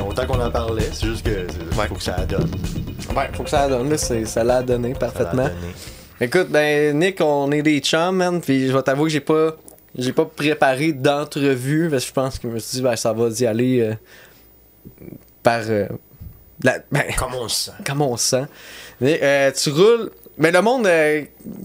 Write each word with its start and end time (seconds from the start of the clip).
longtemps 0.00 0.26
qu'on 0.26 0.40
en 0.40 0.50
parlait. 0.50 0.88
C'est 0.92 1.06
juste 1.06 1.24
que 1.24 1.46
Ouais. 1.78 1.86
faut 1.88 1.94
que 1.94 2.02
ça 2.02 2.24
donne. 2.26 2.50
Ouais, 3.16 3.28
faut 3.32 3.42
que 3.44 3.50
ça 3.50 3.68
donne, 3.68 3.88
là, 3.90 3.96
ça 3.98 4.44
l'a 4.44 4.62
donné 4.62 4.92
parfaitement. 4.94 5.44
donné. 5.44 5.74
Écoute, 6.20 6.48
ben, 6.50 6.98
Nick, 6.98 7.20
on 7.20 7.50
est 7.52 7.62
des 7.62 7.80
chums, 7.80 8.16
man, 8.16 8.40
puis 8.40 8.68
je 8.68 8.72
vais 8.76 8.82
t'avouer 8.82 9.04
que 9.04 9.10
j'ai 9.10 9.20
pas. 9.20 9.56
J'ai 9.96 10.12
pas 10.12 10.24
préparé 10.24 10.92
d'entrevue, 10.92 11.88
parce 11.90 12.04
que 12.04 12.08
je 12.08 12.12
pense 12.14 12.38
que 12.38 12.48
je 12.48 12.54
me 12.54 12.58
suis 12.60 12.76
dit, 12.76 12.82
ben, 12.82 12.94
ça 12.94 13.12
va 13.12 13.28
d'y 13.30 13.46
aller 13.46 13.80
euh, 13.80 13.94
par. 15.42 15.62
euh, 15.68 15.86
la- 16.62 16.78
ben, 16.92 17.02
Comme 17.18 17.34
on 17.34 17.48
se 17.48 17.64
sent. 17.66 17.76
comme 17.86 18.02
on 18.02 18.16
se 18.16 18.28
sent. 18.28 18.44
Mais, 19.00 19.18
euh, 19.22 19.50
tu 19.52 19.70
roules. 19.70 20.10
Mais 20.38 20.50
le 20.52 20.62
monde, 20.62 20.86
euh, 20.86 21.22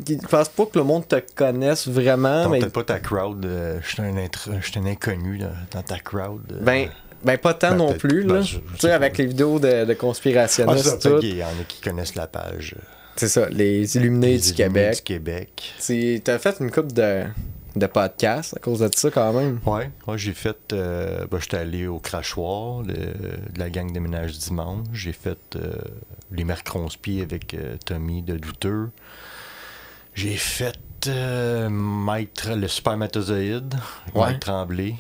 je 0.08 0.16
pense 0.28 0.50
pas 0.50 0.66
que 0.66 0.78
le 0.78 0.84
monde 0.84 1.08
te 1.08 1.16
connaisse 1.36 1.88
vraiment, 1.88 2.50
mais. 2.50 2.60
peut-être 2.60 2.74
pas 2.74 2.84
ta 2.84 3.00
crowd. 3.00 3.46
euh, 3.46 3.80
Je 3.82 3.88
suis 3.90 4.02
un, 4.02 4.16
un 4.18 4.86
inconnu 4.86 5.38
là, 5.38 5.50
dans 5.72 5.82
ta 5.82 5.98
crowd. 6.00 6.42
euh. 6.52 6.60
Ben, 6.62 6.90
ben, 7.26 7.38
pas 7.38 7.54
tant 7.54 7.72
Ben, 7.72 7.78
non 7.78 7.94
plus, 7.94 8.24
ben, 8.24 8.36
là. 8.36 8.42
je 8.42 8.58
tu 8.58 8.64
sais 8.80 8.92
avec 8.92 9.18
les 9.18 9.26
vidéos 9.26 9.60
de, 9.60 9.86
de 9.86 9.92
Ah, 9.92 9.96
conspirationnistes, 9.96 11.02
ça, 11.02 11.10
tout. 11.10 11.20
qu'il 11.20 11.38
y 11.38 11.44
en 11.44 11.48
a 11.48 11.64
qui 11.68 11.82
connaissent 11.82 12.16
la 12.16 12.28
page. 12.28 12.76
C'est 13.18 13.28
ça, 13.30 13.48
les 13.50 13.96
Illuminés 13.98 14.34
Les 14.34 14.38
du 14.40 14.48
Illuminés 14.50 14.56
Québec. 14.56 14.96
Du 14.96 15.02
Québec. 15.04 15.74
Tu 15.86 16.22
as 16.32 16.40
fait 16.40 16.56
une 16.60 16.70
coupe 16.72 16.92
de, 16.92 17.24
de 17.78 17.86
podcasts 17.88 18.56
à 18.58 18.60
cause 18.60 18.80
de 18.80 18.90
ça, 18.96 19.10
quand 19.10 19.32
même. 19.34 19.60
Ouais, 19.66 19.90
moi 20.06 20.18
j'ai 20.18 20.34
fait. 20.34 20.58
Euh, 20.74 21.26
ben, 21.32 21.40
j'étais 21.40 21.58
allé 21.58 21.88
au 21.88 22.00
crachoir 22.00 22.84
de, 22.84 22.94
de 22.94 23.58
la 23.60 23.70
gang 23.70 23.92
de 23.92 24.00
ménage 24.00 24.38
dimanche. 24.38 24.86
J'ai 24.94 25.14
fait 25.14 25.38
euh, 25.56 25.74
les 26.32 26.44
Mercronspi 26.44 27.22
avec 27.22 27.54
euh, 27.54 27.78
Tommy 27.86 28.22
de 28.22 28.36
Douteux. 28.38 28.90
J'ai 30.14 30.36
fait 30.36 30.78
euh, 31.08 31.70
Tra- 31.70 32.56
le 32.60 32.68
spermatozoïde 32.68 33.76
Ouais. 34.14 34.28
Mike 34.28 34.40
Tremblay. 34.40 34.96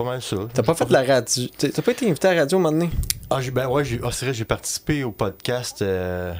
Pas 0.00 0.06
mal 0.06 0.22
ça. 0.22 0.36
T'as 0.54 0.62
pas 0.62 0.74
fait 0.74 0.86
de 0.86 0.92
la 0.94 1.02
radio? 1.02 1.44
T'as 1.58 1.82
pas 1.82 1.90
été 1.92 2.08
invité 2.08 2.28
à 2.28 2.34
la 2.34 2.40
radio 2.42 2.56
un 2.56 2.60
moment 2.62 2.72
donné? 2.72 2.90
Ah, 3.28 3.40
ben 3.52 3.68
ouais, 3.68 3.84
j'ai, 3.84 4.00
ah, 4.02 4.08
c'est 4.10 4.24
vrai, 4.24 4.34
j'ai 4.34 4.46
participé 4.46 5.04
au 5.04 5.12
podcast. 5.12 5.82
euh, 5.82 6.32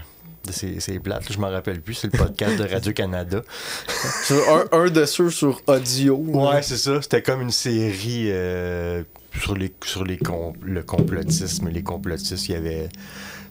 de 0.47 0.53
ces, 0.53 0.81
ces 0.81 0.99
plates, 0.99 1.31
je 1.31 1.39
m'en 1.39 1.51
rappelle 1.51 1.83
plus. 1.83 1.93
C'est 1.93 2.11
le 2.11 2.17
podcast 2.17 2.57
de 2.59 2.67
Radio-Canada. 2.67 3.43
Un, 4.31 4.65
un 4.79 4.89
de 4.89 5.05
ceux 5.05 5.29
sur 5.29 5.61
audio. 5.67 6.17
Ouais, 6.17 6.63
c'est 6.63 6.79
ça. 6.79 7.03
C'était 7.03 7.21
comme 7.21 7.43
une 7.43 7.51
série 7.51 8.29
euh, 8.31 9.03
sur 9.39 9.55
les 9.55 9.75
sur 9.85 10.05
les 10.05 10.17
com- 10.17 10.55
le 10.63 10.83
complotisme. 10.83 11.69
Les 11.69 11.83
complotistes, 11.83 12.49
il 12.49 12.53
y 12.53 12.55
avait. 12.55 12.89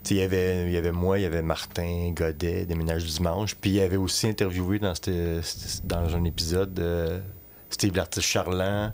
Il 0.09 0.17
y, 0.17 0.21
avait, 0.23 0.65
il 0.65 0.71
y 0.71 0.77
avait 0.77 0.91
moi, 0.93 1.19
il 1.19 1.21
y 1.21 1.25
avait 1.25 1.43
Martin 1.43 2.13
Godet, 2.15 2.65
des 2.65 2.73
Ménages 2.73 3.03
du 3.05 3.11
Dimanche. 3.11 3.53
Puis 3.53 3.69
il 3.69 3.75
y 3.75 3.81
avait 3.81 3.97
aussi 3.97 4.25
interviewé 4.27 4.79
dans, 4.79 4.93
dans 5.83 6.15
un 6.15 6.23
épisode 6.23 6.79
euh, 6.79 7.19
Steve 7.69 7.95
l'artiste 7.95 8.25
Charland, 8.25 8.93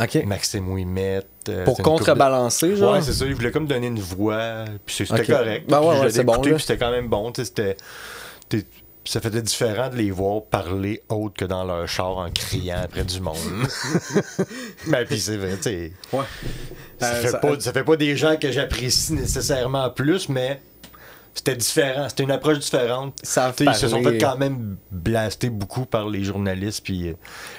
Ok. 0.00 0.24
Maxime 0.26 0.68
Ouimet. 0.70 1.20
euh, 1.48 1.64
Pour 1.64 1.76
couple 1.76 1.82
de- 1.82 1.96
contrebalancer, 1.98 2.76
genre? 2.76 2.92
Ouais, 2.94 3.02
c'est 3.02 3.12
ça. 3.12 3.24
Il 3.24 3.34
voulait 3.34 3.50
comme 3.50 3.66
donner 3.66 3.86
une 3.88 4.00
voix. 4.00 4.64
Puis 4.86 4.96
c'est- 4.96 5.04
c'était 5.06 5.20
Ok. 5.32 5.38
correct. 5.38 5.64
Ben 5.68 5.80
ouais, 5.80 6.00
ouais, 6.00 6.10
c'est 6.10 6.24
bon, 6.24 6.40
puis 6.40 6.54
c'était 6.58 6.76
quand 6.78 6.90
même 6.90 7.08
bon. 7.08 7.32
C'était. 7.34 7.76
Ça 9.04 9.22
faisait 9.22 9.40
différent 9.40 9.88
de 9.88 9.96
les 9.96 10.10
voir 10.10 10.42
parler 10.42 11.02
autre 11.08 11.34
que 11.34 11.44
dans 11.46 11.64
leur 11.64 11.88
char 11.88 12.18
en 12.18 12.30
criant 12.30 12.80
après 12.84 13.04
du 13.04 13.20
monde. 13.22 13.36
ben, 14.86 15.06
puis 15.06 15.18
c'est 15.18 15.38
vrai, 15.38 15.56
tu 15.56 15.62
sais. 15.62 15.92
Ouais. 16.12 16.24
Ça, 17.00 17.12
Euh, 17.12 17.22
fait 17.22 17.28
ça- 17.28 17.38
pas, 17.38 17.58
ça 17.58 17.72
fait 17.72 17.84
pas 17.84 17.96
des 17.96 18.16
gens 18.16 18.36
que 18.36 18.52
j'apprécie 18.52 19.14
nécessairement 19.14 19.88
plus, 19.88 20.28
mais 20.28 20.60
c'était 21.38 21.56
différent. 21.56 22.08
C'était 22.08 22.22
une 22.24 22.30
approche 22.30 22.58
différente. 22.58 23.18
Ça 23.22 23.54
ils 23.60 23.74
se 23.74 23.88
sont 23.88 24.02
fait 24.02 24.18
quand 24.18 24.36
même 24.36 24.76
blaster 24.90 25.50
beaucoup 25.50 25.86
par 25.86 26.08
les 26.08 26.22
journalistes 26.24 26.84
puis 26.84 27.08
euh, 27.08 27.14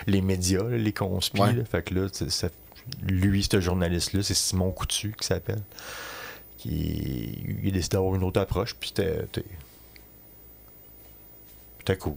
les 0.08 0.22
médias, 0.22 0.64
là, 0.64 0.78
les 0.78 0.94
conspires. 0.94 1.44
Ouais. 1.44 1.64
Fait 1.70 1.82
que 1.84 1.94
là, 1.96 2.08
ça- 2.12 2.50
lui, 3.08 3.44
ce 3.50 3.60
journaliste-là, 3.60 4.24
c'est 4.24 4.34
Simon 4.34 4.72
Coutu 4.72 5.14
qui 5.20 5.28
s'appelle. 5.28 5.62
Qui, 6.58 7.38
il 7.64 7.68
a 7.70 7.72
décidé 7.72 7.96
d'avoir 7.96 8.16
une 8.16 8.24
autre 8.24 8.42
approche, 8.42 8.76
puis 8.76 8.90
c'était. 8.96 9.26
C'était 11.80 11.98
cool. 11.98 12.16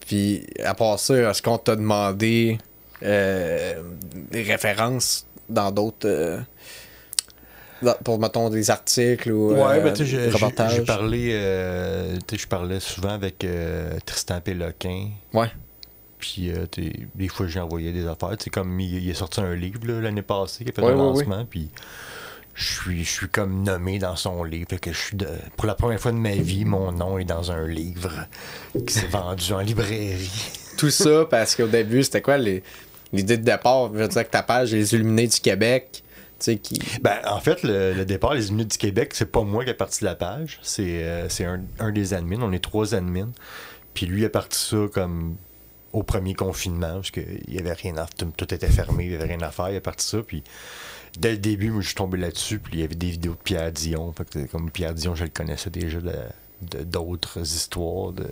Puis, 0.00 0.46
à 0.64 0.74
part 0.74 0.98
ça, 0.98 1.14
est-ce 1.30 1.42
qu'on 1.42 1.58
t'a 1.58 1.76
demandé 1.76 2.58
euh, 3.02 3.82
des 4.30 4.42
références 4.42 5.26
dans 5.48 5.70
d'autres. 5.70 6.06
euh, 6.08 6.40
pour, 8.04 8.18
mettons, 8.18 8.50
des 8.50 8.70
articles 8.70 9.30
ou 9.30 9.52
Ouais, 9.52 9.78
euh, 9.78 9.80
ben, 9.80 9.92
des 9.92 10.30
reportages? 10.30 10.74
j'ai 10.76 10.82
parlé, 10.84 11.30
euh, 11.32 12.16
tu 12.26 12.36
sais, 12.36 12.42
je 12.42 12.48
parlais 12.48 12.80
souvent 12.80 13.10
avec 13.10 13.44
euh, 13.44 13.98
Tristan 14.04 14.40
Péloquin. 14.40 15.08
Ouais. 15.32 15.50
Puis, 16.18 16.50
euh, 16.50 16.66
des 17.14 17.28
fois, 17.28 17.46
j'ai 17.46 17.60
envoyé 17.60 17.92
des 17.92 18.06
affaires. 18.06 18.34
Sais, 18.40 18.50
comme 18.50 18.80
il, 18.80 19.02
il 19.04 19.08
est 19.10 19.14
sorti 19.14 19.40
un 19.40 19.54
livre 19.54 19.80
l'année 19.86 20.22
passée, 20.22 20.64
qui 20.64 20.70
a 20.70 20.72
fait 20.74 20.82
Ouais, 20.82 20.88
un 20.92 20.96
ouais, 20.96 21.24
lancement. 21.24 21.44
Puis, 21.48 21.70
je 22.54 22.64
suis, 22.72 23.04
je 23.04 23.10
suis 23.10 23.28
comme 23.28 23.62
nommé 23.62 24.00
dans 24.00 24.16
son 24.16 24.42
livre. 24.42 24.66
Fait 24.68 24.78
que 24.80 24.92
je 24.92 24.98
suis 24.98 25.16
de- 25.16 25.28
pour 25.56 25.66
la 25.66 25.76
première 25.76 26.00
fois 26.00 26.10
de 26.10 26.16
ma 26.16 26.34
vie, 26.34 26.64
mon 26.64 26.90
nom 26.90 27.18
est 27.18 27.24
dans 27.24 27.52
un 27.52 27.68
livre 27.68 28.10
qui 28.84 28.92
s'est 28.92 29.06
vendu 29.06 29.52
en 29.52 29.60
librairie. 29.60 30.28
Tout 30.76 30.90
ça 30.90 31.24
parce 31.30 31.54
qu'au 31.54 31.68
début, 31.68 32.02
c'était 32.02 32.20
quoi 32.22 32.36
les- 32.36 32.64
l'idée 33.12 33.36
de 33.36 33.44
départ? 33.44 33.90
Je 33.94 33.98
veux 34.00 34.08
dire 34.08 34.24
que 34.24 34.30
ta 34.30 34.42
page, 34.42 34.72
Les 34.72 34.92
Illuminés 34.96 35.28
du 35.28 35.38
Québec, 35.38 36.02
qui. 36.38 36.80
Ben, 37.02 37.18
en 37.26 37.40
fait, 37.40 37.62
le, 37.62 38.04
départ, 38.04 38.34
les 38.34 38.50
minutes 38.50 38.72
du 38.72 38.78
Québec, 38.78 39.12
c'est 39.14 39.30
pas 39.30 39.42
moi 39.42 39.64
qui 39.64 39.70
ai 39.70 39.74
parti 39.74 40.00
de 40.00 40.04
la 40.06 40.14
page. 40.14 40.60
C'est 40.62 41.04
euh, 41.04 41.28
c'est 41.28 41.44
un, 41.44 41.60
un 41.78 41.92
des 41.92 42.14
admins. 42.14 42.40
On 42.42 42.52
est 42.52 42.62
trois 42.62 42.94
admins. 42.94 43.30
Puis 43.94 44.06
lui 44.06 44.24
a 44.24 44.30
parti 44.30 44.58
ça 44.58 44.76
comme 44.92 45.36
au 45.92 46.02
premier 46.02 46.34
confinement, 46.34 46.94
parce 46.94 47.10
qu'il 47.10 47.42
y 47.48 47.58
avait 47.58 47.72
rien 47.72 47.96
à 47.96 48.06
tout, 48.06 48.30
tout 48.36 48.52
était 48.54 48.68
fermé, 48.68 49.06
il 49.06 49.12
y 49.12 49.14
avait 49.14 49.24
rien 49.26 49.40
à 49.40 49.50
faire. 49.50 49.70
Il 49.70 49.76
a 49.76 49.80
parti 49.80 50.06
ça. 50.06 50.18
Puis 50.22 50.44
dès 51.18 51.32
le 51.32 51.38
début, 51.38 51.70
moi, 51.70 51.80
je 51.80 51.86
suis 51.88 51.94
tombé 51.96 52.18
là-dessus. 52.18 52.58
Puis 52.58 52.74
il 52.74 52.80
y 52.80 52.84
avait 52.84 52.94
des 52.94 53.10
vidéos 53.10 53.32
de 53.32 53.38
Pierre 53.42 53.72
Dion. 53.72 54.14
Comme 54.52 54.70
Pierre 54.70 54.94
Dion, 54.94 55.14
je 55.14 55.24
le 55.24 55.30
connaissais 55.30 55.70
déjà 55.70 55.98
de- 56.00 56.82
d'autres 56.84 57.40
histoires 57.40 58.12
de, 58.12 58.26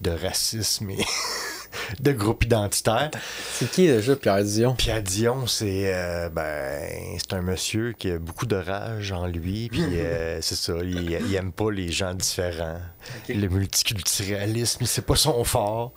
de 0.00 0.10
racisme 0.10 0.90
et 0.90 0.98
de 2.00 2.12
groupes 2.12 2.44
identitaires. 2.44 3.10
C'est 3.52 3.70
qui 3.70 3.86
déjà, 3.86 4.16
Pierre 4.16 4.44
Dion? 4.44 4.74
Pierre 4.74 5.02
Dion, 5.02 5.46
c'est 5.46 5.94
euh, 5.94 6.28
ben, 6.28 6.90
c'est 7.18 7.34
un 7.34 7.42
monsieur 7.42 7.92
qui 7.92 8.10
a 8.10 8.18
beaucoup 8.18 8.46
de 8.46 8.56
rage 8.56 9.12
en 9.12 9.26
lui, 9.26 9.68
puis 9.70 9.82
euh, 9.82 10.38
c'est 10.42 10.56
ça, 10.56 10.74
il, 10.82 11.10
il 11.10 11.34
aime 11.34 11.52
pas 11.52 11.70
les 11.70 11.90
gens 11.90 12.14
différents. 12.14 12.80
Le 13.28 13.48
multiculturalisme, 13.48 14.84
c'est 14.84 15.04
pas 15.04 15.16
son 15.16 15.44
fort. 15.44 15.92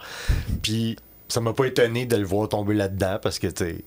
Puis 0.62 0.98
ça 1.32 1.40
m'a 1.40 1.54
pas 1.54 1.66
étonné 1.66 2.06
de 2.06 2.18
le 2.18 2.26
voir 2.26 2.50
tomber 2.50 2.74
là-dedans 2.74 3.18
parce 3.22 3.40
que 3.40 3.48
tu 3.48 3.84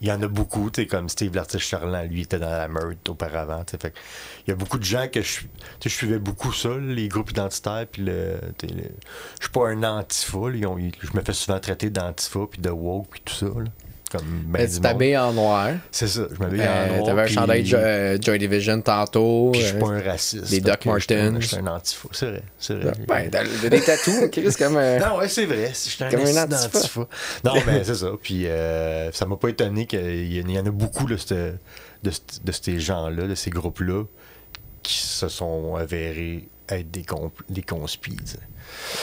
il 0.00 0.08
y 0.08 0.12
en 0.12 0.22
a 0.22 0.28
beaucoup, 0.28 0.70
tu 0.70 0.86
comme 0.86 1.08
Steve 1.08 1.34
l'artiste 1.34 1.64
Charland, 1.64 2.08
lui 2.10 2.22
était 2.22 2.38
dans 2.38 2.50
la 2.50 2.68
meute 2.68 3.08
auparavant, 3.08 3.64
fait 3.66 3.92
il 4.46 4.50
y 4.50 4.52
a 4.52 4.56
beaucoup 4.56 4.78
de 4.78 4.84
gens 4.84 5.08
que 5.08 5.22
je 5.22 5.40
je 5.82 5.88
suivais 5.88 6.18
beaucoup 6.18 6.52
ça, 6.52 6.76
les 6.78 7.08
groupes 7.08 7.30
identitaires, 7.30 7.86
puis 7.90 8.02
le, 8.02 8.38
je 8.62 9.44
suis 9.44 9.52
pas 9.52 9.68
un 9.68 9.82
antifa, 9.82 10.38
je 10.52 11.16
me 11.16 11.22
fais 11.22 11.32
souvent 11.32 11.58
traiter 11.58 11.90
d'antifa 11.90 12.40
puis 12.50 12.60
de 12.60 12.70
woke 12.70 13.08
puis 13.10 13.20
tout 13.24 13.34
ça, 13.34 13.46
là, 13.46 13.70
comme 14.10 14.42
ben 14.46 14.68
tu 14.68 14.80
t'habilles 14.80 15.16
en 15.18 15.32
noir. 15.32 15.70
C'est 15.90 16.06
ça, 16.08 16.22
je 16.32 16.38
m'habille 16.42 16.62
en 16.62 16.64
Euh, 16.64 16.86
noir. 16.96 17.06
T'avais 17.06 17.22
un 17.22 17.26
chandail 17.26 17.66
Jo- 17.66 17.76
euh, 17.76 18.18
Joy 18.20 18.38
Division 18.38 18.80
tantôt. 18.80 19.50
puis 19.52 19.60
je 19.60 19.66
suis 19.66 19.76
euh, 19.76 19.80
pas 19.80 19.88
un 19.88 20.00
raciste. 20.02 20.46
fait 20.46 20.60
Doc 20.60 20.86
un- 20.86 20.90
Martens. 20.90 21.40
Je 21.40 21.46
suis 21.46 21.56
un 21.56 21.66
antifa, 21.66 22.08
c'est 22.12 22.26
vrai, 22.30 22.42
c'est 22.58 22.74
vrai. 22.74 22.92
Ben, 23.06 23.30
t'as 23.30 23.68
des 23.68 23.80
tatous, 23.80 24.28
Chris, 24.32 24.54
comme. 24.58 24.76
euh, 24.76 24.98
Non, 24.98 25.18
ouais, 25.18 25.28
c'est 25.28 25.44
vrai. 25.46 25.70
Je 25.72 25.90
suis 25.90 26.02
un 26.04 26.10
Comme 26.10 26.20
un 26.20 26.42
antifa. 26.44 27.00
Non, 27.44 27.52
ben, 27.66 27.82
c'est 27.84 27.94
ça. 27.94 28.08
Puis, 28.22 28.46
euh, 28.46 29.10
ça 29.12 29.26
m'a 29.26 29.36
pas 29.36 29.48
étonné 29.48 29.86
qu'il 29.86 30.32
y, 30.32 30.42
en- 30.42 30.48
y 30.48 30.58
en 30.58 30.66
a 30.66 30.70
beaucoup 30.70 31.06
là, 31.06 31.16
de 32.02 32.12
ces 32.52 32.80
gens-là, 32.80 33.26
de 33.26 33.34
ces 33.34 33.50
groupes-là, 33.50 34.04
qui 34.82 34.98
se 34.98 35.28
sont 35.28 35.74
avérés 35.76 36.48
être 36.68 36.90
des, 36.90 37.02
comp- 37.02 37.42
des. 37.48 37.64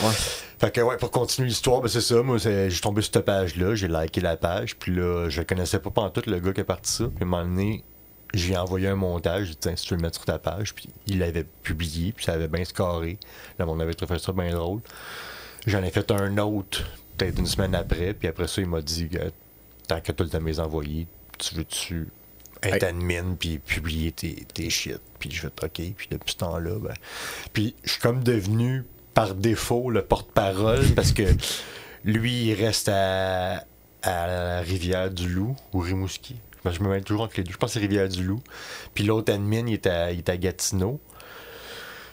Ouais. 0.02 0.12
Fait 0.58 0.70
que, 0.72 0.80
ouais, 0.80 0.96
pour 0.96 1.10
continuer 1.10 1.48
l'histoire, 1.48 1.80
ben, 1.80 1.88
c'est 1.88 2.00
ça. 2.00 2.22
Moi, 2.22 2.38
j'ai 2.38 2.68
tombé 2.80 3.02
sur 3.02 3.12
cette 3.14 3.24
page-là, 3.24 3.74
j'ai 3.74 3.88
liké 3.88 4.20
la 4.20 4.36
page, 4.36 4.76
puis 4.76 4.94
là, 4.94 5.28
je 5.28 5.42
connaissais 5.42 5.78
pas 5.78 5.90
pantoute 5.90 6.26
le 6.26 6.38
gars 6.40 6.52
qui 6.52 6.60
a 6.60 6.64
parti 6.64 6.90
ça. 6.92 7.04
Puis, 7.04 7.16
à 7.20 7.22
un 7.24 7.26
moment 7.28 7.44
donné, 7.44 7.84
j'ai 8.34 8.56
envoyé 8.56 8.88
un 8.88 8.94
montage, 8.96 9.46
j'ai 9.46 9.52
dit, 9.52 9.58
tiens, 9.60 9.76
si 9.76 9.84
tu 9.84 9.90
veux 9.90 9.96
le 9.96 10.02
mettre 10.02 10.16
sur 10.16 10.24
ta 10.24 10.38
page, 10.38 10.74
puis 10.74 10.88
il 11.06 11.18
l'avait 11.18 11.44
publié, 11.62 12.12
puis 12.12 12.24
ça 12.24 12.32
avait 12.32 12.48
bien 12.48 12.64
scoré. 12.64 13.18
Là, 13.58 13.66
on 13.68 13.78
avait 13.80 13.94
trouvé 13.94 14.18
ça 14.18 14.32
bien 14.32 14.52
drôle. 14.54 14.80
J'en 15.66 15.82
ai 15.82 15.90
fait 15.90 16.10
un 16.10 16.38
autre, 16.38 16.84
peut-être 17.16 17.38
une 17.38 17.46
semaine 17.46 17.74
après, 17.74 18.14
puis 18.14 18.28
après 18.28 18.46
ça, 18.48 18.60
il 18.62 18.68
m'a 18.68 18.80
dit, 18.80 19.08
que, 19.08 19.18
tant 19.88 20.00
que 20.00 20.12
tu 20.12 20.22
le 20.22 20.28
temps 20.28 20.40
mes 20.40 20.58
envoyés, 20.58 21.06
tu 21.38 21.54
veux-tu 21.54 22.08
être 22.62 22.82
Hey. 22.82 22.88
admin 22.88 23.34
puis 23.38 23.58
publier 23.58 24.12
tes, 24.12 24.46
tes 24.54 24.70
shit? 24.70 25.00
Puis 25.28 25.36
je 25.36 25.42
vais 25.42 25.52
OK. 25.62 25.94
Puis 25.96 26.08
depuis 26.10 26.32
ce 26.32 26.38
temps-là, 26.38 26.78
ben. 26.80 26.94
Puis 27.52 27.74
je 27.84 27.92
suis 27.92 28.00
comme 28.00 28.22
devenu 28.22 28.84
par 29.14 29.34
défaut 29.34 29.90
le 29.90 30.02
porte-parole 30.02 30.84
parce 30.94 31.12
que 31.12 31.22
lui, 32.04 32.48
il 32.48 32.54
reste 32.54 32.88
à, 32.88 33.64
à 34.02 34.26
la 34.26 34.60
rivière 34.60 35.10
du 35.10 35.28
Loup 35.28 35.56
ou 35.72 35.80
Rimouski. 35.80 36.36
Ben, 36.64 36.72
je 36.72 36.80
me 36.80 36.88
mets 36.88 37.00
toujours 37.00 37.22
entre 37.22 37.34
les 37.36 37.44
deux. 37.44 37.52
Je 37.52 37.56
pense 37.56 37.70
que 37.70 37.74
c'est 37.74 37.80
rivière 37.80 38.08
du 38.08 38.24
Loup. 38.24 38.42
Puis 38.94 39.04
l'autre 39.04 39.32
admin, 39.32 39.66
il 39.66 39.74
est 39.74 39.86
à, 39.86 40.12
il 40.12 40.18
est 40.18 40.28
à 40.28 40.36
Gatineau. 40.36 41.00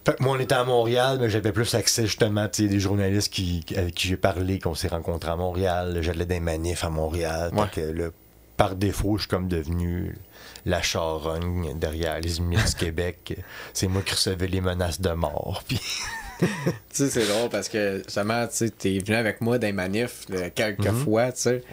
Fait 0.05 0.15
que 0.15 0.23
moi, 0.23 0.35
on 0.35 0.39
était 0.39 0.55
à 0.55 0.65
Montréal, 0.65 1.17
mais 1.19 1.29
j'avais 1.29 1.53
plus 1.53 1.73
accès 1.75 2.03
justement, 2.05 2.47
sais, 2.51 2.67
des 2.67 2.79
journalistes 2.79 3.31
qui, 3.31 3.63
avec 3.75 3.95
qui 3.95 4.09
j'ai 4.09 4.17
parlé, 4.17 4.59
qu'on 4.59 4.75
s'est 4.75 4.89
rencontrés 4.89 5.31
à 5.31 5.37
Montréal. 5.37 5.99
J'allais 6.01 6.25
des 6.25 6.41
manifs 6.41 6.83
à 6.83 6.89
Montréal. 6.89 7.51
Ouais. 7.53 7.67
Que 7.71 7.81
là, 7.81 8.09
par 8.57 8.75
défaut, 8.75 9.17
je 9.17 9.23
suis 9.23 9.29
comme 9.29 9.47
devenu 9.47 10.17
la 10.65 10.81
charogne 10.81 11.77
derrière 11.77 12.19
les 12.19 12.37
Illuminés 12.37 12.63
du 12.63 12.75
Québec. 12.75 13.37
C'est 13.73 13.87
moi 13.87 14.01
qui 14.01 14.13
recevais 14.13 14.47
les 14.47 14.61
menaces 14.61 15.01
de 15.01 15.09
mort. 15.11 15.63
Puis 15.67 15.79
tu 16.39 16.47
sais, 16.91 17.09
c'est 17.09 17.25
drôle 17.27 17.49
parce 17.49 17.69
que 17.69 18.01
justement, 18.05 18.47
tu 18.47 18.69
t'es 18.71 18.99
venu 18.99 19.15
avec 19.15 19.39
moi 19.41 19.57
dans 19.59 19.67
les 19.67 19.73
manifs 19.73 20.21
là, 20.29 20.49
quelques 20.49 20.87
Mhm. 20.87 21.03
fois, 21.03 21.31
tu 21.31 21.41
sais, 21.41 21.63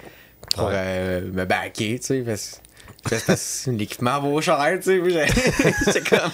pour 0.54 0.66
Ouais. 0.66 0.72
euh, 0.74 1.20
me 1.32 1.44
baquer, 1.44 1.98
tu 1.98 2.06
sais. 2.06 2.20
Parce, 2.22 2.60
que 3.64 3.70
l'équipement 3.70 4.20
vaut 4.20 4.40
cher, 4.40 4.78
tu 4.82 5.00
sais. 5.00 5.26
C'est 5.84 6.08
comme. 6.08 6.30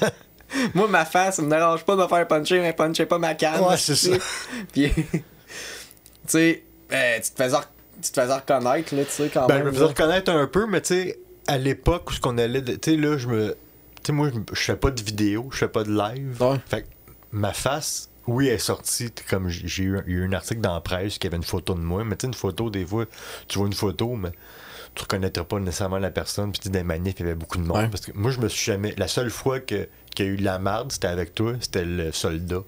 Moi, 0.75 0.89
ma 0.89 1.05
face, 1.05 1.37
ça 1.37 1.43
me 1.43 1.51
dérange 1.51 1.85
pas 1.85 1.97
de 1.97 2.03
me 2.03 2.09
faire 2.09 2.27
puncher, 2.27 2.61
mais 2.61 2.73
puncher 2.73 3.07
pas 3.07 3.19
ma 3.19 3.35
canne. 3.35 3.61
Ouais, 3.63 3.77
c'est 3.77 3.95
sais. 3.97 4.19
Puis, 4.73 4.93
tu 4.93 5.23
sais, 6.27 6.63
euh, 6.93 7.17
tu 7.23 7.31
te 7.31 7.43
faisais 7.43 7.57
tu 8.03 8.11
te 8.13 8.21
faisais 8.21 8.35
reconnaître, 8.35 8.95
là, 8.95 9.05
tu 9.05 9.11
sais, 9.11 9.31
quand 9.33 9.47
Ben, 9.47 9.55
je 9.55 9.59
même. 9.59 9.67
me 9.69 9.73
faisais 9.73 9.85
reconnaître 9.85 10.31
un 10.31 10.47
peu, 10.47 10.67
mais 10.67 10.81
tu 10.83 10.89
sais, 10.95 11.19
à 11.47 11.59
l'époque 11.59 12.11
où 12.11 12.13
ce 12.13 12.21
qu'on 12.21 12.39
allait. 12.39 12.63
de- 12.63 12.75
Tu 12.77 12.93
sais, 12.93 12.97
là, 12.97 13.17
je 13.19 13.29
me. 13.29 13.51
Tu 13.97 14.07
sais, 14.07 14.13
moi, 14.13 14.31
je- 14.53 14.61
fais 14.61 14.77
pas 14.77 14.91
de 14.91 15.03
vidéo, 15.03 15.49
je 15.53 15.59
fais 15.59 15.69
pas 15.69 15.85
de 15.85 15.91
live. 15.97 16.37
Ouais. 16.41 16.57
Fait 16.67 16.83
que 16.83 16.87
ma 17.33 17.53
face, 17.53 18.09
oui, 18.27 18.49
elle 18.49 18.55
est 18.55 18.59
sortie. 18.59 19.11
Comme 19.29 19.49
j'ai 19.49 19.83
eu, 19.85 20.01
eu 20.07 20.25
un 20.27 20.33
article 20.33 20.61
dans 20.61 20.75
la 20.75 20.81
presse 20.81 21.19
qui 21.19 21.27
avait 21.27 21.37
une 21.37 21.43
photo 21.43 21.75
de 21.75 21.81
moi. 21.81 22.05
Mais 22.05 22.17
tu 22.17 22.23
sais, 22.23 22.27
une 22.29 22.35
photo, 22.35 22.71
des 22.71 22.85
fois, 22.87 23.07
tu 23.49 23.59
vois 23.59 23.67
une 23.67 23.73
photo, 23.73 24.15
mais 24.15 24.31
tu 24.95 25.03
reconnaîtrais 25.03 25.45
pas 25.45 25.59
nécessairement 25.59 25.99
la 25.99 26.11
personne. 26.11 26.53
Puis 26.53 26.61
tu 26.61 26.65
sais, 26.65 26.71
dans 26.73 26.79
les 26.79 26.85
manifs, 26.85 27.15
il 27.19 27.23
y 27.23 27.27
avait 27.27 27.35
beaucoup 27.35 27.59
de 27.59 27.65
monde. 27.65 27.77
Ouais. 27.77 27.89
Parce 27.89 28.07
que 28.07 28.13
moi, 28.15 28.31
je 28.31 28.41
me 28.41 28.49
suis 28.49 28.65
jamais. 28.65 28.95
La 28.97 29.09
seule 29.09 29.31
fois 29.31 29.61
que- 29.61 29.89
qu'il 30.15 30.27
y 30.27 30.29
a 30.29 30.33
eu 30.33 30.37
de 30.37 30.45
la 30.45 30.59
marde, 30.59 30.93
c'était 30.93 31.09
avec 31.09 31.35
toi, 31.35 31.55
c'était 31.61 31.85
le 31.85 32.13
soldat. 32.13 32.63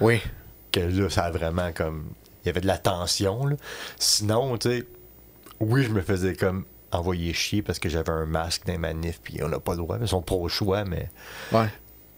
Oui. 0.00 0.20
que 0.72 0.80
là, 0.80 1.10
ça 1.10 1.24
a 1.24 1.30
vraiment 1.30 1.70
comme. 1.72 2.06
Il 2.42 2.46
y 2.46 2.48
avait 2.48 2.62
de 2.62 2.66
la 2.66 2.78
tension, 2.78 3.44
là. 3.46 3.56
Sinon, 3.98 4.56
tu 4.56 4.70
sais, 4.70 4.86
oui, 5.60 5.82
je 5.84 5.90
me 5.90 6.00
faisais 6.00 6.34
comme 6.34 6.64
envoyer 6.92 7.32
chier 7.32 7.62
parce 7.62 7.78
que 7.78 7.88
j'avais 7.88 8.10
un 8.12 8.26
masque 8.26 8.66
dans 8.66 8.72
les 8.72 8.78
manifs, 8.78 9.20
puis 9.22 9.42
on 9.42 9.48
n'a 9.48 9.58
pas 9.60 9.72
le 9.72 9.78
droit. 9.78 9.98
Ils 10.00 10.08
sont 10.08 10.22
pro-choix, 10.22 10.84
mais 10.84 11.10
Ouais. 11.52 11.66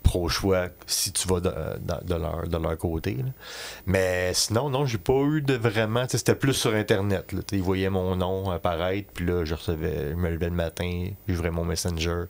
pro-choix 0.03 0.69
si 0.87 1.13
tu 1.13 1.27
vas 1.29 1.41
de, 1.41 1.49
de- 1.51 2.07
de 2.07 2.15
leur, 2.15 2.47
de 2.47 2.57
leur 2.59 2.77
côté. 2.77 3.15
là. 3.15 3.31
Mais 3.87 4.33
sinon, 4.35 4.69
non, 4.69 4.85
j'ai 4.87 4.99
pas 4.99 5.21
eu 5.23 5.41
de 5.41 5.55
vraiment. 5.55 6.05
C'était 6.09 6.35
plus 6.35 6.53
sur 6.55 6.75
Internet. 6.75 7.33
Là, 7.33 7.41
ils 7.53 7.63
voyaient 7.63 7.89
mon 7.91 8.15
nom 8.17 8.51
apparaître, 8.51 9.09
puis 9.15 9.25
là, 9.27 9.45
je 9.45 9.55
recevais. 9.55 10.11
Je 10.11 10.15
me 10.17 10.29
levais 10.31 10.51
le 10.51 10.57
matin, 10.57 11.09
j'ouvrais 11.29 11.51
mon 11.51 11.65
Messenger. 11.65 12.25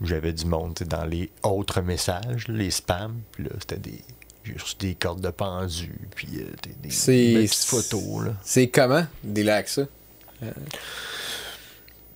J'avais 0.00 0.32
du 0.32 0.44
monde 0.46 0.74
dans 0.86 1.04
les 1.04 1.30
autres 1.42 1.80
messages, 1.80 2.46
les 2.48 2.70
spams, 2.70 3.20
puis 3.32 3.44
là, 3.44 3.50
c'était 3.60 3.78
des. 3.78 4.00
J'ai 4.44 4.54
reçu 4.54 4.76
des 4.78 4.94
cordes 4.94 5.20
de 5.20 5.28
pendu, 5.30 5.92
puis 6.14 6.28
euh, 6.36 6.44
des, 6.62 6.70
des, 6.88 6.88
des 6.88 7.46
petites 7.48 7.64
photos. 7.64 8.28
C'est 8.42 8.68
comment, 8.68 9.04
dealer 9.22 9.50
avec 9.54 9.68
ça? 9.68 9.82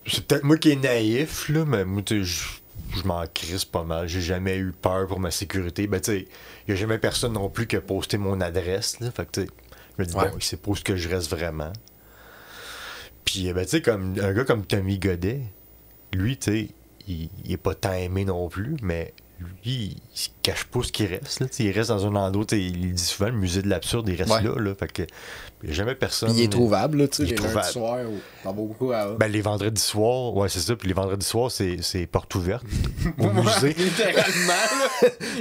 C'est 0.06 0.26
peut-être 0.26 0.44
moi 0.44 0.56
qui 0.56 0.70
est 0.70 0.76
naïf, 0.76 1.48
là, 1.48 1.64
mais 1.64 1.84
moi, 1.84 2.02
tu 2.02 2.24
je, 2.24 2.42
m'en 3.04 3.24
crisse 3.32 3.64
pas 3.64 3.84
mal. 3.84 4.08
J'ai 4.08 4.20
jamais 4.20 4.56
eu 4.58 4.72
peur 4.72 5.06
pour 5.06 5.20
ma 5.20 5.30
sécurité. 5.30 5.86
Ben, 5.86 6.00
tu 6.00 6.12
sais, 6.12 6.28
il 6.68 6.72
a 6.74 6.76
jamais 6.76 6.98
personne 6.98 7.32
non 7.34 7.48
plus 7.48 7.66
qui 7.66 7.76
a 7.76 7.80
posté 7.80 8.18
mon 8.18 8.40
adresse, 8.40 9.00
là. 9.00 9.10
Fait 9.10 9.26
que, 9.26 9.30
tu 9.32 9.40
sais, 9.42 9.48
je 9.98 10.02
me 10.02 10.08
dis, 10.08 10.14
Ouais. 10.16 10.28
bon, 10.30 10.36
il 10.38 10.42
sait 10.42 10.56
pas 10.56 10.70
où 10.70 10.74
que 10.74 10.96
je 10.96 11.08
reste 11.08 11.30
vraiment. 11.30 11.72
Puis, 13.24 13.48
euh, 13.48 13.54
ben, 13.54 13.64
tu 13.64 13.70
sais, 13.70 13.82
comme 13.82 14.14
un 14.20 14.32
gars 14.32 14.44
comme 14.44 14.66
Tommy 14.66 14.98
Godet, 14.98 15.40
lui, 16.12 16.36
tu 16.36 16.50
sais, 16.52 16.68
il, 17.08 17.28
il 17.44 17.52
est 17.52 17.56
pas 17.56 17.74
tant 17.74 17.92
aimé 17.92 18.24
non 18.24 18.48
plus, 18.48 18.76
mais 18.82 19.14
lui, 19.64 19.96
il 19.96 19.96
se 20.12 20.28
cache 20.42 20.64
pas 20.64 20.82
ce 20.82 20.92
qu'il 20.92 21.06
reste, 21.06 21.40
là. 21.40 21.46
Il 21.58 21.70
reste 21.70 21.88
dans 21.90 22.06
un 22.06 22.14
endroit, 22.16 22.46
il 22.52 22.94
dit 22.94 23.02
souvent, 23.02 23.30
le 23.30 23.36
musée 23.36 23.62
de 23.62 23.68
l'absurde, 23.68 24.08
il 24.08 24.16
reste 24.16 24.30
Ouais. 24.30 24.42
là, 24.42 24.54
là. 24.58 24.74
Fait 24.74 24.92
que, 24.92 25.02
il 25.62 25.68
y 25.68 25.72
a 25.72 25.74
jamais 25.74 25.94
personne. 25.94 26.30
Puis 26.30 26.38
il 26.40 26.44
est 26.44 26.48
trouvable, 26.48 26.98
là, 26.98 27.08
tu 27.08 27.16
sais, 27.16 27.22
les 27.22 27.28
lundis 27.30 27.42
trouvable. 27.42 27.66
soirs 27.72 28.10
ou 28.10 28.18
dans 28.44 28.52
beaucoup 28.52 28.92
à 28.92 29.14
Ben, 29.14 29.30
les 29.30 29.40
vendredis 29.42 29.80
soirs, 29.80 30.34
ouais, 30.34 30.48
c'est 30.48 30.60
ça. 30.60 30.74
Puis 30.76 30.88
les 30.88 30.94
vendredis 30.94 31.24
soirs, 31.26 31.50
c'est, 31.50 31.76
c'est 31.82 32.06
porte 32.06 32.34
ouverte 32.34 32.64
au 33.18 33.30
musée. 33.32 33.74
Littéralement, 33.74 34.88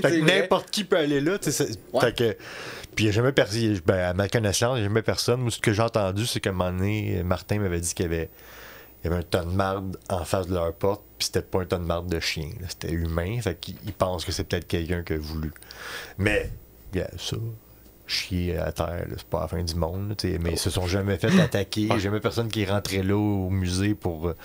là. 0.03 0.09
N'importe 0.21 0.69
qui 0.71 0.83
peut 0.83 0.97
aller 0.97 1.21
là. 1.21 1.38
tu 1.39 1.51
sais, 1.51 1.65
c'est- 1.65 1.79
Ouais. 1.94 2.01
Fait 2.01 2.15
que. 2.15 2.38
Puis 2.95 3.06
il 3.06 3.07
n'y 3.07 3.09
a 3.09 3.13
jamais 3.13 3.31
personne. 3.31 3.79
Ben, 3.85 4.00
à 4.09 4.13
ma 4.13 4.27
connaissance, 4.27 4.71
il 4.77 4.79
n'y 4.81 4.85
a 4.85 4.89
jamais 4.89 5.01
personne. 5.01 5.39
Moi, 5.41 5.51
ce 5.51 5.59
que 5.59 5.71
j'ai 5.73 5.81
entendu, 5.81 6.25
c'est 6.25 6.39
qu'à 6.41 6.50
un 6.50 6.53
moment 6.53 6.71
donné, 6.77 7.21
Martin 7.24 7.59
m'avait 7.59 7.79
dit 7.79 7.94
qu'il 7.94 8.03
y 8.03 8.09
avait, 8.09 8.29
il 9.03 9.09
y 9.09 9.13
avait 9.13 9.21
un 9.21 9.24
ton 9.24 9.45
de 9.50 9.56
marde 9.56 9.97
en 10.09 10.25
face 10.25 10.47
de 10.47 10.53
leur 10.53 10.74
porte. 10.74 11.01
Puis 11.17 11.27
c'était 11.27 11.41
pas 11.41 11.62
un 11.62 11.65
ton 11.65 11.79
de 11.79 11.85
marde 11.85 12.07
de 12.12 12.19
chien. 12.19 12.50
là, 12.59 12.67
C'était 12.69 12.91
humain. 12.91 13.39
Fait 13.41 13.56
qu'il 13.56 13.75
il 13.85 13.94
pense 13.94 14.25
que 14.25 14.31
c'est 14.33 14.44
peut-être 14.44 14.67
quelqu'un 14.67 15.03
qui 15.03 15.13
a 15.13 15.17
voulu. 15.17 15.53
Mais, 16.17 16.51
bien, 16.91 17.07
ça. 17.17 17.38
Chier 18.12 18.58
à 18.58 18.74
terre, 18.74 19.08
c'est 19.16 19.24
pas 19.24 19.42
la 19.42 19.48
fin 19.48 19.63
du 19.63 19.75
monde. 19.75 20.10
là, 20.10 20.30
mais 20.42 20.52
ils 20.52 20.60
se 20.60 20.69
sont 20.69 20.86
jamais 20.86 21.18
fait 21.18 21.40
attaquer. 21.40 21.81
Il 21.81 21.88
y 21.88 21.92
a 21.94 21.98
jamais 21.98 22.19
personne 22.19 22.50
qui 22.50 22.63
est 22.63 22.69
rentré 22.69 23.04
là 23.04 23.16
au 23.16 23.50
musée 23.50 23.96
pour, 23.96 24.28
euh, 24.28 24.36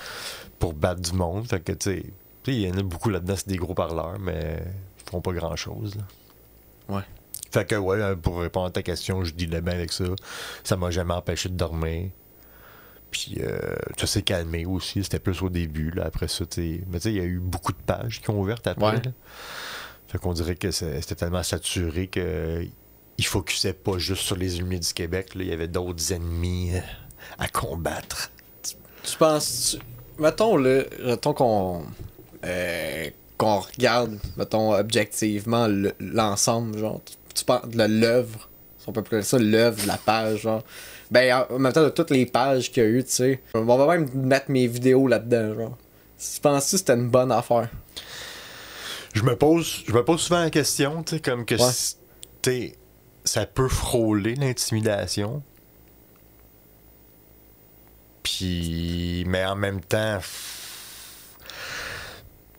pour 0.60 0.72
battre 0.72 1.00
du 1.00 1.12
monde. 1.12 1.48
Fait 1.48 1.60
que, 1.60 1.72
tu 1.72 1.90
sais, 1.90 2.04
il 2.46 2.60
y 2.60 2.70
en 2.70 2.78
a 2.78 2.82
beaucoup 2.82 3.10
là-dedans, 3.10 3.34
c'est 3.36 3.48
des 3.48 3.56
gros 3.56 3.74
parleurs, 3.74 4.20
mais 4.20 4.62
ils 5.04 5.10
font 5.10 5.20
pas 5.20 5.32
grand-chose. 5.32 5.96
Ouais. 6.88 7.02
Fait 7.50 7.66
que, 7.66 7.74
ouais, 7.74 8.00
euh, 8.00 8.14
pour 8.14 8.38
répondre 8.38 8.66
à 8.66 8.70
ta 8.70 8.82
question, 8.82 9.24
je 9.24 9.34
dis 9.34 9.48
bien 9.48 9.66
avec 9.66 9.92
ça. 9.92 10.04
Ça 10.62 10.76
m'a 10.76 10.92
jamais 10.92 11.14
empêché 11.14 11.48
de 11.48 11.54
dormir. 11.54 12.10
Puis, 13.10 13.38
euh, 13.40 13.58
ça 13.96 14.06
s'est 14.06 14.22
calmé 14.22 14.64
aussi. 14.64 15.02
C'était 15.02 15.18
plus 15.18 15.42
au 15.42 15.48
début, 15.48 15.90
là. 15.90 16.04
Après 16.06 16.28
ça, 16.28 16.46
tu. 16.46 16.84
Mais 16.88 16.98
tu 16.98 17.04
sais, 17.04 17.12
il 17.12 17.16
y 17.16 17.20
a 17.20 17.24
eu 17.24 17.40
beaucoup 17.40 17.72
de 17.72 17.82
pages 17.84 18.20
qui 18.20 18.30
ont 18.30 18.40
ouvert 18.40 18.58
après. 18.64 18.86
Ouais. 18.86 19.02
là. 19.02 19.10
Fait 20.06 20.18
qu'on 20.18 20.32
dirait 20.34 20.54
que 20.54 20.70
c'était 20.70 21.16
tellement 21.16 21.42
saturé 21.42 22.06
que 22.06 22.64
il 23.18 23.24
focusait 23.26 23.72
pas 23.72 23.98
juste 23.98 24.22
sur 24.22 24.36
les 24.36 24.56
Illuminés 24.56 24.80
du 24.80 24.92
Québec. 24.92 25.34
Là. 25.34 25.42
Il 25.42 25.48
y 25.48 25.52
avait 25.52 25.68
d'autres 25.68 26.12
ennemis 26.12 26.74
euh, 26.74 26.80
à 27.38 27.48
combattre. 27.48 28.30
Tu 29.02 29.16
penses. 29.18 29.76
tu- 29.78 30.22
Mettons, 30.22 30.56
là, 30.56 30.82
mettons 31.04 31.34
qu'on. 31.34 31.82
euh, 32.44 33.10
qu'on 33.38 33.60
regarde, 33.60 34.18
mettons, 34.38 34.72
objectivement 34.74 35.66
le- 35.66 35.94
l'ensemble, 36.00 36.78
genre. 36.78 37.00
Tu, 37.04 37.14
tu 37.34 37.44
penses 37.44 37.68
de 37.68 37.82
l'œuvre, 37.84 38.48
si 38.78 38.88
on 38.88 38.92
peut 38.92 39.00
appeler 39.00 39.22
ça 39.22 39.38
l'œuvre, 39.38 39.86
la 39.86 39.98
page, 39.98 40.40
genre. 40.40 40.62
Ben, 41.10 41.44
en 41.50 41.58
même 41.58 41.72
temps, 41.72 41.82
de 41.84 41.90
toutes 41.90 42.10
les 42.10 42.24
pages 42.26 42.72
qu'il 42.72 42.82
y 42.82 42.86
a 42.86 42.88
eu, 42.88 43.04
tu 43.04 43.10
sais. 43.12 43.42
On 43.54 43.64
va 43.64 43.86
même 43.98 44.08
mettre 44.14 44.50
mes 44.50 44.66
vidéos 44.66 45.06
là-dedans, 45.06 45.54
genre. 45.54 45.76
Tu 46.18 46.40
penses 46.40 46.70
que 46.70 46.76
c'était 46.78 46.94
une 46.94 47.10
bonne 47.10 47.30
affaire? 47.30 47.68
Je 49.12 49.22
me 49.22 49.36
pose, 49.36 49.84
je 49.86 49.92
me 49.92 50.02
pose 50.04 50.20
souvent 50.20 50.40
la 50.40 50.50
question, 50.50 51.02
tu 51.02 51.16
sais, 51.16 51.20
comme 51.20 51.44
que 51.44 51.54
Ouais. 51.56 51.70
si- 51.72 51.96
ça 53.26 53.44
peut 53.44 53.68
frôler 53.68 54.34
l'intimidation. 54.36 55.42
Puis, 58.22 59.24
mais 59.26 59.44
en 59.44 59.54
même 59.56 59.80
temps, 59.80 60.18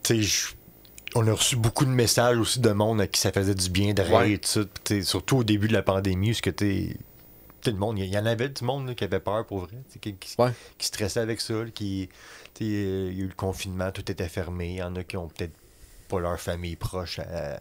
tu 0.03 0.15
sais, 0.15 0.21
je- 0.21 0.47
on 1.15 1.27
a 1.27 1.33
reçu 1.33 1.55
beaucoup 1.55 1.85
de 1.85 1.89
messages 1.89 2.37
aussi 2.37 2.59
de 2.59 2.69
monde 2.71 3.01
à 3.01 3.07
qui 3.07 3.19
ça 3.19 3.31
faisait 3.31 3.55
du 3.55 3.69
bien 3.69 3.93
de 3.93 4.01
rire 4.01 4.15
Ouais. 4.17 4.31
et 4.33 4.37
tout 4.37 4.47
ça. 4.49 4.61
Surtout 5.03 5.37
au 5.37 5.43
début 5.43 5.67
de 5.67 5.73
la 5.73 5.81
pandémie, 5.81 6.29
parce 6.29 6.41
que 6.41 6.49
tu 6.51 6.95
le 7.65 7.73
monde, 7.73 7.99
il 7.99 8.05
y, 8.05 8.17
en 8.17 8.25
avait 8.25 8.47
du 8.47 8.63
monde 8.63 8.87
là, 8.87 8.95
qui 8.95 9.03
avait 9.03 9.19
peur 9.19 9.45
pour 9.45 9.61
vrai, 9.61 9.75
qui, 9.99 10.13
qui- 10.15 10.35
Ouais. 10.39 10.51
qui 10.77 10.87
stressait 10.87 11.19
avec 11.19 11.41
ça, 11.41 11.53
là, 11.65 11.69
qui, 11.69 12.07
euh, 12.61 13.09
il 13.11 13.17
y 13.17 13.21
a 13.21 13.25
eu 13.25 13.27
le 13.27 13.33
confinement, 13.35 13.91
tout 13.91 14.09
était 14.09 14.29
fermé. 14.29 14.69
Il 14.69 14.75
y 14.77 14.83
en 14.83 14.95
a 14.95 15.03
qui 15.03 15.17
ont 15.17 15.27
peut-être 15.27 15.53
pas 16.07 16.19
leur 16.21 16.39
famille 16.39 16.77
proche. 16.77 17.19
à- 17.19 17.59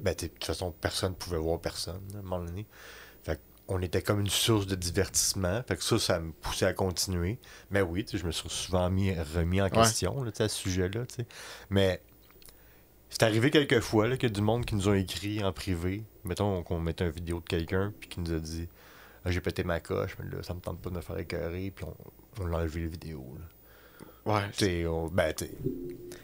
Ben, 0.00 0.14
de 0.14 0.26
toute 0.26 0.44
façon, 0.44 0.72
personne 0.72 1.14
pouvait 1.14 1.38
voir 1.38 1.60
personne 1.60 2.02
là, 2.12 2.16
à 2.16 2.20
un 2.20 2.22
moment 2.22 2.44
donné. 2.44 2.66
Fait 3.22 3.40
on 3.68 3.80
était 3.80 4.02
comme 4.02 4.20
une 4.20 4.30
source 4.30 4.66
de 4.66 4.74
divertissement. 4.74 5.62
Fait 5.66 5.76
que 5.76 5.84
ça, 5.84 5.98
ça 5.98 6.20
me 6.20 6.32
poussait 6.32 6.66
à 6.66 6.72
continuer. 6.72 7.38
Mais 7.70 7.80
oui, 7.82 8.04
je 8.12 8.24
me 8.24 8.32
suis 8.32 8.48
souvent 8.48 8.90
mis, 8.90 9.14
remis 9.14 9.60
en 9.62 9.70
question 9.70 10.22
là, 10.22 10.30
à 10.38 10.48
ce 10.48 10.56
sujet-là. 10.56 11.04
Mais 11.70 12.02
c'est 13.08 13.22
arrivé 13.22 13.50
quelques 13.50 13.80
fois 13.80 14.08
là, 14.08 14.16
qu'il 14.16 14.28
y 14.28 14.32
a 14.32 14.34
du 14.34 14.42
monde 14.42 14.64
qui 14.64 14.74
nous 14.74 14.88
ont 14.88 14.94
écrit 14.94 15.44
en 15.44 15.52
privé. 15.52 16.04
Mettons 16.24 16.62
qu'on 16.62 16.80
mettait 16.80 17.04
une 17.04 17.10
vidéo 17.10 17.40
de 17.40 17.44
quelqu'un 17.44 17.92
puis 17.98 18.08
qui 18.08 18.20
nous 18.20 18.32
a 18.32 18.38
dit 18.38 18.68
Ah, 19.24 19.30
J'ai 19.30 19.40
pété 19.40 19.64
ma 19.64 19.80
coche, 19.80 20.16
mais 20.18 20.30
là, 20.30 20.42
ça 20.42 20.54
me 20.54 20.60
tente 20.60 20.80
pas 20.80 20.90
de 20.90 20.96
me 20.96 21.00
faire 21.00 21.18
écœurer. 21.18 21.72
Puis 21.74 21.84
on, 21.84 22.42
on 22.42 22.46
l'a 22.46 22.58
enlevé 22.58 22.82
la 22.82 22.88
vidéo. 22.88 23.24
Là. 23.38 23.44
Ouais. 24.26 24.40
T'sais, 24.56 24.86
on- 24.86 25.08
ben, 25.08 25.32
t'sais. 25.32 25.50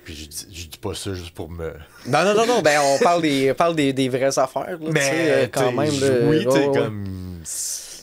Puis 0.05 0.15
je 0.15 0.27
dis, 0.29 0.47
je 0.53 0.67
dis 0.69 0.79
pas 0.79 0.95
ça 0.95 1.13
juste 1.15 1.35
pour 1.35 1.51
me. 1.51 1.73
Non, 2.07 2.25
non, 2.25 2.35
non, 2.35 2.47
non, 2.47 2.63
ben 2.63 2.79
on 2.81 2.99
parle 3.03 3.23
des, 3.23 3.51
on 3.51 3.55
parle 3.55 3.75
des, 3.77 3.93
des 3.93 4.09
vraies 4.09 4.39
affaires, 4.39 4.79
là, 4.81 4.93
tu 4.93 5.01
sais, 5.01 5.33
euh, 5.45 5.47
quand 5.53 5.73
même. 5.73 6.01
là, 6.01 6.09
oui, 6.29 6.47
t'sais, 6.47 6.67
ouais. 6.69 6.79
comme. 6.79 7.43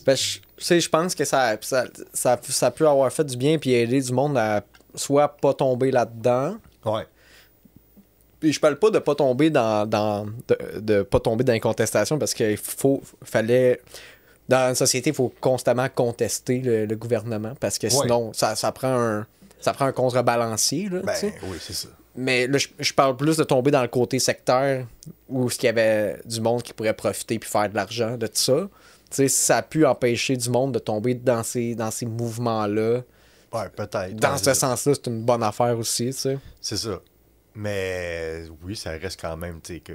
Ben, 0.05 0.15
je, 0.15 0.37
tu 0.37 0.41
sais, 0.57 0.79
je 0.79 0.89
pense 0.89 1.15
que 1.15 1.25
ça, 1.25 1.57
ça, 1.61 1.85
ça, 2.13 2.39
ça 2.43 2.71
peut 2.71 2.87
avoir 2.87 3.11
fait 3.11 3.23
du 3.23 3.35
bien 3.37 3.57
puis 3.57 3.73
aider 3.73 3.99
du 4.01 4.11
monde 4.13 4.37
à 4.37 4.63
soit 4.93 5.27
pas 5.29 5.53
tomber 5.53 5.89
là-dedans. 5.91 6.57
Ouais. 6.85 7.03
Puis 8.39 8.53
je 8.53 8.59
parle 8.59 8.77
pas 8.77 8.91
de 8.91 8.99
pas 8.99 9.15
tomber 9.15 9.49
dans, 9.49 9.87
dans 9.89 10.25
de, 10.47 10.79
de 10.79 11.01
pas 11.01 11.19
tomber 11.19 11.43
dans 11.43 11.53
les 11.53 11.59
contestations 11.59 12.19
parce 12.19 12.33
qu'il 12.33 12.57
faut 12.57 13.01
fallait 13.23 13.81
dans 14.47 14.69
une 14.69 14.75
société, 14.75 15.09
il 15.09 15.15
faut 15.15 15.33
constamment 15.41 15.87
contester 15.89 16.59
le, 16.59 16.85
le 16.85 16.95
gouvernement 16.95 17.53
parce 17.59 17.79
que 17.79 17.87
Ouais. 17.87 17.93
sinon 18.03 18.31
ça, 18.33 18.55
ça 18.55 18.71
prend 18.71 18.93
un 18.93 19.25
ça 19.65 19.73
prend 19.73 19.85
un 19.85 19.91
contrebalancier 19.91 20.87
là, 20.89 21.01
Ben, 21.03 21.13
tu 21.13 21.19
sais. 21.19 21.35
oui, 21.43 21.57
c'est 21.59 21.73
ça. 21.73 21.89
Mais 22.15 22.47
là, 22.47 22.57
je, 22.57 22.67
je 22.79 22.93
parle 22.93 23.17
plus 23.17 23.35
de 23.35 23.43
tomber 23.43 23.71
dans 23.71 23.81
le 23.81 23.89
côté 23.89 24.19
sectaire 24.19 24.87
où 25.27 25.49
il 25.49 25.63
y 25.63 25.67
avait 25.67 26.21
du 26.25 26.39
monde 26.39 26.63
qui 26.63 26.71
pourrait 26.73 26.93
profiter 26.93 27.37
puis 27.39 27.49
faire 27.49 27.69
de 27.69 27.75
l'argent 27.75 28.15
de 28.17 28.27
tout 28.27 28.33
ça. 28.35 28.69
Tu 29.09 29.17
sais, 29.17 29.27
ça 29.27 29.57
a 29.57 29.61
pu 29.61 29.85
empêcher 29.85 30.37
du 30.37 30.49
monde 30.49 30.73
de 30.73 30.79
tomber 30.79 31.13
dans 31.13 31.43
ces, 31.43 31.75
dans 31.75 31.91
ces 31.91 32.05
mouvements-là. 32.05 33.01
Ouais, 33.53 33.69
peut-être. 33.75 34.15
dans 34.15 34.31
Ouais, 34.31 34.37
ce 34.37 34.43
ça. 34.45 34.53
sens-là, 34.55 34.93
c'est 34.95 35.07
une 35.07 35.23
bonne 35.23 35.43
affaire 35.43 35.77
aussi, 35.77 36.05
tu 36.07 36.13
sais. 36.13 36.37
C'est 36.61 36.77
ça. 36.77 36.99
Mais 37.53 38.43
oui, 38.63 38.75
ça 38.75 38.91
reste 38.91 39.19
quand 39.19 39.35
même, 39.37 39.59
tu 39.61 39.75
sais, 39.75 39.79
que 39.81 39.93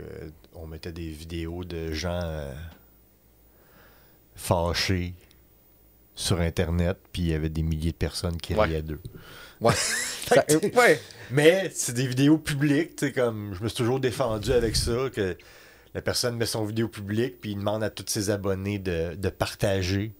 on 0.54 0.66
mettait 0.66 0.92
des 0.92 1.08
vidéos 1.08 1.64
de 1.64 1.92
gens 1.92 2.20
euh, 2.22 2.52
fâchés 4.34 5.14
sur 6.14 6.40
Internet, 6.40 6.98
puis 7.12 7.22
il 7.22 7.28
y 7.28 7.34
avait 7.34 7.48
des 7.48 7.62
milliers 7.62 7.92
de 7.92 7.96
personnes 7.96 8.36
qui 8.36 8.54
Ouais. 8.54 8.66
riaient 8.66 8.82
d'eux. 8.82 9.00
Ouais. 9.60 9.74
Ça-. 10.28 10.44
Mais 11.30 11.70
c'est 11.74 11.92
des 11.92 12.06
vidéos 12.06 12.38
publiques, 12.38 12.96
tu 12.96 13.06
sais, 13.06 13.12
comme 13.12 13.54
je 13.54 13.62
me 13.62 13.68
suis 13.68 13.76
toujours 13.76 14.00
défendu 14.00 14.52
avec 14.52 14.76
ça, 14.76 15.10
que 15.12 15.36
la 15.94 16.02
personne 16.02 16.36
met 16.36 16.46
son 16.46 16.64
vidéo 16.64 16.88
publique, 16.88 17.40
puis 17.40 17.52
il 17.52 17.58
demande 17.58 17.82
à 17.82 17.90
tous 17.90 18.04
ses 18.08 18.30
abonnés 18.30 18.78
de, 18.78 19.14
de 19.14 19.28
partager 19.28 20.12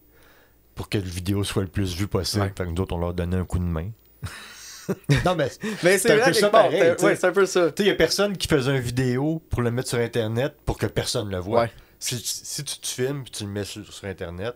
pour 0.75 0.89
que 0.89 0.99
la 0.99 1.05
vidéo 1.05 1.45
soit 1.45 1.63
le 1.63 1.69
plus 1.69 1.97
vue 1.97 2.07
possible. 2.07 2.45
Ouais. 2.45 2.53
Fait 2.57 2.65
que 2.65 2.71
nous 2.71 2.81
autres, 2.81 2.95
on 2.95 2.99
leur 2.99 3.15
donnait 3.15 3.37
un 3.37 3.45
coup 3.45 3.59
de 3.59 3.65
main. 3.65 3.91
non, 5.25 5.35
mais 5.37 5.51
Mais 5.83 5.99
C'est 5.99 6.21
un 6.21 6.25
peu 6.25 6.33
ça 6.33 6.49
pareil, 6.49 6.81
euh, 6.81 6.97
ouais, 7.03 7.17
c'est 7.17 7.27
un 7.27 7.33
peu 7.33 7.47
ça. 7.47 7.71
Tu 7.71 7.75
sais, 7.77 7.83
il 7.83 7.87
n'y 7.87 7.93
a 7.93 7.97
personne 7.97 8.37
qui 8.37 8.49
faisait 8.49 8.71
une 8.71 8.81
vidéo 8.81 9.43
pour 9.51 9.63
le 9.63 9.71
mettre 9.71 9.89
sur 9.89 9.99
Internet 9.99 10.55
pour 10.65 10.79
que 10.79 10.87
personne 10.87 11.31
le 11.31 11.39
voit. 11.39 11.63
Ouais. 11.63 11.71
Si, 11.99 12.19
si 12.19 12.65
tu 12.65 12.79
te 12.79 12.87
filmes 12.87 13.25
et 13.27 13.31
tu 13.31 13.45
le 13.45 13.51
mets 13.51 13.65
sur, 13.65 13.93
sur 13.93 14.09
Internet, 14.09 14.55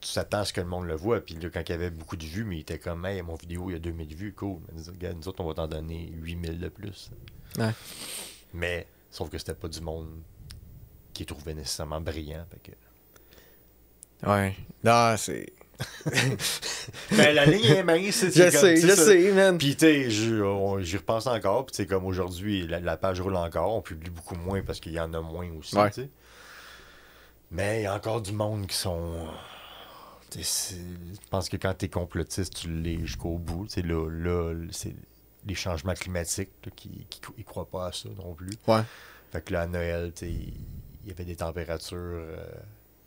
tu 0.00 0.12
t'attends 0.12 0.38
à 0.40 0.44
ce 0.44 0.52
que 0.52 0.60
le 0.60 0.66
monde 0.66 0.86
le 0.86 0.94
voit. 0.94 1.20
Puis 1.20 1.34
là, 1.34 1.48
quand 1.52 1.60
il 1.66 1.70
y 1.70 1.74
avait 1.74 1.90
beaucoup 1.90 2.16
de 2.16 2.24
vues, 2.24 2.44
mais 2.44 2.56
il 2.56 2.60
était 2.60 2.78
comme, 2.78 3.04
hey, 3.06 3.22
mon 3.22 3.34
vidéo, 3.34 3.70
il 3.70 3.72
y 3.72 3.76
a 3.76 3.78
2000 3.78 4.14
vues, 4.14 4.32
cool. 4.32 4.58
Mais 4.68 4.78
nous, 4.80 4.92
regarde, 4.92 5.16
nous 5.16 5.28
autres, 5.28 5.42
on 5.42 5.46
va 5.48 5.54
t'en 5.54 5.66
donner 5.68 6.08
8000 6.12 6.58
de 6.60 6.68
plus. 6.68 7.10
Ouais. 7.58 7.70
Mais, 8.54 8.86
sauf 9.10 9.30
que 9.30 9.38
c'était 9.38 9.54
pas 9.54 9.68
du 9.68 9.80
monde 9.80 10.08
qui 11.12 11.24
trouvait 11.26 11.54
nécessairement 11.54 12.00
brillant. 12.00 12.44
Fait 12.50 12.72
que... 14.22 14.30
Ouais. 14.30 14.54
Non, 14.84 15.14
c'est. 15.16 15.52
Ben, 17.10 17.34
la 17.34 17.44
ligne 17.44 17.64
est 17.66 17.82
mince. 17.82 18.14
c'est- 18.14 18.30
Je 18.30 18.42
comme- 18.50 18.60
sais, 18.60 18.76
je 18.76 18.86
ça. 18.88 18.96
sais, 19.06 19.32
man. 19.32 19.58
Puis, 19.58 19.76
tu 19.76 20.10
j'y 20.10 20.96
repense 20.96 21.26
encore. 21.26 21.66
Puis, 21.66 21.72
tu 21.72 21.82
sais, 21.82 21.86
comme 21.86 22.06
aujourd'hui, 22.06 22.66
la, 22.66 22.80
la 22.80 22.96
page 22.96 23.20
roule 23.20 23.36
encore. 23.36 23.74
On 23.74 23.82
publie 23.82 24.08
beaucoup 24.10 24.36
moins 24.36 24.62
parce 24.62 24.80
qu'il 24.80 24.92
y 24.92 25.00
en 25.00 25.12
a 25.12 25.20
moins 25.20 25.50
aussi, 25.58 25.76
Ouais. 25.76 25.90
Mais 27.50 27.80
il 27.80 27.82
y 27.84 27.86
a 27.86 27.94
encore 27.94 28.22
du 28.22 28.32
monde 28.32 28.66
qui 28.66 28.76
sont. 28.76 29.26
Tu 30.38 30.44
c'est- 30.44 30.74
Je 30.76 31.28
pense 31.30 31.48
que 31.48 31.56
quand 31.56 31.74
t'es 31.74 31.88
complotiste, 31.88 32.54
tu 32.54 32.68
l'es 32.70 32.98
jusqu'au 33.00 33.38
bout. 33.38 33.66
Tu 33.66 33.74
sais, 33.74 33.82
là, 33.82 34.08
là 34.10 34.54
c'est 34.70 34.94
les 35.46 35.54
changements 35.54 35.94
climatiques 35.94 36.50
là, 36.64 36.72
qui, 36.74 37.06
qui 37.08 37.20
ils 37.38 37.44
croient 37.44 37.68
pas 37.68 37.86
à 37.88 37.92
ça 37.92 38.08
non 38.16 38.34
plus. 38.34 38.50
Ouais. 38.66 38.80
Fait 39.32 39.42
que 39.44 39.52
là, 39.52 39.62
à 39.62 39.66
Noël, 39.66 40.12
tu 40.14 40.26
il 40.26 40.52
y 41.06 41.10
avait 41.12 41.24
des 41.24 41.36
températures. 41.36 41.96
euh, 41.98 42.36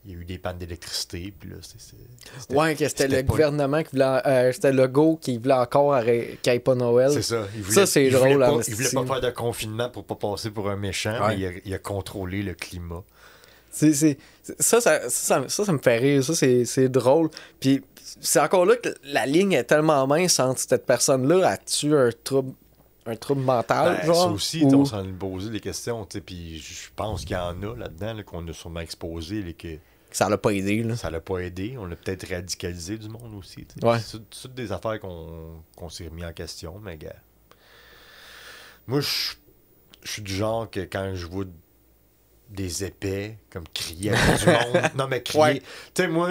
il 0.05 0.11
y 0.13 0.15
a 0.15 0.17
eu 0.21 0.23
des 0.23 0.37
pannes 0.37 0.57
d'électricité. 0.57 1.33
Puis 1.37 1.49
là, 1.49 1.57
c'est- 1.61 1.77
c'est- 1.77 2.55
Ouais, 2.55 2.73
que 2.73 2.87
c'était 2.87 3.09
le 3.09 3.17
pas- 3.17 3.23
gouvernement 3.23 3.83
qui 3.83 3.91
voulait. 3.91 4.21
euh, 4.25 4.51
c'était 4.53 4.71
le 4.71 4.87
go 4.87 5.19
qui 5.21 5.37
voulait 5.37 5.53
encore 5.53 5.99
qu'il 6.05 6.37
n'y 6.47 6.51
ait 6.55 6.59
pas 6.59 6.73
Noël. 6.75 7.11
C'est 7.11 7.21
ça. 7.21 7.45
Il 7.53 7.65
Ça, 7.65 7.85
c'est 7.85 8.09
voulait 8.09 8.17
drôle, 8.31 8.39
pas- 8.39 8.53
en 8.53 8.61
Il 8.61 8.75
voulait 8.75 8.89
pas 8.91 9.05
faire 9.05 9.21
de 9.21 9.29
confinement 9.31 9.89
pour 9.89 10.05
pas 10.05 10.15
passer 10.15 10.51
pour 10.51 10.69
un 10.69 10.77
méchant, 10.77 11.19
Ouais. 11.21 11.35
mais 11.35 11.39
il 11.39 11.45
a, 11.45 11.51
il 11.65 11.73
a 11.73 11.79
contrôlé 11.79 12.41
le 12.43 12.53
climat. 12.53 13.03
C'est, 13.79 13.93
c'est- 13.93 14.17
ça, 14.59 14.81
ça, 14.81 15.09
ça, 15.09 15.47
ça, 15.47 15.65
ça 15.65 15.71
me 15.73 15.77
fait 15.77 15.97
rire. 15.97 16.23
Ça, 16.23 16.35
c'est, 16.35 16.65
c'est 16.65 16.89
drôle. 16.89 17.29
Puis 17.59 17.81
c'est 18.21 18.39
encore 18.39 18.65
là 18.65 18.75
que 18.75 18.89
la 19.03 19.25
ligne 19.25 19.53
est 19.53 19.63
tellement 19.63 20.05
mince 20.07 20.39
entre 20.39 20.59
cette 20.59 20.85
personne-là. 20.85 21.47
As-tu 21.47 21.95
un 21.95 22.09
trouble, 22.23 22.53
un 23.05 23.15
trouble 23.15 23.41
mental, 23.41 23.97
Ben, 24.01 24.07
genre? 24.07 24.15
ça 24.23 24.27
aussi, 24.29 24.63
ou- 24.65 24.73
on 24.81 24.85
s'en 24.85 25.03
est 25.05 25.11
posé 25.13 25.49
des 25.49 25.59
questions, 25.59 26.05
tu 26.05 26.19
puis 26.21 26.59
je 26.59 26.89
pense 26.95 27.21
qu'il 27.21 27.31
y 27.35 27.39
en 27.39 27.61
a 27.63 27.75
là-dedans 27.75 28.13
là, 28.15 28.23
qu'on 28.23 28.47
a 28.47 28.53
sûrement 28.53 28.79
exposé 28.81 29.47
et 29.47 29.53
que 29.53 29.77
Ça 30.11 30.27
l'a 30.27 30.37
pas 30.37 30.49
aidé, 30.51 30.83
là. 30.83 30.95
ça 30.95 31.09
l'a 31.11 31.21
pas 31.21 31.37
aidé. 31.39 31.75
On 31.79 31.89
a 31.91 31.95
peut-être 31.95 32.27
radicalisé 32.29 32.97
du 32.97 33.07
monde 33.09 33.33
aussi. 33.37 33.65
tu. 33.65 33.85
Ouais. 33.85 33.99
C'est 33.99 34.17
tout- 34.17 34.23
toutes 34.41 34.55
des 34.55 34.71
affaires 34.71 34.99
qu'on 34.99 35.61
qu'on 35.75 35.89
s'est 35.89 36.07
remis 36.07 36.25
en 36.25 36.33
question, 36.33 36.79
mais 36.83 36.97
gars. 36.97 37.15
Moi, 38.87 39.01
je 39.01 39.35
je 40.01 40.11
suis 40.13 40.21
du 40.21 40.33
genre 40.33 40.69
que 40.69 40.79
quand 40.79 41.11
je 41.13 41.27
vois 41.27 41.45
des 42.49 42.83
épais 42.83 43.37
comme 43.51 43.65
crier 43.73 44.11
à 44.11 44.37
du 44.37 44.45
monde. 44.45 44.83
Non, 44.97 45.07
mais 45.07 45.21
crier. 45.23 45.41
Ouais. 45.43 45.59
Tu 45.93 46.01
sais, 46.03 46.07
moi, 46.07 46.29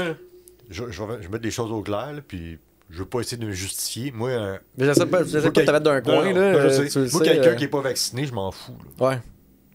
je, 0.71 0.91
je, 0.91 1.03
vais, 1.03 1.15
je 1.17 1.23
vais 1.23 1.29
mettre 1.29 1.43
des 1.43 1.51
choses 1.51 1.71
au 1.71 1.83
clair, 1.83 2.13
là, 2.13 2.21
puis 2.27 2.59
je 2.91 2.99
veux 2.99 3.05
pas 3.07 3.21
essayer 3.21 3.37
de 3.37 3.47
me 3.47 3.53
justifier. 3.53 4.11
Moi, 4.11 4.31
un, 4.33 4.59
Mais 4.77 4.87
je 4.87 4.93
sais 4.95 5.07
pas, 5.07 5.23
je 5.23 5.29
sais 5.29 5.41
Moi, 5.41 5.53
pas 5.53 5.65
te 5.65 5.71
mettre 5.71 5.81
d'un 5.85 6.01
coin, 6.01 6.33
non, 6.33 6.41
là. 6.41 6.53
non, 6.53 6.61
je 6.61 6.67
euh, 6.67 6.71
sais. 6.71 6.89
tu 6.89 6.99
le 7.01 7.11
Moi, 7.11 7.25
sais, 7.25 7.31
quelqu'un 7.31 7.51
euh, 7.51 7.55
qui 7.55 7.65
est 7.65 7.69
pas 7.69 7.81
vacciné, 7.81 8.25
je 8.27 8.33
m'en 8.35 8.51
fous. 8.51 8.77
là. 8.99 9.09
Ouais. 9.09 9.19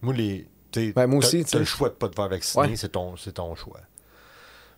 Moi, 0.01 0.13
les. 0.13 0.47
t'sais, 0.71 0.91
Ben, 0.93 1.07
moi 1.07 1.21
t'as- 1.21 1.27
aussi, 1.27 1.43
T'as 1.43 1.49
tu 1.51 1.59
le 1.59 1.65
choix 1.65 1.89
de 1.89 1.93
pas 1.95 2.09
te 2.09 2.15
faire 2.15 2.27
vacciner, 2.29 2.63
Ouais. 2.69 2.75
c'est 2.75 2.89
ton, 2.89 3.15
c'est 3.15 3.33
ton 3.33 3.55
choix. 3.55 3.79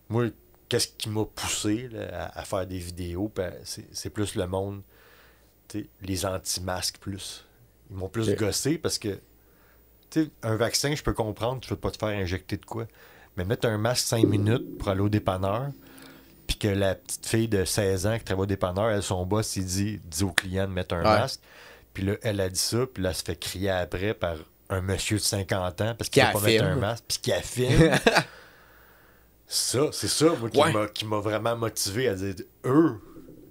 Moi, 0.10 0.26
qu'est-ce 0.70 0.90
qui 0.98 1.10
m'a 1.10 1.26
poussé 1.26 1.90
là, 1.92 2.30
à, 2.34 2.40
à 2.42 2.44
faire 2.46 2.68
des 2.68 2.78
vidéos, 2.78 3.32
ben, 3.36 3.52
c'est, 3.64 3.88
c'est 3.92 4.10
plus 4.12 4.36
le 4.36 4.46
monde, 4.48 4.82
les 6.02 6.26
anti-masques 6.26 6.98
plus. 7.00 7.46
Ils 7.90 7.98
m'ont 7.98 8.10
plus 8.10 8.34
gossé 8.36 8.78
parce 8.78 8.98
que, 8.98 9.20
sais, 10.24 10.30
un 10.44 10.56
vaccin, 10.56 10.94
je 10.96 11.04
peux 11.04 11.14
comprendre, 11.14 11.62
tu 11.62 11.70
veux 11.70 11.76
pas 11.76 11.92
te 11.92 11.98
faire 11.98 12.10
injecter 12.10 12.58
de 12.58 12.66
quoi. 12.66 12.86
Mais 13.38 13.46
mettre 13.46 13.68
un 13.68 13.78
masque 13.78 14.08
5 14.08 14.26
minutes 14.26 14.78
pour 14.78 14.88
aller 14.90 15.02
au 15.02 15.10
dépanneur, 15.10 15.68
puis 16.48 16.58
que 16.58 16.68
la 16.68 16.96
petite 16.96 17.26
fille 17.26 17.48
de 17.48 17.66
16 17.66 18.08
ans 18.08 18.18
qui 18.18 18.24
travaille 18.24 18.44
au 18.44 18.48
dépanneur, 18.48 18.90
elle, 18.92 19.04
son 19.04 19.26
boss, 19.26 19.56
il 19.58 19.66
dit, 19.66 20.00
dit 20.06 20.24
au 20.24 20.32
client 20.32 20.68
de 20.68 20.72
mettre 20.74 20.96
un 20.96 21.00
Ouais. 21.00 21.04
masque. 21.20 21.42
Puis 21.94 22.04
là, 22.04 22.14
elle 22.24 22.40
a 22.42 22.50
dit 22.50 22.60
ça, 22.60 22.86
puis 22.94 23.02
là, 23.04 23.10
elle 23.10 23.16
se 23.16 23.24
fait 23.24 23.36
crier 23.36 23.70
après 23.72 24.14
par 24.14 24.36
un 24.70 24.82
monsieur 24.82 25.18
de 25.18 25.22
50 25.24 25.82
ans 25.82 25.96
parce 25.98 26.10
Qui 26.10 26.20
qu'il 26.20 26.28
ne 26.28 26.34
pas 26.34 26.40
mettre 26.42 26.64
un 26.64 26.76
masque, 26.76 27.04
puis 27.08 27.18
qui 27.22 27.32
affirme. 27.34 27.92
ça, 29.48 29.80
c'est 29.92 30.08
ça, 30.08 30.26
moi, 30.40 30.50
qui 30.50 30.60
Ouais. 30.60 30.72
m'a- 30.74 30.88
qui 30.88 31.06
m'a 31.06 31.20
vraiment 31.20 31.56
motivé 31.56 32.08
à 32.10 32.16
dire, 32.16 32.36
eux, 32.66 33.00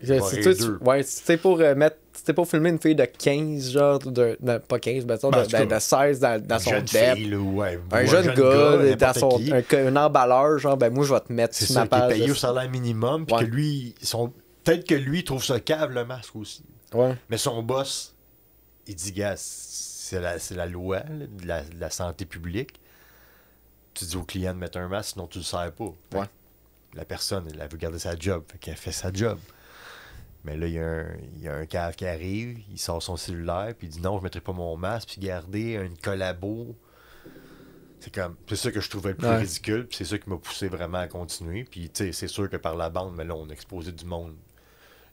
C'est- 0.04 1.02
c'était 1.02 1.36
pour 1.36 1.60
euh, 1.60 1.74
mettre. 1.74 1.96
C'était 2.12 2.32
pour 2.32 2.48
filmer 2.48 2.70
une 2.70 2.78
fille 2.78 2.94
de 2.94 3.04
15, 3.04 3.72
genre, 3.72 3.98
de, 3.98 4.36
de- 4.40 4.58
pas 4.58 4.78
15, 4.78 5.04
mais 5.04 5.16
Ben, 5.16 5.18
en 5.24 5.30
de, 5.30 5.42
tout 5.44 5.50
cas, 5.50 5.64
de, 5.66 5.74
de 5.74 5.78
16 5.78 6.20
dans, 6.20 6.40
dans 6.46 6.58
son 6.58 6.70
dep. 6.80 7.18
ouais, 7.18 7.76
ou 7.76 7.94
Un 7.94 8.04
jeune 8.06 8.26
gars, 8.28 8.34
dans 8.34 8.82
n'importe 8.82 9.18
son, 9.18 9.40
un, 9.52 9.86
un 9.86 9.96
emballeur, 9.96 10.58
genre, 10.58 10.76
ben 10.76 10.92
moi 10.94 11.04
je 11.04 11.12
vais 11.12 11.20
te 11.20 11.32
mettre 11.32 11.54
C'est 11.54 11.66
sur 11.66 11.74
ça, 11.74 11.80
ma 11.80 11.86
page. 11.88 12.12
payé 12.12 12.26
de- 12.26 12.32
au 12.32 12.34
salaire 12.36 12.70
minimum, 12.70 13.26
puis 13.26 13.36
que 13.36 13.44
lui, 13.44 13.94
peut-être 14.62 14.86
que 14.86 14.94
lui, 14.94 15.18
il 15.18 15.24
trouve 15.24 15.44
ça 15.44 15.58
cave, 15.60 15.90
le 15.92 16.04
masque 16.04 16.36
aussi. 16.36 16.62
Ouais. 16.94 17.14
Mais 17.28 17.36
son 17.36 17.62
boss, 17.62 18.14
il 18.86 18.94
dit, 18.94 19.12
gars, 19.12 19.34
c'est 19.36 20.20
la, 20.20 20.38
c'est 20.38 20.54
la 20.54 20.66
loi 20.66 20.98
là, 21.00 21.26
de, 21.26 21.46
la, 21.46 21.62
de 21.62 21.78
la 21.80 21.90
santé 21.90 22.24
publique. 22.24 22.80
Tu 23.92 24.04
dis 24.04 24.16
au 24.16 24.22
client 24.22 24.54
de 24.54 24.58
mettre 24.58 24.78
un 24.78 24.88
masque, 24.88 25.12
sinon 25.14 25.26
tu 25.26 25.38
le 25.38 25.44
sers 25.44 25.72
pas. 25.72 25.92
Ouais. 26.18 26.26
La 26.94 27.04
personne, 27.04 27.44
elle 27.52 27.68
veut 27.68 27.76
garder 27.76 27.98
sa 27.98 28.16
job, 28.16 28.44
fait 28.50 28.58
qu'elle 28.58 28.76
fait 28.76 28.92
sa 28.92 29.12
job. 29.12 29.38
Mais 30.44 30.56
là, 30.56 30.66
il 30.66 30.74
y, 30.74 30.78
a 30.78 30.86
un, 30.86 31.06
il 31.36 31.42
y 31.42 31.48
a 31.48 31.54
un 31.54 31.64
cave 31.66 31.94
qui 31.96 32.06
arrive, 32.06 32.58
il 32.70 32.78
sort 32.78 33.02
son 33.02 33.16
cellulaire, 33.16 33.74
puis 33.78 33.86
il 33.86 33.90
dit 33.90 34.00
non, 34.00 34.18
je 34.18 34.22
mettrai 34.22 34.40
pas 34.40 34.52
mon 34.52 34.76
masque, 34.76 35.10
puis 35.10 35.20
garder 35.20 35.72
une 35.74 35.96
collabo. 35.96 36.76
C'est 38.00 38.12
comme, 38.14 38.36
c'est 38.48 38.56
ça 38.56 38.70
que 38.70 38.80
je 38.82 38.90
trouvais 38.90 39.10
le 39.10 39.16
plus 39.16 39.26
Ouais. 39.26 39.38
ridicule, 39.38 39.86
puis 39.86 39.96
c'est 39.96 40.04
ça 40.04 40.18
qui 40.18 40.28
m'a 40.28 40.36
poussé 40.36 40.68
vraiment 40.68 40.98
à 40.98 41.08
continuer. 41.08 41.64
Puis, 41.64 41.88
tu 41.88 42.04
sais, 42.04 42.12
c'est 42.12 42.28
sûr 42.28 42.50
que 42.50 42.58
par 42.58 42.76
la 42.76 42.90
bande, 42.90 43.14
mais 43.16 43.24
là, 43.24 43.34
on 43.34 43.48
a 43.48 43.52
exposé 43.52 43.92
du 43.92 44.04
monde 44.04 44.34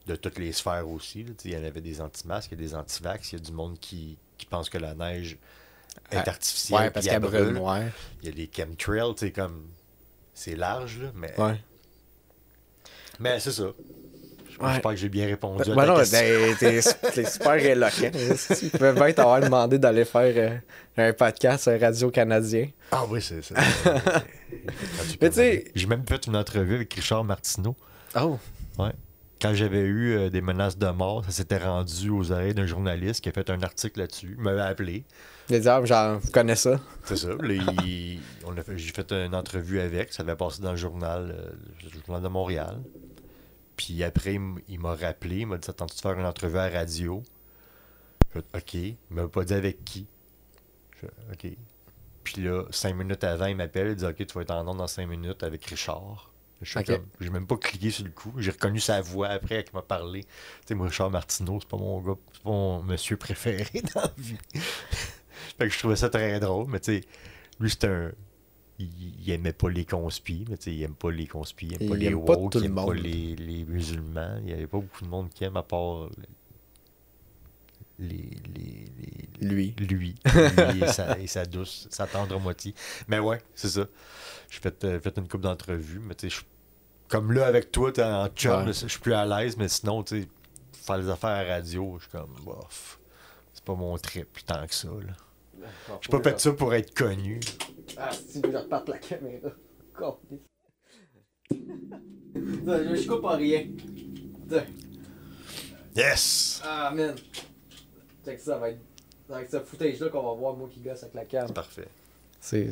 de 0.07 0.15
toutes 0.17 0.37
les 0.37 0.51
sphères 0.51 0.89
aussi. 0.89 1.25
Il 1.45 1.51
y 1.51 1.55
en 1.55 1.63
avait 1.63 1.79
des 1.79 2.01
anti-masques, 2.01 2.51
il 2.51 2.59
y 2.59 2.63
a 2.65 2.67
des 2.67 2.75
anti-vax, 2.75 3.31
il 3.31 3.39
y 3.39 3.41
a 3.41 3.45
du 3.45 3.53
monde 3.53 3.79
qui, 3.79 4.17
qui 4.37 4.45
pense 4.45 4.69
que 4.69 4.77
la 4.77 4.93
neige 4.95 5.37
est 6.11 6.17
Ah, 6.17 6.29
artificielle. 6.29 6.79
Ouais, 6.81 6.89
parce 6.91 7.05
qu'elle 7.05 7.15
elle 7.15 7.21
brûle. 7.21 7.61
Il 8.21 8.27
y 8.27 8.31
a 8.33 8.35
les 8.35 8.49
chemtrails, 8.53 9.13
sais, 9.15 9.31
comme. 9.31 9.67
C'est 10.33 10.57
large, 10.57 10.99
là, 11.01 11.11
mais. 11.15 11.39
Ouais. 11.39 11.61
Mais 13.19 13.39
c'est 13.39 13.51
ça. 13.53 13.71
Ouais. 14.61 14.73
J'espère 14.73 14.91
que 14.91 14.97
j'ai 14.97 15.09
bien 15.09 15.25
répondu 15.27 15.61
à 15.71 15.75
Ben 15.75 15.81
ta 15.81 15.87
non, 15.87 15.95
question. 15.97 16.19
ben, 16.19 16.81
t'es 17.13 17.25
super 17.29 17.53
éloquent. 17.55 18.11
Tu 18.59 18.69
peux 18.77 18.93
bien 18.93 19.11
t'avoir 19.13 19.41
demandé 19.41 19.79
d'aller 19.79 20.05
faire 20.05 20.61
euh, 20.97 21.09
un 21.09 21.13
podcast 21.13 21.63
sur 21.63 21.79
Radio-Canadien. 21.79 22.67
Ah 22.91 23.03
oui, 23.09 23.21
c'est 23.21 23.43
ça. 23.43 23.55
Mais 25.21 25.29
tu 25.29 25.35
sais- 25.35 25.65
J'ai 25.75 25.87
même 25.87 26.03
fait 26.07 26.25
une 26.27 26.35
entrevue 26.35 26.75
avec 26.75 26.93
Richard 26.93 27.23
Martineau. 27.23 27.75
Oh. 28.19 28.37
Ouais. 28.77 28.91
Quand 29.41 29.53
j'avais 29.55 29.79
eu 29.81 30.15
euh, 30.15 30.29
des 30.29 30.41
menaces 30.41 30.77
de 30.77 30.87
mort, 30.89 31.25
ça 31.25 31.31
s'était 31.31 31.57
rendu 31.57 32.09
aux 32.09 32.31
oreilles 32.31 32.53
d'un 32.53 32.67
journaliste 32.67 33.21
qui 33.21 33.29
a 33.29 33.31
fait 33.31 33.49
un 33.49 33.61
article 33.63 33.99
là-dessus. 34.01 34.35
Il 34.37 34.43
m'avait 34.43 34.61
appelé. 34.61 35.03
Les 35.49 35.59
diables, 35.59 35.87
genre, 35.87 36.19
vous 36.19 36.29
connaissez 36.29 36.73
ça? 36.73 36.79
C'est 37.05 37.15
ça. 37.17 37.29
Il- 37.43 38.19
a 38.47 38.75
j'ai 38.75 38.91
fait 38.93 39.11
une 39.11 39.33
entrevue 39.33 39.79
avec. 39.79 40.13
Ça 40.13 40.21
avait 40.23 40.35
passé 40.35 40.61
dans 40.61 40.71
le 40.71 40.77
journal, 40.77 41.35
euh, 41.35 41.49
le 41.83 41.89
journal 42.05 42.21
de 42.21 42.27
Montréal. 42.27 42.77
Puis 43.85 44.03
après, 44.03 44.37
il 44.67 44.79
m'a 44.79 44.93
rappelé. 44.93 45.37
Il 45.39 45.47
m'a 45.47 45.57
dit 45.57 45.67
Attends-tu 45.69 45.95
de 45.95 46.01
faire 46.01 46.13
une 46.19 46.25
entrevue 46.25 46.57
à 46.59 46.69
la 46.69 46.79
radio? 46.79 47.23
Fait, 48.29 48.45
OK. 48.55 48.73
Il 48.75 48.95
m'a 49.09 49.27
pas 49.27 49.43
dit 49.43 49.53
avec 49.53 49.83
qui. 49.83 50.07
Fait, 50.91 51.09
OK. 51.31 51.51
Puis 52.23 52.43
là, 52.43 52.63
cinq 52.69 52.93
minutes 52.95 53.23
avant, 53.23 53.47
il 53.47 53.55
m'appelle. 53.55 53.87
Il 53.89 53.95
dit 53.95 54.05
OK, 54.05 54.17
tu 54.17 54.33
vas 54.35 54.41
être 54.41 54.51
en 54.51 54.67
onde 54.67 54.77
dans 54.77 54.87
cinq 54.87 55.07
minutes 55.07 55.41
avec 55.41 55.65
Richard. 55.65 56.31
Je 56.61 56.69
suis 56.69 56.79
Ok. 56.79 56.85
comme- 56.85 57.07
J'ai 57.19 57.29
même 57.31 57.47
pas 57.47 57.57
cliqué 57.57 57.89
sur 57.89 58.05
le 58.05 58.11
coup. 58.11 58.31
J'ai 58.37 58.51
reconnu 58.51 58.79
sa 58.79 59.01
voix 59.01 59.29
après 59.29 59.63
qui 59.63 59.73
m'a 59.73 59.81
parlé. 59.81 60.23
Tu 60.25 60.29
sais, 60.67 60.75
moi, 60.75 60.87
Richard 60.87 61.09
Martineau, 61.09 61.57
c'est 61.59 61.67
pas 61.67 61.77
mon 61.77 61.99
gars, 62.01 62.13
c'est 62.33 62.43
pas 62.43 62.49
mon 62.51 62.83
monsieur 62.83 63.17
préféré 63.17 63.65
dans 63.95 64.01
la 64.01 64.11
vie. 64.15 64.37
fait 64.53 65.67
que 65.67 65.69
je 65.69 65.79
trouvais 65.79 65.95
ça 65.95 66.09
très 66.11 66.39
drôle. 66.39 66.67
Mais 66.69 66.79
tu 66.79 66.99
sais, 66.99 67.07
lui, 67.59 67.71
c'est 67.71 67.85
un. 67.85 68.11
Il, 69.19 69.29
aimait 69.31 69.53
pas 69.53 69.69
les 69.69 69.85
conspis, 69.85 70.45
mais 70.49 70.55
il 70.55 70.81
aime 70.83 70.95
pas 70.95 71.11
les 71.11 71.27
conspis, 71.27 71.67
il 71.67 71.73
aime 71.83 71.89
pas 71.89 71.95
Il 71.97 72.01
les 72.01 72.13
woke, 72.13 72.55
il 72.55 72.59
le 72.61 72.65
aime 72.67 72.75
pas 72.75 72.93
les, 72.93 73.35
les 73.35 73.63
musulmans. 73.65 74.37
Il 74.43 74.49
y 74.49 74.53
avait 74.53 74.67
pas 74.67 74.79
beaucoup 74.79 75.03
de 75.03 75.09
monde 75.09 75.29
qui 75.29 75.43
aime 75.43 75.57
à 75.57 75.63
part 75.63 76.09
les, 77.99 78.31
les, 78.55 78.85
les- 79.39 79.47
Lui. 79.47 79.75
lui, 79.79 80.15
lui 80.25 80.83
et, 80.83 80.87
sa, 80.87 81.19
et 81.19 81.27
sa 81.27 81.45
douce, 81.45 81.87
sa 81.91 82.07
tendre 82.07 82.39
moitié. 82.39 82.73
Mais 83.07 83.19
ouais, 83.19 83.41
c'est 83.53 83.69
ça. 83.69 83.85
J'ai 84.49 84.59
fait, 84.59 84.83
euh, 84.83 84.99
fait 84.99 85.17
une 85.17 85.27
couple 85.27 85.43
d'entrevues, 85.43 85.99
mais 85.99 86.15
tu 86.15 86.29
sais, 86.29 86.41
comme 87.07 87.31
là 87.31 87.45
avec 87.45 87.71
toi, 87.71 87.91
t'es 87.91 88.03
en 88.03 88.27
chum, 88.29 88.65
Ouais. 88.65 88.73
je 88.73 88.87
suis 88.87 88.99
plus 88.99 89.13
à 89.13 89.25
l'aise, 89.25 89.55
mais 89.57 89.67
sinon, 89.67 90.03
tu 90.03 90.21
sais, 90.21 90.27
faire 90.73 90.97
les 90.97 91.09
affaires 91.09 91.29
à 91.29 91.43
radio, 91.55 91.95
je 91.99 92.03
suis 92.03 92.11
comme, 92.11 92.33
bof, 92.43 92.99
c'est 93.53 93.63
pas 93.63 93.75
mon 93.75 93.95
trip 93.97 94.27
tant 94.45 94.65
que 94.65 94.73
ça. 94.73 94.87
là. 94.87 95.13
J'ai 96.01 96.09
pas 96.09 96.21
fait 96.21 96.39
ça 96.39 96.51
pour 96.53 96.73
être 96.73 96.93
connu. 96.93 97.39
Ah, 97.97 98.09
si 98.11 98.41
je 98.43 98.57
reparte 98.57 98.89
la 98.89 98.97
caméra. 98.97 99.49
Je 102.33 103.07
coupe 103.07 103.21
pas 103.21 103.35
rien. 103.35 103.67
Yes! 105.95 106.61
Ah, 106.63 106.91
man. 106.93 107.15
Check 108.25 108.39
ça, 108.39 108.57
va 108.57 108.69
être. 108.69 108.79
Avec 109.29 109.49
ce 109.49 109.59
footage-là 109.59 110.09
qu'on 110.09 110.23
va 110.23 110.33
voir, 110.33 110.55
moi 110.55 110.69
qui 110.71 110.79
gosse 110.81 111.03
avec 111.03 111.15
la 111.15 111.25
cam. 111.25 111.51
Parfait. 111.53 111.87
C'est. 112.39 112.69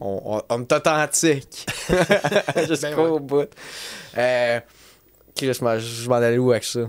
On, 0.00 0.20
on, 0.24 0.42
on 0.48 0.62
est 0.62 0.72
authentique. 0.72 1.66
Jusqu'au 2.68 3.18
Ben 3.18 3.26
bout. 3.26 3.48
Euh. 4.16 4.60
Je 5.40 5.52
je 5.52 6.08
m'en 6.08 6.16
allais 6.16 6.38
où 6.38 6.50
avec 6.50 6.64
ça? 6.64 6.88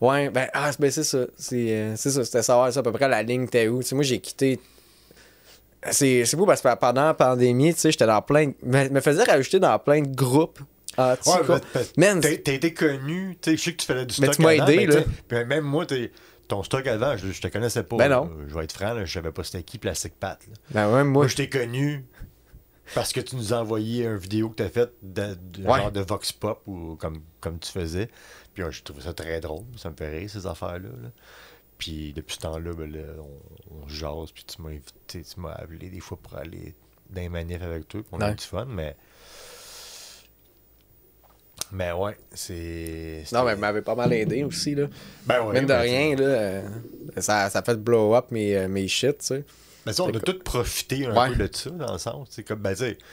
Ouais, 0.00 0.30
ben, 0.30 0.48
ah, 0.54 0.70
ben 0.78 0.90
c'est 0.90 1.04
ça. 1.04 1.26
C'est 1.36 1.70
euh, 1.76 1.94
c'est 1.96 2.10
ça, 2.10 2.24
c'était 2.24 2.42
savoir 2.42 2.72
ça 2.72 2.80
à 2.80 2.82
peu 2.82 2.92
près 2.92 3.08
la 3.08 3.22
ligne 3.22 3.46
t'es 3.48 3.68
où. 3.68 3.82
Tu 3.82 3.88
sais, 3.88 3.94
moi, 3.94 4.04
j'ai 4.04 4.20
quitté. 4.20 4.58
C'est 5.92 6.36
beau 6.36 6.44
parce 6.46 6.60
que 6.60 6.74
pendant 6.76 7.04
la 7.06 7.14
pandémie, 7.14 7.72
tu 7.74 7.80
sais, 7.80 7.90
j'étais 7.90 8.06
dans 8.06 8.20
plein 8.20 8.48
de. 8.48 8.54
Me, 8.62 8.88
me 8.90 9.00
faisais 9.00 9.24
rajouter 9.24 9.58
dans 9.60 9.78
plein 9.78 10.02
de 10.02 10.14
groupes. 10.14 10.60
anti 10.98 11.28
Ouais, 11.30 11.36
quoi. 11.46 11.60
mais 11.96 12.14
t'as- 12.20 12.28
t'as 12.30 12.36
t'as 12.38 12.52
été 12.52 12.74
connu, 12.74 13.38
tu 13.40 13.50
sais, 13.52 13.56
je 13.56 13.62
sais 13.62 13.72
que 13.72 13.76
tu 13.80 13.86
faisais 13.86 14.04
du 14.06 14.20
Mais 14.20 14.26
stock 14.26 14.36
tu 14.36 14.42
m'as 14.42 14.54
aidé, 14.54 14.76
mais 14.76 14.86
là. 14.86 15.02
tu 15.02 15.08
puis 15.28 15.44
même 15.46 15.64
moi, 15.64 15.86
t'es- 15.86 16.10
ton 16.48 16.62
stock 16.62 16.86
avant, 16.86 17.16
je, 17.16 17.30
je 17.30 17.40
te 17.40 17.48
connaissais 17.48 17.82
pas. 17.84 17.96
Ben 17.96 18.08
là. 18.08 18.16
non. 18.16 18.30
Je 18.48 18.54
vais 18.54 18.64
être 18.64 18.72
franc, 18.72 18.92
là, 18.92 19.04
je 19.04 19.12
savais 19.12 19.30
pas 19.32 19.44
c'était 19.44 19.62
qui 19.62 19.78
Plastic 19.78 20.14
Pat. 20.18 20.38
là. 20.48 20.54
ben 20.70 20.86
ouais, 20.88 21.04
moi, 21.04 21.22
Moi, 21.22 21.26
je 21.28 21.36
t'ai 21.36 21.48
connu 21.48 22.04
parce 22.94 23.12
que 23.12 23.20
tu 23.20 23.36
nous 23.36 23.54
as 23.54 23.58
envoyé 23.58 24.04
une 24.04 24.16
vidéo 24.16 24.50
que 24.50 24.56
tu 24.56 24.62
as 24.64 24.68
faite 24.68 24.92
de, 25.00 25.36
de- 25.52 25.66
Ouais. 25.66 25.78
genre 25.78 25.92
de 25.92 26.00
Vox 26.00 26.32
Pop 26.32 26.60
ou 26.66 26.96
comme, 26.96 27.22
comme 27.40 27.58
tu 27.60 27.70
faisais. 27.70 28.08
Puis 28.68 28.78
je 28.78 28.82
trouvais 28.84 29.02
ça 29.02 29.12
très 29.12 29.40
drôle. 29.40 29.64
Ça 29.76 29.90
me 29.90 29.96
fait 29.96 30.08
rire, 30.10 30.30
ces 30.30 30.46
affaires-là. 30.46 30.88
là. 31.02 31.08
Puis 31.78 32.12
depuis 32.12 32.34
ce 32.34 32.40
temps-là, 32.40 32.72
ben, 32.74 32.92
là, 32.92 33.00
on, 33.18 33.84
on 33.84 33.88
se 33.88 33.94
jase. 33.94 34.32
Puis 34.32 34.44
tu 34.44 34.60
m'as 34.62 34.70
invité, 34.70 35.22
tu 35.22 35.40
m'as 35.40 35.52
appelé 35.52 35.88
des 35.90 36.00
fois 36.00 36.18
pour 36.22 36.36
aller 36.36 36.74
dans 37.08 37.20
les 37.22 37.28
manifs 37.28 37.62
avec 37.62 37.88
toi. 37.88 38.00
puis 38.02 38.08
on 38.12 38.20
a 38.20 38.32
eu 38.32 38.34
du 38.34 38.44
fun, 38.44 38.66
mais. 38.66 38.96
Mais 41.72 41.92
ouais, 41.92 42.16
c'est. 42.32 43.24
Non, 43.32 43.44
mais 43.44 43.52
elle 43.52 43.58
m'avait 43.58 43.82
pas 43.82 43.94
mal 43.94 44.12
aidé 44.12 44.42
aussi, 44.42 44.74
là. 44.74 44.86
Ben 45.24 45.44
ouais, 45.44 45.52
Même 45.54 45.64
de 45.64 45.68
ben, 45.68 45.80
rien, 45.80 46.16
là. 46.16 46.24
euh, 46.24 46.68
Ça, 47.18 47.48
ça 47.48 47.62
fait 47.62 47.76
blow 47.76 48.14
up 48.16 48.26
mes, 48.32 48.56
euh, 48.56 48.66
mes 48.68 48.88
shit, 48.88 49.18
tu 49.18 49.26
sais. 49.26 49.44
Mais 49.86 49.92
ça, 49.92 50.02
on 50.02 50.08
a 50.14 50.18
tous 50.20 50.40
profité 50.40 51.06
un 51.06 51.14
Ouais. 51.16 51.28
peu 51.36 51.46
de 51.48 51.56
ça, 51.56 51.70
dans 51.70 51.92
le 51.92 51.98
sens. 51.98 52.26
C'est 52.32 52.42
comme, 52.42 52.58
ben, 52.58 52.72
tu 52.72 52.78
sais, 52.78 52.96
tu 52.96 53.04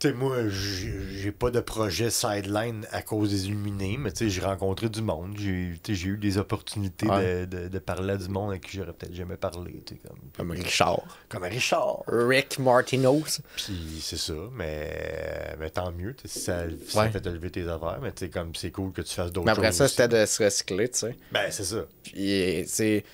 sais, 0.00 0.12
moi, 0.12 0.48
j'ai 0.48 0.94
j'ai 1.16 1.32
pas 1.32 1.50
de 1.50 1.60
projet 1.60 2.10
sideline 2.10 2.86
à 2.92 3.02
cause 3.02 3.30
des 3.30 3.46
illuminés, 3.46 3.96
mais 3.98 4.12
tu 4.12 4.18
sais, 4.18 4.30
j'ai 4.30 4.40
rencontré 4.40 4.88
du 4.88 5.02
monde. 5.02 5.34
J'ai 5.36 6.06
eu 6.08 6.16
des 6.16 6.38
opportunités 6.38 7.06
Ouais. 7.08 7.46
de, 7.46 7.62
de- 7.64 7.68
de 7.68 7.78
parler 7.78 8.12
à 8.12 8.16
du 8.16 8.28
monde 8.28 8.50
avec 8.50 8.62
qui 8.68 8.76
j'aurais 8.76 8.92
peut-être 8.92 9.14
jamais 9.14 9.36
parlé, 9.36 9.82
comme, 10.06 10.18
Comme 10.36 10.50
Richard. 10.52 11.02
comme 11.28 11.42
Richard. 11.44 12.02
Rick 12.06 12.58
Martinos. 12.58 13.40
Puis 13.56 13.98
c'est 14.00 14.16
ça, 14.18 14.34
mais, 14.52 15.56
mais 15.58 15.70
tant 15.70 15.90
mieux, 15.92 16.14
si 16.24 16.38
ça, 16.40 16.64
si 16.86 16.92
ça 16.92 17.10
fait 17.10 17.26
élever 17.26 17.50
tes 17.50 17.66
affaires, 17.68 17.98
mais 18.02 18.12
tu 18.12 18.26
sais, 18.26 18.30
comme 18.30 18.54
c'est 18.54 18.70
cool 18.70 18.92
que 18.92 19.02
tu 19.02 19.14
fasses 19.14 19.32
d'autres 19.32 19.46
Mais 19.46 19.52
choses. 19.52 19.58
après 19.58 19.72
ça, 19.72 19.88
c'était 19.88 20.08
de 20.08 20.24
se 20.26 20.42
recycler, 20.44 20.88
tu 20.90 20.98
sais. 20.98 21.16
Ben, 21.32 21.50
c'est 21.50 21.64
ça. 21.64 21.84
Puis, 22.04 22.62
tu 22.62 22.68
sais, 22.68 23.04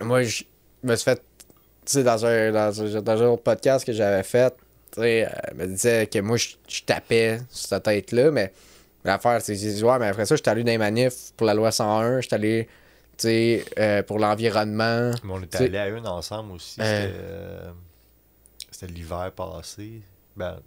moi, 0.00 0.22
je 0.22 0.44
me 0.82 0.96
suis 0.96 1.04
fait, 1.04 1.16
tu 1.16 1.92
sais, 1.92 2.02
dans 2.02 2.24
un, 2.26 2.52
dans, 2.52 2.82
un, 2.96 3.02
dans 3.02 3.22
un 3.22 3.26
autre 3.26 3.42
podcast 3.42 3.84
que 3.86 3.92
j'avais 3.92 4.22
fait, 4.22 4.54
tu 4.96 5.02
sais, 5.02 5.28
elle 5.44 5.54
me 5.56 5.66
disait 5.66 6.06
que 6.06 6.18
moi, 6.20 6.38
je, 6.38 6.48
je 6.66 6.82
tapais 6.82 7.38
sur 7.50 7.68
cette 7.68 7.82
tête-là, 7.82 8.30
mais 8.30 8.52
l'affaire, 9.04 9.40
c'est 9.42 9.54
que 9.54 9.84
ouais, 9.84 9.98
mais 9.98 10.08
après 10.08 10.24
ça, 10.24 10.36
j'étais 10.36 10.50
allé 10.50 10.64
dans 10.64 10.70
les 10.72 10.78
manifs 10.78 11.32
pour 11.36 11.46
la 11.46 11.52
loi 11.52 11.70
101, 11.70 12.22
j'étais 12.22 12.34
allé, 12.34 13.64
euh, 13.78 14.02
pour 14.02 14.18
l'environnement. 14.18 15.10
Mais 15.22 15.32
on 15.32 15.42
était 15.42 15.58
allés 15.58 15.78
à 15.78 15.88
une 15.88 16.06
ensemble 16.06 16.52
aussi. 16.52 16.80
Euh. 16.80 16.84
C'était 16.84 17.18
euh, 17.18 17.70
c'était 18.70 18.92
l'hiver 18.92 19.32
passé. 19.32 20.00
Ben, 20.34 20.58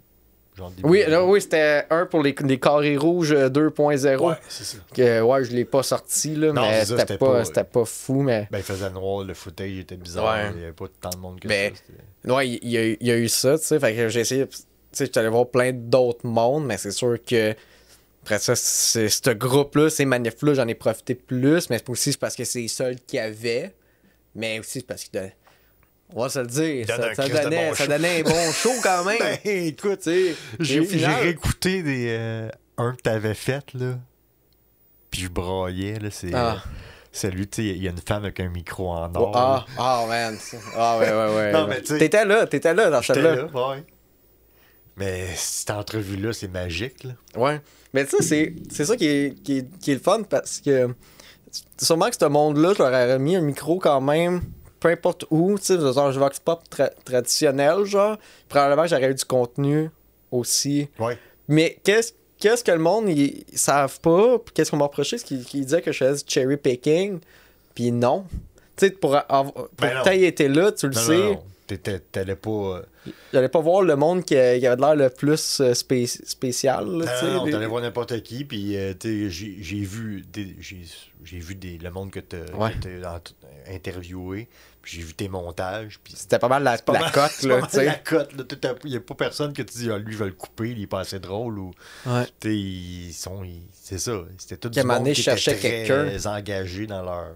Oui, 0.84 1.04
là, 1.08 1.24
oui, 1.26 1.42
c'était 1.42 1.86
un 1.90 2.06
pour 2.06 2.22
les, 2.24 2.36
les 2.44 2.60
carrés 2.60 2.98
rouges 2.98 3.32
euh, 3.32 3.50
2.0. 3.50 4.18
Ouais, 4.18 4.36
c'est 4.48 4.64
ça. 4.64 4.78
Que, 4.94 5.22
ouais, 5.22 5.44
je 5.44 5.52
l'ai 5.52 5.66
pas 5.66 5.84
sorti, 5.84 6.36
là, 6.36 6.52
Non, 6.54 6.62
mais 6.62 6.86
c'était 6.86 7.18
pas, 7.18 7.26
pas- 7.34 7.46
c'était 7.46 7.64
pas 7.64 7.86
fou, 7.86 8.22
mais. 8.22 8.48
Ben, 8.52 8.58
il 8.60 8.64
faisait 8.64 8.90
noir, 8.90 9.24
le 9.24 9.34
footage 9.34 9.78
était 9.80 9.96
bizarre. 9.98 10.34
Ouais. 10.36 10.50
Il 10.52 10.58
n'y 10.58 10.64
avait 10.64 10.74
pas 10.74 10.86
tant 11.02 11.10
de 11.10 11.18
monde 11.18 11.40
que 11.40 11.48
Ben, 11.48 11.74
ça. 12.26 12.34
Ouais, 12.36 12.50
il 12.50 12.70
y, 12.70 12.78
a, 12.78 12.84
il 12.86 12.98
y 13.08 13.12
a 13.12 13.18
eu 13.18 13.30
ça, 13.30 13.58
tu 13.58 13.66
sais. 13.66 13.80
Fait 13.80 13.96
que 13.96 14.10
j'ai 14.10 14.20
essayé. 14.22 14.48
Tu 14.48 14.58
sais, 14.92 15.06
j'étais 15.06 15.20
allé 15.20 15.30
voir 15.30 15.48
plein 15.48 15.72
d'autres 15.74 16.26
mondes, 16.26 16.66
mais 16.66 16.78
c'est 16.78 16.92
sûr 16.92 17.18
que. 17.26 17.54
Après 18.24 18.38
ça, 18.40 18.56
c'est 18.56 19.08
ce 19.08 19.30
groupe-là, 19.32 19.90
ces 19.90 20.04
manifs-là, 20.06 20.54
j'en 20.54 20.68
ai 20.68 20.76
profité 20.76 21.16
plus, 21.16 21.70
mais 21.70 21.78
c'est 21.78 21.90
aussi 21.90 22.18
parce 22.18 22.36
que 22.36 22.44
c'est 22.44 22.60
les 22.62 22.68
seuls 22.68 22.98
qu'il 23.08 23.18
y 23.18 23.20
avait. 23.22 23.74
Mais 24.36 24.60
aussi 24.60 24.80
c'est 24.80 24.86
parce 24.88 25.06
que. 25.06 25.20
On 26.16 26.24
va 26.24 26.30
se 26.30 26.40
le 26.40 26.48
dire, 26.48 26.88
ça, 26.88 26.98
donnait, 26.98 27.70
bon 27.70 27.76
ça 27.76 27.88
donnait 27.88 28.20
un 28.22 28.24
bon 28.24 28.52
show 28.52 28.72
quand 28.82 29.04
même. 29.06 29.18
Ben, 29.20 29.38
écoute, 29.46 30.00
tu 30.04 30.10
sais. 30.12 30.36
j'ai 30.60 30.80
réécouté 31.06 31.84
des, 31.84 32.08
euh, 32.10 32.50
un 32.78 32.94
que 32.94 33.02
t'avais 33.02 33.36
fait, 33.36 33.64
là. 33.76 33.96
Puis 35.12 35.22
je 35.22 35.28
braillais, 35.30 36.00
là. 36.00 36.10
C'est 36.12 36.34
Ah. 36.34 36.54
euh, 36.54 36.70
celui, 37.12 37.48
tu 37.48 37.62
sais, 37.62 37.68
il 37.70 37.84
y 37.84 37.88
a 37.88 37.92
une 37.92 37.98
femme 38.00 38.24
avec 38.24 38.40
un 38.40 38.50
micro 38.50 38.90
en 38.92 39.12
Oh, 39.16 39.20
or. 39.20 39.36
ah, 39.36 39.66
ah, 39.78 40.06
man. 40.08 40.38
Ah, 40.76 40.98
ouais, 40.98 41.10
ouais, 41.12 41.36
ouais. 41.36 41.52
Non, 41.52 41.68
mais 41.68 41.82
T'étais 41.82 42.26
là, 42.26 42.46
t'étais 42.48 42.74
là 42.74 42.90
dans 42.90 43.02
celle-là. 43.04 43.36
là, 43.36 43.44
ouais. 43.46 43.84
Mais 44.98 45.28
cette 45.36 45.70
entrevue-là, 45.72 46.34
c'est 46.34 46.48
magique, 46.50 47.04
là. 47.04 47.12
Ouais. 47.36 47.62
Mais 47.94 48.06
tu 48.06 48.18
sais, 48.18 48.24
c'est- 48.24 48.54
c'est 48.72 48.86
ça 48.86 48.96
qui 48.98 49.08
est, 49.08 49.44
qui, 49.44 49.60
est, 49.60 49.80
qui 49.80 49.92
est 49.92 49.96
le 49.96 50.00
fun 50.02 50.24
parce 50.24 50.60
que 50.60 50.90
sûrement 51.82 52.10
que 52.10 52.16
ce 52.20 52.26
monde-là, 52.26 52.74
je 52.78 52.80
leur 52.84 52.90
aurais 52.92 53.20
mis 53.20 53.36
un 53.36 53.42
micro 53.42 53.80
quand 53.80 54.02
même, 54.02 54.42
peu 54.80 54.90
importe 54.90 55.26
où, 55.30 55.58
tu 55.58 55.66
sais, 55.66 55.80
genre 55.80 56.12
je 56.12 56.20
vox 56.20 56.40
pop 56.40 56.62
tra- 56.72 56.92
traditionnel, 57.06 57.84
genre. 57.86 58.18
Probablement 58.48 58.84
que 58.84 58.90
j'aurais 58.90 59.12
eu 59.12 59.16
du 59.16 59.26
contenu 59.26 59.90
aussi. 60.32 60.88
Ouais. 61.00 61.18
Mais 61.48 61.78
qu'est-ce 61.84 62.14
qu'est-ce 62.40 62.64
que 62.64 62.72
le 62.72 62.80
monde, 62.80 63.10
ils, 63.10 63.44
ils 63.52 63.58
savent 63.58 64.00
pas, 64.00 64.40
puis 64.40 64.54
qu'est-ce 64.54 64.72
qu'on 64.72 64.78
m'a 64.78 64.86
reproché, 64.86 65.18
c'est 65.18 65.26
qu'ils 65.26 65.66
disaient 65.66 65.82
que 65.82 65.92
je 65.92 65.98
faisais 66.06 66.24
du 66.24 66.32
cherry 66.32 66.56
picking, 66.58 67.20
puis 67.76 67.92
non. 67.92 68.26
Tu 68.78 68.86
sais, 68.88 68.92
pour, 68.92 69.16
avoir- 69.16 69.52
pour 69.54 69.68
Ben 69.78 69.94
non. 69.94 70.00
que 70.04 70.10
t'aies 70.10 70.22
été 70.24 70.48
là, 70.48 70.72
tu 70.72 70.88
le 70.88 70.94
sais. 70.94 71.18
non, 71.18 71.44
T'allais 71.78 72.36
pas. 72.36 72.50
euh, 72.50 72.82
J'allais 73.34 73.50
pas 73.50 73.60
voir 73.62 73.82
le 73.84 73.96
monde 73.96 74.22
qui, 74.22 74.34
qui 74.36 74.36
avait 74.68 74.76
l'air 74.76 74.96
le 74.96 75.10
plus 75.10 75.62
euh, 75.62 75.74
spé- 75.74 76.08
spécial. 76.08 76.86
là, 76.86 77.22
Non, 77.24 77.34
non, 77.38 77.44
des- 77.46 77.52
t'allais 77.52 77.66
voir 77.68 77.82
n'importe 77.82 78.22
qui, 78.24 78.44
puis 78.46 78.76
euh, 78.78 78.94
j'ai 79.02 79.30
j'ai 79.30 79.80
vu 79.82 80.24
des, 80.32 80.56
j'ai 80.60 80.82
j'ai 81.24 81.40
vu 81.40 81.56
des, 81.56 81.78
le 81.78 81.92
monde 81.92 82.12
que 82.12 82.20
t'as 82.20 82.38
Ouais. 82.56 82.72
interviewé, 83.72 84.48
puis 84.82 84.98
j'ai 84.98 85.04
vu 85.04 85.14
tes 85.14 85.28
montages, 85.30 86.00
puis 86.04 86.14
C'était 86.16 86.40
pas 86.40 86.48
mal 86.48 86.64
la, 86.64 86.78
pas 86.78 86.94
la 86.94 87.00
mal- 87.02 87.12
cote, 87.12 87.44
là, 87.44 87.60
pas 87.60 87.68
tu 87.68 87.76
mal 87.78 87.86
sais. 87.86 87.86
la 87.86 87.94
cote, 87.96 88.34
là. 88.34 88.44
T'as- 88.44 88.76
Il 88.86 88.92
y 88.92 88.98
a 88.98 89.00
pas 89.02 89.16
personne 89.16 89.54
que 89.54 89.62
tu 89.62 89.78
dis, 89.78 89.92
ah, 89.92 89.98
lui, 89.98 90.14
je 90.14 90.18
vais 90.18 90.26
le 90.26 90.32
couper, 90.34 90.72
il 90.72 90.82
est 90.82 90.88
pas 90.88 91.02
assez 91.02 91.20
drôle, 91.20 91.60
ou. 91.60 91.72
Ouais. 92.06 92.26
T'sais, 92.40 92.56
ils 92.58 93.14
sont. 93.14 93.44
ils- 93.44 93.62
C'est 93.74 94.00
ça. 94.00 94.14
C'était 94.38 94.58
tout 94.58 94.70
du 94.70 94.82
monde 94.84 95.12
qui 95.12 95.22
était 95.22 95.36
quelqu'un. 95.36 96.06
très 96.06 96.28
engagé 96.28 96.88
dans 96.88 97.04
leur 97.04 97.36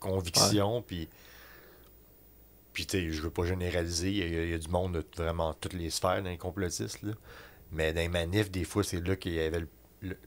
conviction, 0.00 0.82
puis. 0.86 1.08
Puis, 2.78 2.86
tu 2.86 2.96
sais, 2.96 3.10
je 3.12 3.20
veux 3.22 3.30
pas 3.30 3.44
généraliser, 3.44 4.08
il 4.12 4.16
y, 4.18 4.22
a- 4.22 4.44
il 4.44 4.50
y 4.50 4.54
a 4.54 4.58
du 4.58 4.68
monde 4.68 4.92
de 4.92 5.04
vraiment 5.16 5.52
toutes 5.52 5.72
les 5.72 5.90
sphères 5.90 6.22
dans 6.22 6.30
les 6.30 6.36
complotistes, 6.38 7.02
là. 7.02 7.10
Mais 7.72 7.92
dans 7.92 8.00
les 8.02 8.08
manifs, 8.08 8.52
des 8.52 8.62
fois, 8.62 8.84
c'est 8.84 9.04
là 9.04 9.16
qu'il 9.16 9.32
y 9.34 9.40
avait 9.40 9.58
le. 9.58 9.68
le- 10.02 10.14
tu 10.14 10.20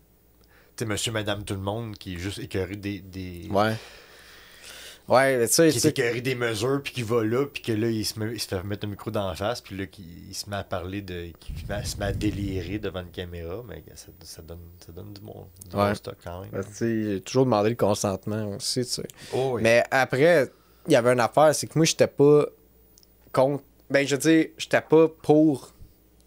sais, 0.79 0.85
monsieur, 0.85 1.13
madame, 1.13 1.45
tout 1.45 1.53
le 1.53 1.61
monde 1.61 1.97
qui 1.97 2.15
est 2.15 2.17
juste 2.17 2.39
écœuré 2.39 2.75
des. 2.75 2.99
des 2.99 3.47
Ouais. 3.49 3.75
Ouais, 5.07 5.37
mais 5.37 5.47
tu 5.47 5.53
sais, 5.53 5.71
qui 5.71 5.93
tu 5.93 6.01
est 6.01 6.19
des 6.19 6.35
mesures, 6.35 6.81
puis 6.83 6.91
qui 6.91 7.03
va 7.03 7.23
là, 7.23 7.45
puis 7.45 7.61
que 7.63 7.71
là, 7.71 7.87
il 7.89 8.05
se, 8.05 8.19
met, 8.19 8.33
il 8.33 8.39
se 8.41 8.49
fait 8.49 8.61
mettre 8.63 8.85
un 8.85 8.89
micro 8.89 9.11
dans 9.11 9.29
la 9.29 9.35
face, 9.35 9.61
puis 9.61 9.77
là, 9.77 9.85
qu'il- 9.85 10.27
il 10.29 10.35
se 10.35 10.49
met 10.49 10.57
à 10.57 10.65
parler 10.65 11.01
de. 11.01 11.27
Il 11.27 11.85
se 11.85 11.97
met, 11.97 12.05
à- 12.07 12.11
délirer 12.11 12.79
devant 12.79 12.99
une 12.99 13.11
caméra, 13.11 13.63
mais 13.65 13.81
ça, 13.95 14.07
ça 14.23 14.41
donne, 14.41 14.59
ça 14.85 14.91
donne 14.91 15.13
du 15.13 15.21
bon, 15.21 15.47
du 15.69 15.69
bon 15.75 15.95
stock 15.95 16.17
quand 16.21 16.41
même. 16.41 16.51
tu 16.65 16.73
sais, 16.73 17.03
j'ai 17.13 17.21
toujours 17.21 17.45
demandé 17.45 17.69
le 17.69 17.75
consentement 17.77 18.49
aussi, 18.57 18.81
tu 18.85 18.91
sais. 18.91 19.07
Oh, 19.33 19.51
oui. 19.55 19.61
Mais 19.63 19.85
après, 19.89 20.49
il 20.87 20.93
y 20.93 20.95
avait 20.95 21.13
une 21.13 21.19
affaire, 21.19 21.53
c'est 21.53 21.67
que 21.67 21.73
moi, 21.77 21.85
j'étais 21.85 22.07
pas 22.07 22.45
contre. 23.31 23.63
Ben, 23.89 24.05
je 24.07 24.15
veux 24.15 24.21
dire, 24.21 24.45
j'étais 24.57 24.81
pas 24.81 25.07
pour 25.21 25.71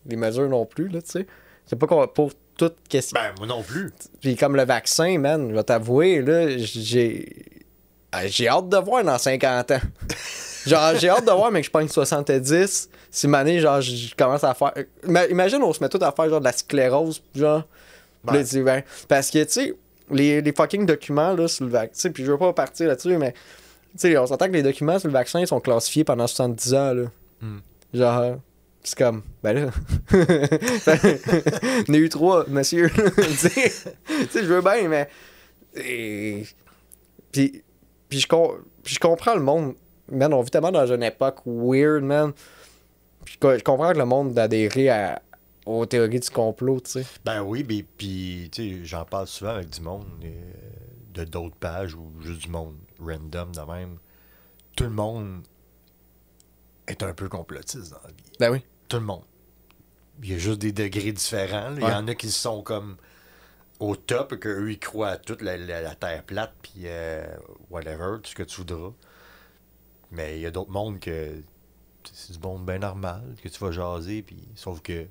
les 0.06 0.16
mesures 0.16 0.48
non 0.48 0.66
plus, 0.66 0.88
là, 0.88 1.00
tu 1.02 1.10
sais. 1.10 1.26
J'étais 1.66 1.86
pas 1.86 2.06
pour 2.08 2.32
toute 2.56 2.76
question. 2.88 3.18
Ben, 3.20 3.32
moi 3.38 3.46
non 3.46 3.62
plus. 3.62 3.90
Puis 4.20 4.36
comme 4.36 4.54
le 4.56 4.64
vaccin, 4.64 5.18
man, 5.18 5.48
je 5.50 5.54
vais 5.54 5.64
t'avouer, 5.64 6.20
là, 6.22 6.56
j'ai. 6.58 7.26
ah, 8.12 8.26
J'ai 8.26 8.48
hâte 8.48 8.68
de 8.68 8.76
voir 8.76 9.02
dans 9.04 9.18
50 9.18 9.70
ans. 9.72 9.80
Genre, 10.66 10.94
j'ai 10.96 11.10
hâte 11.10 11.26
de 11.26 11.30
voir, 11.30 11.50
mais 11.50 11.60
que 11.60 11.66
je 11.66 11.70
prenne 11.70 11.88
70. 11.90 12.88
si 13.10 13.28
mané, 13.28 13.60
genre, 13.60 13.82
je 13.82 14.14
commence 14.14 14.42
à 14.44 14.54
faire. 14.54 14.72
Ima- 15.06 15.28
Imagine, 15.30 15.62
on 15.62 15.74
se 15.74 15.82
met 15.82 15.90
tout 15.90 15.98
à 16.00 16.10
faire 16.10 16.30
genre 16.30 16.40
de 16.40 16.44
la 16.46 16.52
sclérose, 16.52 17.22
genre. 17.34 17.64
Là, 18.24 18.42
Ben. 18.54 18.82
parce 19.06 19.30
que, 19.30 19.44
tu 19.44 19.50
sais, 19.50 19.74
les, 20.10 20.40
les 20.40 20.52
fucking 20.54 20.86
documents, 20.86 21.34
là, 21.34 21.48
sur 21.48 21.66
le 21.66 21.70
vaccin, 21.70 22.10
puis 22.10 22.24
je 22.24 22.32
veux 22.32 22.38
pas 22.38 22.54
partir 22.54 22.88
là-dessus, 22.88 23.14
mais, 23.18 23.34
sais, 23.96 24.16
on 24.18 24.26
s'entend 24.26 24.46
que 24.46 24.52
les 24.52 24.62
documents 24.62 24.98
sur 24.98 25.09
le 25.09 25.12
vaccin, 25.12 25.40
ils 25.40 25.46
sont 25.46 25.61
classifiés 25.61 26.04
pendant 26.04 26.26
70 26.26 26.74
ans, 26.74 26.94
là. 26.94 27.04
Hmm. 27.40 27.59
Genre, 27.92 28.37
c'est 28.83 28.98
comme, 28.98 29.22
ben 29.42 29.52
là. 29.66 29.70
On 31.88 31.92
a 31.94 31.96
eu 31.96 32.09
trois, 32.09 32.44
monsieur. 32.48 32.90
tu 33.16 33.35
sais, 33.35 33.94
je 34.35 34.40
veux 34.40 34.61
bien, 34.62 34.88
mais. 34.88 35.09
et- 35.76 36.44
Puis, 37.33 37.62
puis, 38.09 38.20
je, 38.20 38.26
com- 38.28 38.62
puis 38.83 38.94
je 38.94 39.00
comprends 39.00 39.35
le 39.35 39.40
monde. 39.42 39.74
Man, 40.11 40.35
on 40.35 40.42
vit 40.42 40.50
tellement 40.50 40.70
dans 40.72 40.87
une 40.92 41.02
époque 41.02 41.38
weird, 41.46 42.02
man. 42.04 42.33
Puis 43.24 43.38
je 43.42 43.59
je 43.59 43.64
comprends 43.64 43.92
que 43.92 43.98
le 43.98 44.04
monde 44.04 44.35
d'adhérer 44.35 44.90
à- 44.90 45.22
aux 45.64 45.87
théories 45.87 46.20
du 46.20 46.28
complot, 46.30 46.80
tu 46.80 46.90
sais. 46.90 47.07
Ben 47.24 47.42
oui, 47.42 47.64
mais 47.66 47.83
puis 47.96 48.50
tu 48.52 48.62
sais, 48.80 48.85
j'en 48.85 49.04
parle 49.07 49.26
souvent 49.26 49.52
avec 49.52 49.70
du 49.70 49.80
monde 49.80 50.04
euh, 50.22 50.28
de 51.14 51.24
d'autres 51.24 51.57
pages 51.57 51.94
ou 51.94 52.11
juste 52.20 52.42
du 52.42 52.50
monde 52.50 52.74
random 53.00 53.52
de 53.52 53.61
même. 53.61 53.98
Tout 54.76 54.85
le 54.85 54.90
monde 54.90 55.42
est 56.87 57.02
un 57.02 57.14
peu 57.14 57.28
complotiste 57.28 57.90
dans 57.92 58.00
la 58.04 58.09
vie. 58.11 58.33
Ben 58.40 58.50
oui. 58.52 58.64
Tout 58.88 58.96
le 58.98 59.04
monde. 59.04 59.24
Il 60.22 60.30
y 60.30 60.35
a 60.35 60.38
juste 60.38 60.61
des 60.61 60.72
degrés 60.72 61.12
différents. 61.12 61.74
Il 61.76 61.83
y 61.83 61.87
en 61.87 62.07
a 62.07 62.14
qui 62.14 62.30
sont 62.30 62.62
comme 62.62 62.96
au 63.80 63.96
top 63.96 64.33
et 64.35 64.38
qu'eux, 64.38 64.70
ils 64.70 64.78
croient 64.78 65.09
à 65.11 65.16
toute 65.16 65.42
la, 65.42 65.57
la- 65.57 65.83
la 65.83 65.94
terre 65.96 66.22
plate, 66.24 66.54
puis 66.62 66.83
euh, 66.85 67.26
whatever, 67.70 68.18
tout 68.22 68.30
ce 68.30 68.35
que 68.35 68.42
tu 68.44 68.57
voudras. 68.59 68.92
Mais 70.12 70.37
il 70.38 70.42
y 70.42 70.46
a 70.46 70.50
d'autres 70.52 70.70
mondes 70.70 71.00
que 71.00 71.42
c'est 72.12 72.33
du 72.33 72.38
monde 72.38 72.64
bien 72.64 72.78
normal, 72.78 73.22
que 73.42 73.48
tu 73.48 73.59
vas 73.59 73.72
jaser, 73.72 74.22
puis 74.22 74.46
sauf 74.54 74.80
que 74.83 75.07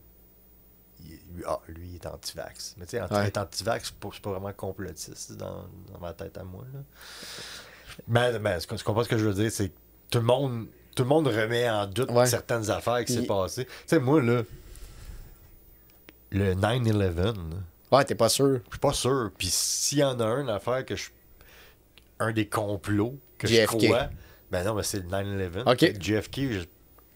il- 1.01 1.19
ah, 1.45 1.59
lui, 1.67 1.89
il 1.89 1.95
est 1.95 2.05
anti-vax. 2.05 2.75
Mais 2.77 2.85
tu 2.85 2.91
sais, 2.91 3.01
anti- 3.01 3.13
Ouais. 3.15 3.27
être 3.27 3.37
anti-vax, 3.37 3.89
c'est 3.89 3.95
pas, 3.99 4.09
pas 4.21 4.31
vraiment 4.39 4.53
complotiste 4.53 5.33
dans, 5.33 5.67
dans 5.91 5.99
ma 5.99 6.13
tête 6.13 6.37
à 6.37 6.43
moi. 6.45 6.63
Là. 6.73 6.79
Mais, 8.07 8.37
mais 8.39 8.59
ce 8.59 8.67
que- 8.67 8.75
tu 8.75 8.83
comprends 8.83 9.03
ce 9.03 9.09
que 9.09 9.17
je 9.17 9.25
veux 9.25 9.33
dire, 9.33 9.51
c'est 9.51 9.69
que 9.69 9.75
tout 10.09 10.19
le 10.19 10.25
monde, 10.25 10.67
tout 10.95 11.03
le 11.03 11.09
monde 11.09 11.27
remet 11.27 11.69
en 11.69 11.85
doute 11.87 12.11
Ouais. 12.11 12.25
certaines 12.25 12.69
affaires 12.69 13.03
qui 13.05 13.13
s'est 13.13 13.23
passées. 13.25 13.65
Tu 13.65 13.71
sais, 13.87 13.99
moi, 13.99 14.21
là, 14.21 14.43
le 16.31 16.53
9-11, 16.55 17.13
là, 17.15 17.33
Ouais, 17.91 18.05
t'es 18.05 18.15
pas 18.15 18.29
sûr. 18.29 18.59
je 18.65 18.69
suis 18.71 18.79
pas 18.79 18.93
sûr. 18.93 19.31
Puis 19.37 19.47
s'il 19.51 19.99
y 19.99 20.03
en 20.03 20.19
a 20.19 20.25
un 20.25 20.47
affaire 20.47 20.85
que 20.85 20.95
je. 20.95 21.09
Un 22.19 22.31
des 22.31 22.47
complots 22.47 23.17
que 23.37 23.47
JFK. 23.47 23.79
je 23.81 23.85
crois. 23.87 24.09
Ben 24.51 24.63
non, 24.63 24.75
mais 24.75 24.83
c'est 24.83 24.99
le 24.99 25.07
9-11. 25.09 25.63
Ok. 25.65 25.99
JFK, 25.99 26.51
je- 26.51 26.65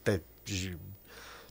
peut-être. 0.04 0.26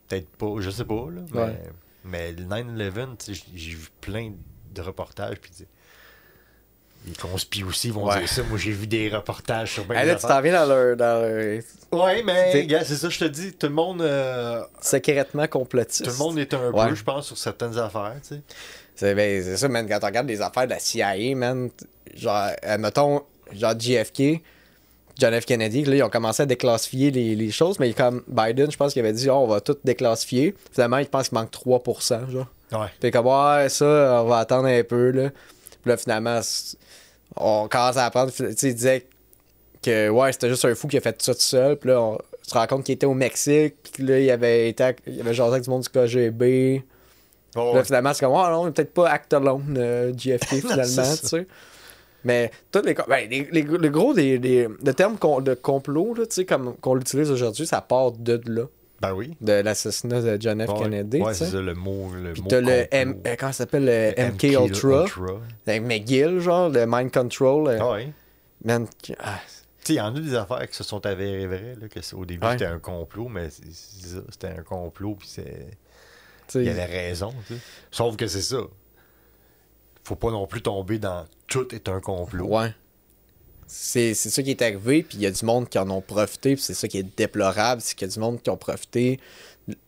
Peut-être 0.09 0.29
pas, 0.37 0.61
je 0.61 0.71
sais 0.71 0.85
pas, 0.85 1.07
là. 1.11 1.23
Mais, 1.33 1.41
Ouais. 1.41 1.63
mais 2.05 2.33
le 2.33 2.45
9-11, 2.45 3.17
tu 3.19 3.35
sais, 3.35 3.45
j'ai- 3.55 3.75
vu 3.75 3.89
plein 4.01 4.33
de 4.73 4.83
reportages. 4.83 5.39
Puis 5.41 5.51
les 7.07 7.15
conspires 7.15 7.67
aussi 7.69 7.91
vont 7.91 8.07
Ouais. 8.07 8.19
dire 8.21 8.29
ça. 8.29 8.43
Moi, 8.49 8.59
j'ai 8.59 8.73
vu 8.73 8.87
des 8.87 9.09
reportages 9.09 9.73
sur 9.75 9.85
des 9.85 9.95
là, 9.95 10.15
tu 10.17 10.27
t'en 10.27 10.41
viens 10.41 10.53
dans 10.53 10.67
leur, 10.67 10.97
dans 10.97 11.23
leur 11.23 11.63
Ouais, 11.93 12.23
mais 12.25 12.67
gars, 12.67 12.85
c'est 12.85 12.97
ça, 12.97 13.09
je 13.09 13.19
te 13.19 13.25
dis. 13.25 13.53
Tout 13.53 13.69
le 13.69 13.73
monde. 13.75 14.03
euh, 14.03 14.63
secrètement 14.83 15.47
complotiste. 15.47 16.05
tout 16.05 16.11
le 16.11 16.17
monde 16.17 16.39
est 16.39 16.53
un 16.53 16.71
Ouais. 16.71 16.89
peu, 16.89 16.95
je 16.95 17.05
pense, 17.05 17.27
sur 17.27 17.39
certaines 17.39 17.79
affaires, 17.79 18.15
tu 18.23 18.35
sais. 18.37 18.41
C'est 18.97 19.15
ben, 19.15 19.43
c'est 19.43 19.57
ça, 19.57 19.69
man. 19.69 19.87
Quand 19.89 19.99
on 20.03 20.07
regarde 20.07 20.27
les 20.29 20.41
affaires 20.41 20.65
de 20.65 20.71
la 20.71 20.79
CIA, 20.79 21.35
man, 21.37 21.71
genre, 22.15 22.49
euh, 22.65 22.79
mettons, 22.79 23.23
genre 23.53 23.79
JFK, 23.79 24.43
John 25.19 25.39
F. 25.41 25.45
Kennedy, 25.47 25.85
là, 25.85 25.97
ils 25.97 26.03
ont 26.03 26.09
commencé 26.11 26.43
à 26.43 26.47
déclassifier 26.47 27.11
les, 27.11 27.35
les 27.37 27.51
choses, 27.51 27.79
mais 27.79 27.93
comme 27.93 28.23
Biden, 28.27 28.71
je 28.71 28.77
pense 28.77 28.93
qu'il 28.93 29.01
avait 29.01 29.13
dit, 29.15 29.31
oh, 29.31 29.35
on 29.35 29.47
va 29.47 29.61
tout 29.61 29.77
déclassifier. 29.85 30.55
Finalement, 30.73 30.99
il 30.99 31.07
pense 31.07 31.29
qu'il 31.29 31.39
manque 31.39 31.51
3%, 31.51 32.31
genre. 32.31 32.47
Ouais. 32.73 32.89
Fait 33.01 33.11
comme, 33.11 33.27
ouais, 33.27 33.69
ça, 33.69 34.23
on 34.23 34.29
va 34.29 34.39
attendre 34.39 34.67
un 34.69 34.83
peu, 34.83 35.11
là. 35.11 35.31
Puis 35.83 35.91
là, 35.91 35.97
finalement, 35.97 36.41
c'est- 36.43 36.77
on 37.37 37.69
commence 37.69 37.97
à 37.97 38.07
apprendre. 38.07 38.33
Tu 38.33 38.45
sais, 38.57 38.69
il 38.69 38.75
disait 38.75 39.07
que, 39.83 40.09
ouais, 40.09 40.33
c'était 40.33 40.49
juste 40.49 40.65
un 40.65 40.75
fou 40.75 40.89
qui 40.89 40.97
a 40.97 41.01
fait 41.01 41.13
tout 41.13 41.25
ça 41.25 41.35
tout 41.35 41.41
seul. 41.41 41.77
Puis 41.77 41.91
là, 41.91 42.01
on 42.01 42.19
se 42.43 42.55
rend 42.55 42.67
compte 42.67 42.85
qu'il 42.85 42.95
était 42.95 43.07
au 43.07 43.15
Mexique. 43.15 43.75
Puis 43.93 44.03
là, 44.05 44.19
il 44.19 44.31
avait 44.31 44.69
été, 44.71 44.85
à- 44.85 44.93
il 45.07 45.21
avait 45.21 45.35
jasé 45.35 45.51
avec 45.53 45.65
du 45.65 45.71
monde 45.71 45.83
du 45.83 45.89
KGB. 45.89 46.83
Oh, 47.57 47.73
Là, 47.75 47.85
finalement, 47.85 48.13
c'est 48.13 48.25
comme, 48.25 48.35
oh 48.35 48.49
non, 48.51 48.71
peut-être 48.73 48.93
pas 48.93 49.09
Act 49.11 49.33
Alone, 49.33 49.77
euh, 49.79 50.13
JFK, 50.17 50.47
finalement, 50.61 51.17
tu 51.21 51.27
sais. 51.29 51.47
Mais 52.25 52.51
tous 52.73 52.83
les, 52.83 52.93
ben, 52.95 53.31
les, 53.31 53.49
les- 53.53 53.63
le 53.63 53.89
gros 53.89 54.13
des, 54.13 54.39
des- 54.39 54.69
le 54.85 54.95
terme 54.95 55.17
con- 55.17 55.41
de 55.41 55.55
complot, 55.55 56.15
là, 56.15 56.27
tu 56.27 56.35
sais, 56.35 56.45
comme 56.45 56.75
qu'on 56.77 56.95
l'utilise 56.95 57.31
aujourd'hui, 57.31 57.67
ça 57.67 57.81
part 57.81 58.13
de 58.13 58.41
là, 58.47 58.65
Ben 59.01 59.13
oui. 59.13 59.37
de 59.41 59.53
l'assassinat 59.53 60.23
de 60.23 60.41
John 60.41 60.65
F. 60.67 60.73
Kennedy, 60.79 61.21
ouais, 61.21 61.35
c'est 61.35 61.47
ça, 61.47 61.61
le 61.61 61.75
mot. 61.75 62.11
Le 62.15 62.33
Puis 62.33 62.43
t'as 62.49 62.61
le 62.61 62.87
M, 62.91 63.21
euh, 63.27 63.37
comment 63.39 63.53
ça 63.53 63.59
s'appelle, 63.59 63.85
le 63.85 64.15
Le 64.17 64.33
MK, 64.33 64.43
Ultra, 64.69 65.05
avec 65.67 65.83
McGill, 65.83 66.39
genre, 66.41 66.71
le 66.71 66.87
Mind 66.87 67.13
Control, 67.13 67.69
euh, 67.69 67.79
Ah 67.81 67.91
ouais. 67.93 68.13
man, 68.65 68.87
ah, 69.19 69.39
Tu 69.85 69.93
il 69.93 69.97
y 69.97 70.01
en 70.01 70.15
a 70.17 70.21
des 70.21 70.35
affaires 70.35 70.67
qui 70.69 70.75
se 70.77 70.83
sont 70.85 71.05
avérées 71.05 71.47
vraies, 71.47 71.77
là, 71.81 71.89
que 71.89 72.15
au 72.17 72.25
début 72.25 72.45
Ouais. 72.47 72.53
c'était 72.53 72.67
un 72.67 72.79
complot, 72.79 73.29
mais 73.29 73.49
c'était 73.51 74.49
un 74.49 74.63
complot, 74.63 75.17
puis 75.19 75.29
c'est... 75.29 75.69
il 76.55 76.69
avait 76.69 76.87
raison. 76.87 77.35
Sauf 77.91 78.17
que 78.17 78.27
c'est 78.27 78.41
ça. 78.43 78.61
Faut 80.05 80.17
pas 80.17 80.31
non 80.31 80.47
plus 80.47 80.63
tomber 80.63 80.99
dans 80.99 81.25
tout 81.49 81.75
est 81.75 81.89
un 81.89 82.01
complot. 82.01 82.47
Ouais. 82.47 82.73
C'est 83.67 84.15
c'est 84.15 84.31
ça 84.31 84.43
qui 84.43 84.51
est 84.51 84.63
arrivé, 84.63 85.03
puis 85.03 85.19
il 85.19 85.23
y 85.23 85.27
a 85.27 85.31
du 85.31 85.45
monde 85.45 85.69
qui 85.69 85.79
en 85.79 85.91
ont 85.91 86.01
profité, 86.01 86.55
puis 86.55 86.63
c'est 86.63 86.75
ça 86.75 86.87
qui 86.87 86.99
est 86.99 87.17
déplorable, 87.17 87.81
c'est 87.81 87.97
qu'il 87.97 88.07
y 88.07 88.11
a 88.11 88.15
du 88.15 88.21
monde 88.21 88.41
qui 88.41 88.51
ont 88.51 88.57
profité 88.57 89.19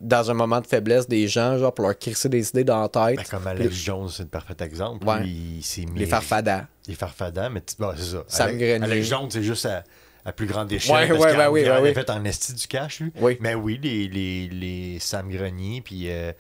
dans 0.01 0.29
un 0.29 0.35
moment 0.35 0.61
de 0.61 0.67
faiblesse 0.67 1.07
des 1.07 1.29
gens, 1.29 1.57
genre 1.57 1.73
pour 1.73 1.87
leur 1.87 1.97
crisser 1.97 2.29
des 2.29 2.49
idées 2.49 2.65
dans 2.65 2.81
la 2.83 2.89
tête. 2.89 3.17
Ben, 3.17 3.25
comme 3.31 3.47
Alex 3.47 3.75
Jones, 3.77 4.09
c'est 4.09 4.25
le 4.25 4.29
parfait 4.29 4.57
exemple. 4.61 5.07
Ouais. 5.07 5.25
Il 5.25 5.63
s'est 5.63 5.85
mis... 5.87 6.01
les 6.01 6.07
farfadans. 6.07 6.67
Les 6.89 6.95
farfadans, 6.95 7.51
mais 7.51 7.63
c'est 7.65 7.79
ça. 7.79 8.25
Sam 8.27 8.49
Alex, 8.49 8.59
Grenier. 8.59 8.85
Alex 8.85 9.09
Jones, 9.09 9.29
c'est 9.31 9.45
juste 9.45 9.67
à, 9.67 9.85
à 10.25 10.33
plus 10.33 10.47
grande 10.47 10.73
échelle. 10.73 10.97
Ouais, 10.97 11.07
parce 11.07 11.21
ouais, 11.21 11.37
ben 11.37 11.51
oui, 11.51 11.63
ben 11.63 11.71
avait 11.71 11.91
oui. 11.91 11.95
fait 11.95 12.11
en 12.11 12.25
esti 12.25 12.55
du 12.55 12.67
cash, 12.67 12.99
lui. 12.99 13.13
Oui. 13.21 13.39
Mais 13.41 13.55
oui, 13.55 13.79
les, 13.81 14.09
les, 14.09 14.49
les 14.49 14.99
Sam 14.99 15.31
Grenier, 15.31 15.81
puis 15.81 16.11
euh, 16.11 16.33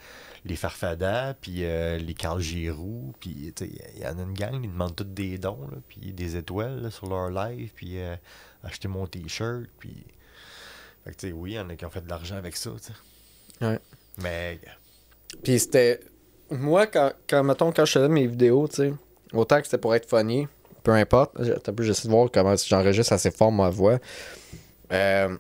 les 0.45 0.57
Farfadas, 0.57 1.35
puis 1.35 1.65
euh, 1.65 1.99
les 1.99 2.15
Carl 2.15 2.41
Giroux, 2.41 3.13
puis 3.21 3.53
il 3.61 4.01
y 4.03 4.07
en 4.07 4.19
a 4.19 4.23
une 4.23 4.35
gang, 4.35 4.59
ils 4.63 4.71
demandent 4.71 4.97
tous 4.97 5.05
des 5.05 5.39
dons, 5.39 5.69
puis 5.89 6.13
des 6.13 6.37
étoiles 6.37 6.81
là, 6.83 6.91
sur 6.91 7.09
leur 7.09 7.31
live, 7.31 7.71
puis 7.75 7.99
euh, 8.01 8.17
acheter 8.65 8.89
mon 8.89 9.07
t-shirt, 9.07 9.67
puis... 9.79 10.05
Fait 11.05 11.13
que 11.13 11.17
tu 11.17 11.27
sais, 11.29 11.33
oui, 11.33 11.53
il 11.53 11.55
y 11.55 11.59
en 11.61 11.69
a 11.71 11.77
qui 11.77 11.85
ont 11.85 11.91
fait 11.91 12.01
de 12.05 12.09
l'argent 12.09 12.37
avec 12.37 12.57
ça, 12.57 12.71
tu 12.71 12.93
sais. 12.93 13.65
Ouais. 13.67 13.79
Mais... 14.19 14.59
Puis 15.43 15.59
c'était. 15.59 16.01
Moi, 16.51 16.87
quand, 16.87 17.13
quand, 17.29 17.45
mettons, 17.45 17.71
quand 17.73 17.85
je 17.85 17.93
faisais 17.93 18.09
mes 18.09 18.27
vidéos, 18.27 18.67
tu 18.69 18.77
sais, 18.77 18.93
autant 19.33 19.59
que 19.59 19.65
c'était 19.65 19.79
pour 19.79 19.95
être 19.95 20.09
funny, 20.09 20.49
peu 20.83 20.93
importe. 20.93 21.33
J'essaie 21.81 22.09
de 22.09 22.13
voir 22.13 22.31
comment 22.33 22.55
j'enregistre 22.57 23.13
assez 23.13 23.31
fort 23.31 23.53
ma 23.53 23.69
voix. 23.69 23.99
Euh, 24.93 25.37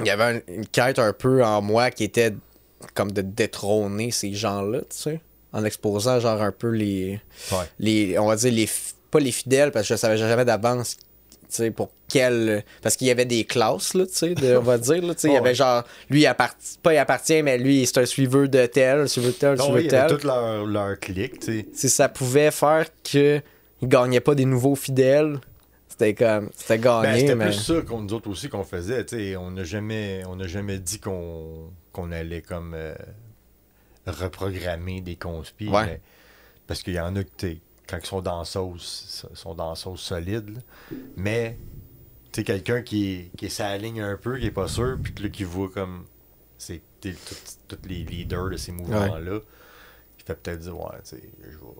Il 0.00 0.06
y 0.06 0.10
avait 0.10 0.38
un- 0.38 0.40
une 0.52 0.66
quête 0.66 0.98
un 0.98 1.12
peu 1.12 1.44
en 1.44 1.60
moi 1.62 1.90
qui 1.90 2.04
était 2.04 2.34
comme 2.94 3.12
de 3.12 3.22
détrôner 3.22 4.10
ces 4.10 4.32
gens-là, 4.34 4.80
tu 4.80 4.86
sais. 4.96 5.20
En 5.52 5.64
exposant, 5.64 6.20
genre, 6.20 6.42
un 6.42 6.52
peu 6.52 6.70
les. 6.70 7.20
Ouais. 7.52 7.58
les 7.78 8.18
on 8.18 8.26
va 8.26 8.36
dire, 8.36 8.52
les 8.52 8.68
pas 9.10 9.20
les 9.20 9.32
fidèles, 9.32 9.70
parce 9.72 9.88
que 9.88 9.94
je 9.94 9.98
savais 9.98 10.16
jamais 10.18 10.44
d'avance, 10.44 10.96
tu 10.96 11.04
sais, 11.48 11.70
pour 11.70 11.90
quel. 12.08 12.64
Parce 12.82 12.96
qu'il 12.96 13.06
y 13.06 13.10
avait 13.10 13.24
des 13.24 13.44
classes, 13.44 13.94
là, 13.94 14.04
tu 14.06 14.12
sais, 14.12 14.34
de- 14.34 14.56
on 14.56 14.62
va 14.62 14.76
dire, 14.78 15.00
là, 15.02 15.14
tu 15.14 15.20
sais. 15.22 15.28
Il 15.28 15.34
y 15.34 15.36
avait 15.38 15.54
genre, 15.54 15.84
lui, 16.10 16.22
il 16.22 16.26
appartient, 16.26 16.76
pas 16.82 16.92
il 16.92 16.98
appartient, 16.98 17.42
mais 17.42 17.56
lui, 17.58 17.86
c'est 17.86 17.98
un 17.98 18.06
suiveur 18.06 18.48
de 18.48 18.66
tel, 18.66 19.00
un 19.00 19.06
suiveur 19.06 19.30
de 19.32 19.36
tel, 19.36 19.48
un 19.50 19.54
Non, 19.56 19.64
suiveur 19.64 19.82
de 19.82 19.88
tel. 19.88 20.06
toute 20.08 20.24
leur, 20.24 20.66
leur 20.66 20.98
clique, 20.98 21.38
tu 21.38 21.46
sais. 21.60 21.66
Si 21.72 21.88
ça 21.88 22.08
pouvait 22.08 22.50
faire 22.50 22.86
que 23.02 23.40
il 23.80 23.88
gagnait 23.88 24.20
pas 24.20 24.34
des 24.34 24.44
nouveaux 24.44 24.74
fidèles, 24.74 25.38
c'était 25.88 26.12
comme. 26.14 26.50
C'était 26.56 26.76
Ben, 26.78 27.02
gagné, 27.02 27.20
c'était 27.20 27.34
mais. 27.36 27.44
plus 27.46 27.54
ça 27.54 27.80
qu'on 27.82 28.02
nous 28.02 28.12
autres 28.12 28.28
aussi 28.28 28.48
qu'on 28.50 28.64
faisait. 28.64 29.04
tu 29.06 29.16
sais, 29.16 29.36
On 29.36 29.52
n'a 29.52 29.64
jamais, 29.64 30.22
on 30.28 30.36
n'a 30.36 30.46
jamais 30.48 30.78
dit 30.78 30.98
qu'on 30.98 31.70
qu'on 31.96 32.12
allait 32.12 32.42
comme 32.42 32.74
euh, 32.74 32.94
reprogrammer 34.06 35.00
des 35.00 35.16
conspires. 35.16 35.72
Ouais. 35.72 35.86
mais- 35.86 36.00
parce 36.66 36.82
qu'il 36.82 36.94
y 36.94 37.00
en 37.00 37.14
a 37.16 37.22
qui, 37.22 37.60
quand 37.88 37.98
ils 37.98 38.06
sont 38.06 38.20
dans 38.22 38.44
sauce, 38.44 39.26
sont 39.34 39.54
dans 39.54 39.74
sauce 39.76 40.00
solide. 40.02 40.50
là. 40.50 40.60
Mais 41.16 41.58
tu 42.32 42.40
sais, 42.40 42.44
quelqu'un 42.44 42.82
qui 42.82 43.30
qui 43.36 43.46
est 43.46 43.50
sa 43.50 43.76
ligne 43.78 44.00
un 44.00 44.16
peu, 44.16 44.38
qui 44.38 44.46
est 44.46 44.50
pas 44.50 44.66
sûr, 44.68 44.98
puis 45.02 45.14
que 45.14 45.22
là, 45.22 45.28
qui 45.28 45.44
voit 45.44 45.70
comme 45.70 46.04
c'est 46.58 46.82
tous 47.68 47.76
les 47.84 48.02
leaders 48.04 48.50
de 48.50 48.56
ces 48.56 48.72
mouvements-là, 48.72 49.38
il 50.18 50.24
fait 50.24 50.34
peut-être 50.34 50.58
dire 50.60 50.76
Ouais, 50.78 50.96
tu 51.04 51.10
sais, 51.16 51.22
je 51.44 51.56
vais. 51.58 51.72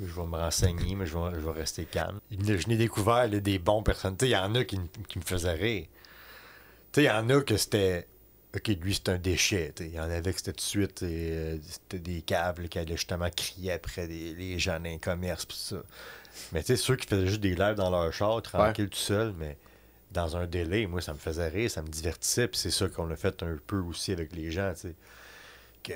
Je 0.00 0.06
vais 0.06 0.26
me 0.26 0.36
renseigner, 0.38 0.94
mais 0.94 1.04
je 1.04 1.18
vais, 1.18 1.34
je 1.34 1.40
vais 1.40 1.52
rester 1.52 1.84
calme. 1.84 2.18
Je 2.30 2.66
n'ai 2.68 2.76
découvert 2.78 3.28
là, 3.28 3.40
des 3.40 3.58
bons 3.58 3.82
personnes. 3.82 4.16
Il 4.22 4.28
y 4.28 4.36
en 4.36 4.54
a 4.54 4.64
qui, 4.64 4.80
qui 5.06 5.18
me 5.18 5.22
faisaient 5.22 5.52
rire. 5.52 5.84
Il 6.96 7.02
y 7.02 7.10
en 7.10 7.28
a 7.28 7.42
que 7.42 7.58
c'était. 7.58 8.08
Ok, 8.54 8.68
lui, 8.82 8.94
c'est 8.94 9.08
un 9.08 9.18
déchet. 9.18 9.72
Il 9.80 9.92
y 9.94 9.98
en 10.00 10.10
avait 10.10 10.30
que 10.32 10.38
c'était 10.38 10.52
tout 10.52 10.56
de 10.58 10.60
suite. 10.60 11.02
euh, 11.02 11.56
C'était 11.66 11.98
des 11.98 12.20
câbles 12.20 12.68
qui 12.68 12.78
allaient 12.78 12.96
justement 12.96 13.30
crier 13.34 13.72
après 13.72 14.06
des- 14.06 14.34
les 14.34 14.58
gens 14.58 14.78
d'un 14.78 14.98
commerce. 14.98 15.46
Pis 15.46 15.56
ça. 15.56 15.82
Mais 16.52 16.60
tu 16.60 16.66
sais, 16.68 16.76
ceux 16.76 16.96
qui 16.96 17.06
faisaient 17.06 17.26
juste 17.26 17.40
des 17.40 17.54
lives 17.54 17.76
dans 17.76 17.90
leur 17.90 18.12
char, 18.12 18.42
tranquille, 18.42 18.88
tout 18.90 18.98
seul, 18.98 19.32
mais 19.38 19.56
dans 20.10 20.36
un 20.36 20.46
délai, 20.46 20.86
moi, 20.86 21.00
ça 21.00 21.14
me 21.14 21.18
faisait 21.18 21.48
rire, 21.48 21.70
ça 21.70 21.80
me 21.82 21.88
divertissait. 21.88 22.46
Puis 22.48 22.58
c'est 22.58 22.70
ça 22.70 22.88
qu'on 22.88 23.10
a 23.10 23.16
fait 23.16 23.42
un 23.42 23.56
peu 23.66 23.78
aussi 23.78 24.12
avec 24.12 24.34
les 24.34 24.50
gens, 24.50 24.72
tu 24.74 24.80
sais. 24.88 24.94
Que 25.82 25.94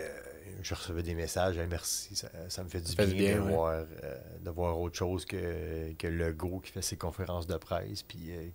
je 0.62 0.74
recevais 0.74 1.02
des 1.02 1.14
messages, 1.14 1.58
Hey, 1.58 1.66
merci, 1.68 2.16
ça, 2.16 2.28
ça 2.48 2.64
me 2.64 2.68
fait 2.70 2.80
du 2.80 2.96
bien, 2.96 3.36
de, 3.36 3.40
ouais. 3.42 3.52
voir, 3.52 3.84
euh, 4.02 4.18
de 4.40 4.50
voir 4.50 4.80
autre 4.80 4.96
chose 4.96 5.26
que, 5.26 5.92
que 5.98 6.06
le 6.06 6.32
go 6.32 6.60
qui 6.64 6.72
fait 6.72 6.82
ses 6.82 6.96
conférences 6.96 7.46
de 7.46 7.56
presse. 7.56 8.02
Puis, 8.02 8.30
euh, 8.30 8.48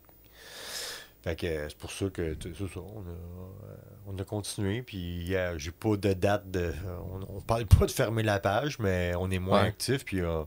fait 1.23 1.35
que 1.35 1.69
c'est 1.69 1.77
pour 1.77 1.91
ça 1.91 2.05
que 2.09 2.33
ça, 2.33 2.79
on 2.79 3.01
a, 3.01 3.09
euh, 3.09 3.75
on 4.07 4.17
a 4.17 4.23
continué. 4.23 4.81
Puis 4.81 5.33
j'ai 5.57 5.71
pas 5.71 5.95
de 5.97 6.13
date 6.13 6.49
de. 6.49 6.73
On, 7.11 7.37
on 7.37 7.41
parle 7.41 7.65
pas 7.65 7.85
de 7.85 7.91
fermer 7.91 8.23
la 8.23 8.39
page, 8.39 8.79
mais 8.79 9.13
on 9.17 9.29
est 9.29 9.39
moins 9.39 9.61
Ouais. 9.61 9.67
actif. 9.67 10.03
Puis 10.05 10.21
euh, 10.21 10.43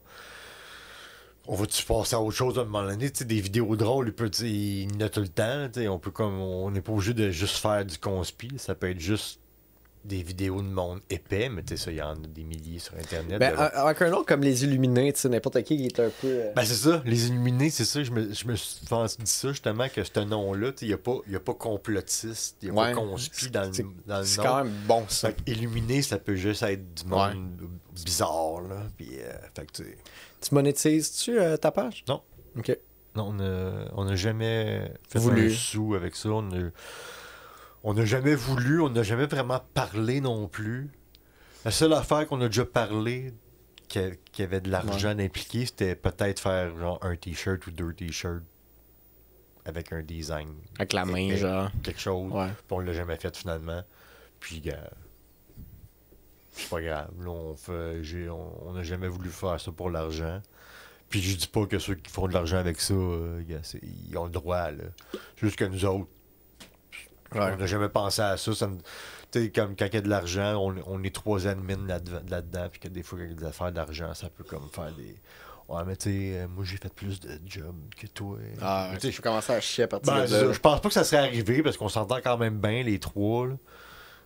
on 1.47 1.55
va-tu 1.55 1.85
passer 1.85 2.17
à 2.17 2.21
autre 2.21 2.37
chose 2.37 2.59
à 2.59 2.63
un 2.63 2.65
moment 2.65 2.83
donné? 2.83 3.11
Tu 3.11 3.19
sais, 3.19 3.25
des 3.25 3.41
vidéos 3.41 3.77
drôles, 3.77 4.15
il, 4.41 4.47
il 4.47 4.93
y 4.93 4.97
en 4.97 5.01
a 5.07 5.09
tout 5.09 5.21
le 5.21 5.29
temps. 5.29 5.69
On 5.89 5.99
peut 5.99 6.11
comme. 6.11 6.41
On 6.41 6.71
n'est 6.71 6.81
pas 6.81 6.93
obligé 6.93 7.15
de 7.15 7.31
juste 7.31 7.59
faire 7.59 7.85
du 7.85 7.99
conspi. 7.99 8.51
Ça 8.57 8.75
peut 8.75 8.91
être 8.91 9.01
juste 9.01 9.41
des 10.05 10.23
vidéos 10.23 10.61
de 10.61 10.67
monde 10.69 11.01
épais, 11.09 11.49
mais 11.49 11.63
tu 11.63 11.77
sais, 11.77 11.85
ça, 11.85 11.91
il 11.91 11.97
y 11.97 12.03
en 12.03 12.13
a 12.13 12.27
des 12.29 12.45
milliers 12.45 12.79
sur 12.79 12.95
Internet. 12.95 13.39
Ben, 13.41 13.53
de- 13.53 13.57
avec 13.59 14.03
un 14.03 14.11
nom 14.11 14.23
comme 14.23 14.43
les 14.43 14.65
Illuminés, 14.65 15.13
tu 15.15 15.21
sais, 15.21 15.29
n'importe 15.29 15.63
qui 15.63 15.77
qui 15.79 15.87
est 15.87 16.01
un 16.01 16.11
peu. 16.21 16.27
euh, 16.29 16.53
ben, 16.55 16.63
c'est 16.65 16.75
ça, 16.75 17.03
les 17.07 17.29
illuminés, 17.29 17.71
c'est 17.71 17.85
ça. 17.85 18.03
Je 18.05 18.11
me, 18.11 18.33
je 18.33 18.47
me 18.47 18.55
suis 18.55 18.81
dit 18.85 19.31
ça 19.31 19.49
justement, 19.49 19.89
que 19.89 20.05
ce 20.05 20.21
nom-là, 20.21 20.73
tu 20.73 20.79
sais, 20.81 20.85
il 20.87 20.89
n'y 20.89 20.95
a, 20.95 20.99
pas- 20.99 21.19
y 21.29 21.37
a 21.37 21.41
pas 21.41 21.55
complotiste, 21.55 22.57
il 22.63 22.71
n'y 22.71 22.79
a 22.79 22.83
Ouais. 22.83 22.91
pas 22.93 23.01
conspi 23.01 23.51
dans 23.51 23.63
le, 23.63 23.85
dans 24.07 24.19
le 24.19 24.25
c'est 24.25 24.43
quand 24.43 24.63
même 24.65 24.73
bon 24.87 25.05
ça. 25.09 25.31
Fait 25.31 25.37
illuminé, 25.51 26.03
ça 26.03 26.19
peut 26.19 26.37
juste 26.37 26.63
être 26.63 26.95
du 26.95 27.07
monde 27.07 27.49
bizarre, 27.95 28.61
là. 28.69 28.83
Puis, 28.97 29.09
euh, 29.21 29.33
fait 29.55 29.67
que, 29.67 29.83
tu 30.41 30.55
monétises-tu 30.55 31.39
euh, 31.41 31.57
ta 31.57 31.71
page? 31.71 32.05
Non. 32.09 32.21
Ok. 32.59 32.77
non, 33.17 33.29
on 33.29 33.33
n'a 33.35 33.89
on 33.97 34.07
a 34.07 34.17
jamais 34.17 34.91
fait 35.09 35.19
Voulu. 35.19 35.51
un 35.51 35.55
sou 35.55 35.95
avec 35.95 36.15
ça. 36.15 36.29
On 36.31 36.51
a- 36.53 36.71
on 37.85 37.93
n'a 37.93 38.07
jamais 38.07 38.35
voulu, 38.35 38.81
on 38.81 38.89
n'a 38.89 39.03
jamais 39.03 39.27
vraiment 39.27 39.61
parlé 39.75 40.21
non 40.21 40.49
plus. 40.49 40.91
La 41.67 41.71
seule 41.71 41.93
affaire 41.93 42.27
qu'on 42.27 42.41
a 42.41 42.47
déjà 42.47 42.65
parlé 42.65 43.35
qui, 43.89 44.43
avait 44.43 44.63
de 44.63 44.71
l'argent 44.71 45.17
impliqué, 45.19 45.67
c'était 45.67 45.95
peut-être 45.95 46.41
faire 46.41 46.77
genre 46.77 46.99
un 47.03 47.15
t-shirt 47.15 47.65
ou 47.67 47.71
deux 47.71 47.93
t-shirts 47.93 48.43
avec 49.67 49.93
un 49.93 50.03
design. 50.03 50.49
Avec 50.79 50.95
la 50.95 51.05
main, 51.05 51.37
genre. 51.37 51.71
Quelque 51.83 52.01
chose. 52.01 52.33
Ouais. 52.33 52.49
Puis 52.49 52.65
on 52.71 52.81
l'a 52.81 52.93
jamais 52.95 53.17
fait 53.17 53.37
finalement. 53.37 53.83
Puis, 54.41 54.63
c'est 56.53 56.69
pas 56.71 56.81
grave. 56.81 57.11
Là, 57.23 57.31
on 57.31 57.55
fait, 57.55 58.03
n'a 58.75 58.83
jamais 58.83 59.09
voulu 59.09 59.29
faire 59.31 59.61
ça 59.61 59.73
pour 59.73 59.91
l'argent. 59.91 60.41
Puis 61.09 61.21
je 61.21 61.37
dis 61.37 61.47
pas 61.47 61.67
que 61.67 61.79
ceux 61.79 61.95
qui 61.95 62.11
font 62.11 62.29
de 62.29 62.33
l'argent 62.33 62.57
avec 62.57 62.81
ça, 62.81 62.95
euh, 62.95 63.43
ils 63.83 64.17
ont 64.19 64.25
le 64.25 64.31
droit. 64.31 64.71
Là. 64.71 64.85
Juste 65.37 65.57
que 65.57 65.65
nous 65.65 65.85
autres, 65.85 66.09
Ouais. 67.35 67.53
on 67.55 67.57
n'a 67.57 67.67
jamais 67.67 67.89
pensé 67.89 68.23
à 68.23 68.37
ça. 68.37 68.55
ça 68.55 68.67
me- 68.69 68.79
tu 69.31 69.43
sais, 69.45 69.51
comme 69.51 69.75
quand 69.77 69.87
il 69.87 69.95
y 69.95 69.97
a 69.97 70.01
de 70.01 70.09
l'argent, 70.09 70.55
on, 70.57 70.75
on 70.87 71.03
est 71.03 71.15
trois 71.15 71.47
admins 71.47 71.77
là- 71.87 71.99
là-dedans. 72.29 72.69
Puis 72.71 72.81
que 72.81 72.89
des 72.89 73.03
fois, 73.03 73.19
quand 73.19 73.25
il 73.25 73.31
y 73.31 73.33
a 73.33 73.37
des 73.37 73.45
affaires 73.45 73.73
d'argent, 73.73 74.13
ça 74.15 74.29
peut 74.31 74.45
comme 74.45 74.69
faire 74.71 74.93
des. 74.93 75.17
Ouais, 75.69 75.83
mais 75.87 75.97
tu 75.97 76.11
sais, 76.11 76.41
euh, 76.43 76.47
moi 76.49 76.63
j'ai 76.65 76.77
fait 76.77 76.93
plus 76.93 77.19
de 77.21 77.41
jobs 77.47 77.75
que 77.97 78.07
toi. 78.09 78.37
Ah, 78.61 78.91
Mais 78.93 78.99
tu 78.99 79.07
sais, 79.07 79.13
je 79.13 79.23
commencer 79.23 79.53
à 79.53 79.61
chier 79.61 79.85
à 79.85 79.89
partir 79.89 80.13
ben, 80.13 80.27
de 80.27 80.37
là. 80.49 80.53
Je 80.53 80.59
pense 80.61 80.81
pas 80.81 80.89
que 80.89 80.95
ça 80.95 81.05
serait 81.05 81.23
arrivé 81.27 81.63
parce 81.63 81.77
qu'on 81.79 81.89
s'entend 81.89 82.21
quand 82.23 82.37
même 82.37 82.59
bien, 82.61 82.83
les 82.83 82.99
trois. 83.01 83.49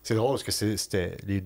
C'est 0.02 0.14
drôle 0.16 0.32
parce 0.32 0.42
que 0.42 0.50
c'est- 0.52 0.76
c'était. 0.76 1.16
les- 1.26 1.44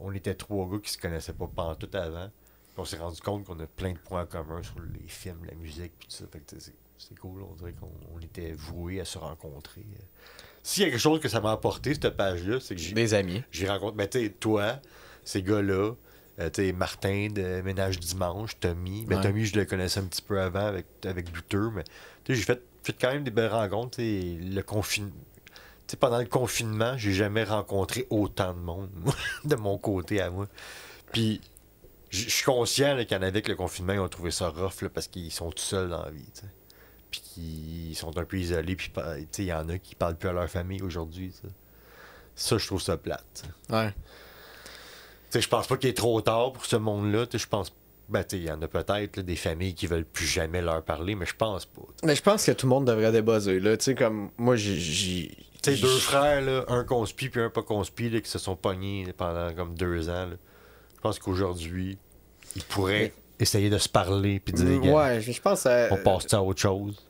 On 0.00 0.12
était 0.12 0.34
trois 0.34 0.68
gars 0.70 0.78
qui 0.82 0.90
se 0.90 0.98
connaissaient 0.98 1.32
pas 1.32 1.46
pantoute 1.54 1.94
avant. 1.94 2.28
Puis 2.28 2.74
on 2.78 2.84
s'est 2.84 2.98
rendu 2.98 3.20
compte 3.20 3.44
qu'on 3.44 3.58
a 3.60 3.66
plein 3.66 3.92
de 3.92 3.98
points 3.98 4.22
en 4.22 4.26
commun 4.26 4.62
sur 4.62 4.76
les 4.80 5.08
films, 5.08 5.44
la 5.48 5.54
musique, 5.54 5.92
puis 5.98 6.08
tout 6.08 6.14
ça. 6.14 6.24
Fait 6.30 6.38
que 6.40 6.54
tu 6.54 6.60
sais, 6.60 6.72
c'est 6.98 7.08
c'est 7.08 7.18
cool. 7.18 7.42
On 7.42 7.54
dirait 7.54 7.72
qu'on 7.74 7.90
on 8.14 8.18
était 8.20 8.52
voués 8.52 9.00
à 9.00 9.04
se 9.04 9.18
rencontrer. 9.18 9.84
S'il 10.66 10.82
y 10.82 10.86
a 10.86 10.90
quelque 10.90 10.98
chose 10.98 11.20
que 11.20 11.28
ça 11.28 11.40
m'a 11.40 11.52
apporté, 11.52 11.94
cette 11.94 12.16
page-là, 12.16 12.58
c'est 12.58 12.74
que 12.74 12.80
j'ai 12.80 12.92
Des 12.92 13.14
amis. 13.14 13.40
j'ai 13.52 13.68
rencontré. 13.68 13.94
Ben, 13.98 14.08
tu 14.08 14.18
sais, 14.18 14.30
toi, 14.30 14.80
ces 15.22 15.40
gars-là, 15.40 15.92
euh, 16.40 16.50
tu 16.50 16.66
sais, 16.66 16.72
Martin 16.72 17.28
de 17.32 17.60
Ménage 17.62 18.00
Dimanche, 18.00 18.58
Tommy. 18.58 19.06
Ben, 19.06 19.18
Ouais. 19.18 19.22
Tommy, 19.22 19.44
je 19.46 19.56
le 19.56 19.64
connaissais 19.64 20.00
un 20.00 20.06
petit 20.06 20.22
peu 20.22 20.40
avant 20.40 20.66
avec, 20.66 20.86
avec 21.04 21.30
Douteux, 21.30 21.70
mais 21.72 21.84
tu 22.24 22.34
sais, 22.34 22.40
j'ai 22.40 22.42
fait, 22.42 22.60
fait 22.82 22.96
quand 23.00 23.12
même 23.12 23.22
des 23.22 23.30
belles 23.30 23.52
rencontres. 23.52 23.98
sais, 23.98 24.38
Le 24.40 24.60
confinement. 24.62 25.12
Tu 25.86 25.92
sais, 25.92 25.96
pendant 25.98 26.18
le 26.18 26.26
confinement, 26.26 26.98
j'ai 26.98 27.12
jamais 27.12 27.44
rencontré 27.44 28.08
autant 28.10 28.52
de 28.52 28.58
monde, 28.58 28.90
moi, 28.96 29.14
de 29.44 29.54
mon 29.54 29.78
côté 29.78 30.20
à 30.20 30.30
moi. 30.30 30.48
Puis, 31.12 31.40
je 32.10 32.28
suis 32.28 32.44
conscient 32.44 32.96
qu'il 33.04 33.12
y 33.16 33.20
en 33.20 33.22
avait 33.22 33.40
que 33.40 33.50
le 33.50 33.56
confinement, 33.56 33.92
ils 33.92 34.00
ont 34.00 34.08
trouvé 34.08 34.32
ça 34.32 34.48
rough 34.48 34.82
là, 34.82 34.88
parce 34.88 35.06
qu'ils 35.06 35.30
sont 35.30 35.50
tout 35.52 35.62
seuls 35.62 35.90
dans 35.90 36.02
la 36.02 36.10
vie. 36.10 36.24
Puis 37.20 37.30
qu'ils 37.34 37.96
sont 37.96 38.16
un 38.18 38.24
peu 38.24 38.38
isolés. 38.38 38.76
Puis, 38.76 38.90
tu 39.32 39.42
il 39.42 39.46
y 39.46 39.52
en 39.52 39.68
a 39.68 39.78
qui 39.78 39.94
parlent 39.94 40.16
plus 40.16 40.28
à 40.28 40.32
leur 40.32 40.48
famille 40.48 40.82
aujourd'hui. 40.82 41.32
tu. 41.40 41.48
Ça, 42.34 42.58
je 42.58 42.66
trouve 42.66 42.82
ça 42.82 42.96
plate. 42.96 43.44
tu. 43.68 43.74
Ouais. 43.74 43.94
Tu 45.30 45.40
je 45.40 45.48
pense 45.48 45.66
pas 45.66 45.76
qu'il 45.76 45.90
est 45.90 45.96
trop 45.96 46.20
tard 46.20 46.52
pour 46.52 46.64
ce 46.64 46.76
monde-là. 46.76 47.26
Tu 47.26 47.38
Je 47.38 47.46
pense. 47.46 47.72
Ben, 48.08 48.22
tu 48.22 48.36
il 48.36 48.44
y 48.44 48.50
en 48.52 48.62
a 48.62 48.68
peut-être 48.68 49.20
des 49.20 49.34
familles 49.34 49.74
qui 49.74 49.88
veulent 49.88 50.04
plus 50.04 50.26
jamais 50.26 50.62
leur 50.62 50.80
parler, 50.84 51.16
mais 51.16 51.26
je 51.26 51.34
pense 51.34 51.64
pas. 51.66 51.82
tu 52.00 52.06
Mais 52.06 52.14
je 52.14 52.22
pense 52.22 52.44
que 52.46 52.52
tout 52.52 52.66
le 52.66 52.70
monde 52.70 52.84
devrait 52.86 53.10
débuzzer, 53.10 53.58
là. 53.58 53.76
Tu 53.76 53.84
sais, 53.84 53.94
comme 53.96 54.30
moi, 54.38 54.54
j'ai- 54.54 54.76
j'ai. 54.78 55.36
sais, 55.62 55.74
deux 55.76 55.98
frères, 55.98 56.40
là, 56.42 56.64
un 56.68 56.84
conspi 56.84 57.28
puis 57.28 57.40
un 57.40 57.50
pas 57.50 57.62
conspi, 57.64 58.08
là, 58.10 58.20
qui 58.20 58.30
se 58.30 58.38
sont 58.38 58.54
pognés 58.54 59.12
pendant 59.16 59.52
comme 59.54 59.74
deux 59.74 60.08
ans. 60.08 60.28
Je 60.94 61.00
pense 61.00 61.18
qu'aujourd'hui, 61.18 61.98
ils 62.54 62.62
pourraient 62.62 63.12
essayer 63.40 63.68
de 63.70 63.78
se 63.78 63.88
parler 63.88 64.38
puis 64.38 64.54
dire, 64.54 64.84
Ouais, 64.84 65.20
je 65.20 65.32
je 65.32 65.40
pense. 65.42 65.66
euh, 65.66 65.88
on 65.90 65.96
passe 65.96 66.32
à 66.32 66.40
autre 66.40 66.60
chose? 66.60 67.04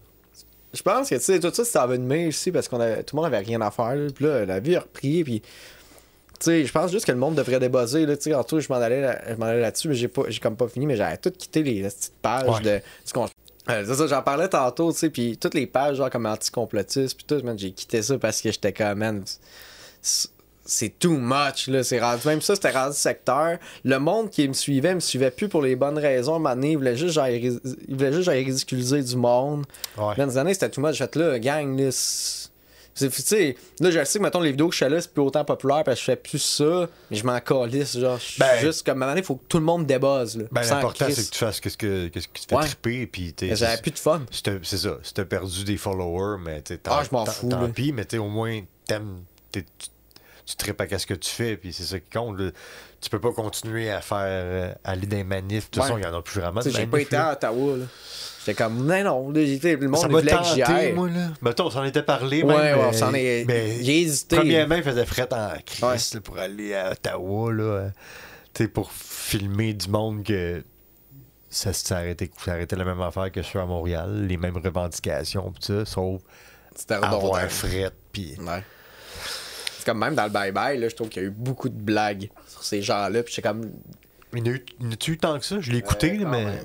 Je 0.75 0.83
pense 0.83 1.09
que, 1.09 1.15
tu 1.15 1.21
sais, 1.23 1.41
tout 1.41 1.53
ça, 1.53 1.65
ça 1.65 1.83
avait 1.83 1.97
une 1.97 2.07
main 2.07 2.29
aussi 2.29 2.53
parce 2.53 2.69
qu'on 2.69 2.81
avait, 2.81 3.03
tout 3.03 3.17
le 3.17 3.23
monde 3.23 3.27
avait 3.33 3.39
rien 3.45 3.61
à 3.61 3.71
faire. 3.71 3.95
là. 3.97 4.09
Puis 4.15 4.25
là, 4.25 4.45
la 4.45 4.61
vie 4.61 4.77
a 4.77 4.81
repris. 4.81 5.25
Puis, 5.25 5.41
tu 5.41 5.47
sais, 6.41 6.65
je 6.67 6.73
pense 6.73 6.91
juste 6.93 7.07
que 7.07 7.13
le 7.13 7.19
monde 7.19 7.35
devrait 7.35 7.59
débuzzer. 7.61 8.05
Là, 8.05 8.15
en 8.39 8.45
tout, 8.45 8.61
je 8.61 8.69
m'en 8.69 8.77
allais, 8.77 9.01
là- 9.01 9.23
je 9.31 9.35
m'en 9.37 9.47
allais 9.47 9.61
là-dessus, 9.63 9.89
mais 9.89 9.95
j'ai 9.95 10.09
pas, 10.09 10.23
j'ai 10.29 10.39
comme 10.41 10.57
pas 10.57 10.69
fini. 10.69 10.85
Mais 10.87 10.97
j'avais 10.97 11.17
tout 11.17 11.31
quitté 11.31 11.63
les, 11.63 11.81
les 11.83 11.89
petites 11.89 12.13
pages 12.21 12.49
Ouais. 12.49 12.61
de. 12.61 12.81
ce 13.05 13.13
qu'on- 13.13 13.29
Euh, 13.69 13.85
c'est 13.85 13.95
ça, 13.97 14.07
j'en 14.07 14.23
parlais 14.23 14.49
tantôt, 14.49 14.93
tu 14.93 14.99
sais, 14.99 15.11
puis 15.11 15.37
toutes 15.39 15.55
les 15.55 15.67
pages, 15.67 15.97
genre 15.97 16.09
comme 16.11 16.27
anticomplotistes, 16.27 17.17
puis 17.17 17.25
tout, 17.27 17.45
man, 17.45 17.59
j'ai 17.59 17.73
quitté 17.73 18.01
ça 18.03 18.17
parce 18.19 18.41
que 18.41 18.53
j'étais 18.53 18.73
comme, 18.73 18.99
man, 18.99 19.25
c'est- 20.03 20.29
c'est 20.67 20.99
too 20.99 21.17
much, 21.17 21.69
là, 21.69 21.83
c'est 21.83 22.01
rendu, 22.01 22.27
même 22.27 22.41
ça, 22.43 22.55
c'était 22.55 22.71
rendu 22.71 22.97
secteur. 22.97 23.59
Le 23.85 23.99
monde 23.99 24.31
qui 24.31 24.47
me 24.49 24.53
suivait, 24.53 24.95
me 24.95 25.01
suivait 25.01 25.31
plus 25.31 25.49
pour 25.49 25.63
les 25.63 25.77
bonnes 25.77 25.99
raisons, 25.99 26.39
donné, 26.55 26.73
il 26.73 26.77
voulait 26.77 26.97
juste, 26.97 27.15
genre, 27.15 27.27
ridiculiser 28.45 29.03
du 29.03 29.17
monde. 29.17 29.65
Ouais. 29.97 30.15
Dans 30.17 30.27
des 30.27 30.39
années, 30.39 30.55
c'était 30.55 30.71
too 30.71 30.81
much, 30.81 30.97
fait 30.99 31.15
là, 31.17 31.39
gang, 31.39 31.79
là, 31.79 31.91
tu 32.99 33.11
sais, 33.11 33.55
là, 33.79 33.91
je 33.91 34.05
sais 34.05 34.19
que, 34.19 34.25
mettons, 34.25 34.41
les 34.41 34.53
vidéos 34.53 34.69
que 34.69 34.75
je 34.75 34.79
fais 34.79 34.89
là, 34.89 34.99
c'est 35.01 35.13
plus 35.13 35.21
autant 35.23 35.45
populaire 35.45 35.85
parce 35.85 35.97
que 35.99 36.01
je 36.01 36.05
fais 36.13 36.17
plus 36.17 36.39
ça, 36.39 36.89
mais 37.11 37.17
je 37.19 37.27
m'en 37.27 37.39
calisse, 37.41 37.99
genre, 37.99 38.17
je 38.19 38.25
suis 38.25 38.39
Ben- 38.41 38.59
juste 38.59 38.87
comme, 38.87 38.95
à 39.03 39.05
un 39.05 39.09
moment 39.09 39.11
donné, 39.13 39.21
il 39.21 39.25
faut 39.27 39.35
que 39.37 39.45
tout 39.49 39.59
le 39.59 39.65
monde 39.65 39.85
débuzz, 39.87 40.39
là. 40.39 40.45
Ben, 40.51 40.63
l'important, 40.63 41.05
c'est 41.11 41.27
que 41.29 41.31
tu 41.31 41.39
fasses 41.39 41.61
qu'est-ce 41.61 41.77
que, 41.77 42.09
qu'est-ce 42.09 42.27
te 42.29 42.39
fait 42.49 42.55
Ouais. 42.57 42.65
triper. 42.65 43.07
Puis, 43.07 43.35
J'avais 43.53 43.83
plus 43.83 43.91
de 43.91 43.99
fun. 43.99 44.23
C'est 44.31 44.79
ça. 44.79 44.97
Si 45.03 45.13
t'as 45.13 45.27
perdu 45.27 45.65
des 45.65 45.77
followers, 45.77 46.39
mais 46.43 46.63
t'es 46.63 46.81
Ah, 46.87 47.03
je 47.05 47.15
m'en 47.15 47.27
fous, 47.27 47.51
Tant 47.51 47.69
pis, 47.69 47.93
mais 47.93 48.07
t'es 48.07 48.17
au 48.17 48.29
moins, 48.29 48.63
t'aimes. 48.87 49.25
t'es- 49.53 49.67
Tu, 50.47 50.55
tripes 50.57 50.81
à 50.81 50.99
ce 50.99 51.07
que 51.07 51.15
tu 51.15 51.29
fais, 51.29 51.57
puis 51.57 51.73
c'est 51.73 51.83
ça 51.83 51.99
qui 51.99 52.09
compte. 52.09 52.39
là. 52.39 52.51
Tu 53.01 53.11
peux 53.11 53.21
pas 53.21 53.33
continuer 53.33 53.91
à 53.91 54.01
faire. 54.01 54.19
euh, 54.23 54.73
aller 54.85 55.07
dans 55.07 55.17
les 55.17 55.25
manifs. 55.25 55.65
De 55.71 55.75
toute 55.75 55.83
façon, 55.83 55.99
il 55.99 56.05
y 56.05 56.07
en 56.07 56.15
a 56.17 56.23
plus 56.23 56.41
vraiment 56.41 56.61
j'ai 56.65 56.87
pas 56.87 57.01
été 57.01 57.17
à 57.17 57.33
Ottawa, 57.33 57.77
là. 57.79 57.85
J'étais 58.45 58.63
comme, 58.63 58.87
non, 58.87 59.03
non, 59.03 59.33
j'étais, 59.35 59.75
le 59.75 59.89
monde 59.89 60.09
voulait 60.09 60.31
que 60.31 60.45
j'y 60.45 60.61
tenté, 60.61 60.73
aille. 60.73 60.93
moi, 60.93 61.09
là. 61.09 61.31
Mettons, 61.43 61.67
on 61.67 61.71
s'en 61.71 61.83
était 61.83 62.05
parlé, 62.05 62.45
Ouais, 62.45 62.57
même, 62.57 62.79
ouais, 62.79 62.85
on 62.85 62.91
mais- 62.93 62.97
s'en 62.97 63.13
est- 63.13 63.45
mais 63.45 63.83
j'ai 63.83 64.03
hésité. 64.03 64.37
Premièrement, 64.37 64.77
il 64.77 64.85
faisait 64.85 65.05
fret 65.05 65.29
en 65.35 65.49
crise 65.67 66.13
Ouais. 66.15 66.21
pour 66.21 66.39
aller 66.39 66.73
à 66.75 66.93
Ottawa, 66.93 67.53
là. 67.53 67.63
euh, 67.65 67.89
Tu 68.55 68.63
sais, 68.63 68.69
pour 68.69 68.93
filmer 68.93 69.75
du 69.75 69.89
monde 69.89 70.23
que 70.23 70.63
ça, 71.51 71.73
ça, 71.73 71.97
arrêtait, 71.97 72.31
ça 72.45 72.53
arrêtait 72.53 72.77
la 72.77 72.85
même 72.85 73.01
affaire 73.01 73.33
que 73.33 73.43
sur 73.43 73.61
à 73.61 73.67
Montréal, 73.67 74.27
les 74.29 74.37
mêmes 74.37 74.57
revendications, 74.57 75.51
pis 75.51 75.67
ça, 75.67 75.85
sauf 75.85 76.23
avoir 76.91 77.21
redondant. 77.21 77.49
fret, 77.49 77.91
puis... 78.13 78.37
Ouais. 78.39 78.63
Comme 79.87 79.99
même 80.01 80.15
dans 80.17 80.25
le 80.25 80.31
bye-bye, 80.31 80.79
là, 80.81 80.89
je 80.89 80.95
trouve 80.97 81.09
qu'il 81.09 81.23
y 81.23 81.25
a 81.25 81.29
eu 81.29 81.33
beaucoup 81.33 81.69
de 81.69 81.81
blagues 81.81 82.29
sur 82.49 82.65
ces 82.65 82.83
gens-là, 82.83 83.23
puis 83.23 83.41
comme... 83.41 83.71
Il 84.33 84.41
y 84.41 84.43
en 84.43 84.47
a 84.47 84.57
eu- 85.09 85.17
tant 85.17 85.39
que 85.39 85.45
ça? 85.45 85.61
Je 85.61 85.71
l'ai 85.71 85.79
écouté, 85.79 86.19
mais... 86.19 86.45
même. 86.45 86.59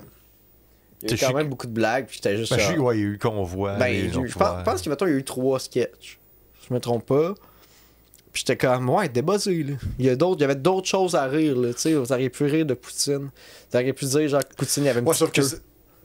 Il 1.03 1.09
y 1.09 1.13
a 1.13 1.15
eu 1.15 1.19
quand 1.19 1.33
même 1.33 1.47
beaucoup 1.47 1.67
de 1.67 1.71
blagues, 1.71 2.07
puis 2.07 2.15
j'étais 2.15 2.35
juste... 2.35 2.51
Ben, 2.51 2.59
genre- 2.59 2.85
ouais, 2.85 2.97
il 2.97 3.01
y 3.01 3.05
a 3.05 3.07
eu 3.09 3.17
Convoi. 3.19 3.75
Ben, 3.75 4.11
je, 4.11 4.19
pense, 4.37 4.63
pense 4.63 4.81
qu'il 4.81 4.91
y 4.91 5.03
a 5.03 5.07
eu 5.07 5.23
trois 5.23 5.59
sketchs. 5.59 6.19
Je 6.67 6.73
me 6.73 6.79
trompe 6.79 7.05
pas. 7.05 7.35
Puis 8.33 8.43
j'étais 8.47 8.57
comme, 8.57 8.89
ouais, 8.89 9.07
débuzzé, 9.09 9.61
là. 9.63 9.73
Il 9.99 10.05
y, 10.05 10.09
a 10.09 10.15
d'autres, 10.15 10.39
il 10.39 10.41
y 10.41 10.45
avait 10.45 10.55
d'autres 10.55 10.87
choses 10.87 11.15
à 11.15 11.25
rire, 11.25 11.55
là. 11.57 11.73
Tu 11.73 11.79
sais, 11.81 11.93
vous 11.93 12.11
auriez 12.11 12.29
pu 12.29 12.45
rire 12.45 12.65
de 12.65 12.73
Poutine. 12.73 13.29
Vous 13.71 13.77
auriez 13.77 13.93
pu 13.93 14.05
dire, 14.05 14.27
genre, 14.29 14.41
que 14.47 14.55
Poutine, 14.55 14.83
il 14.83 14.87
y 14.87 14.89
avait 14.89 14.99
une 15.01 15.07
Ouais, 15.07 15.13
petite 15.13 15.31
queue. 15.31 15.61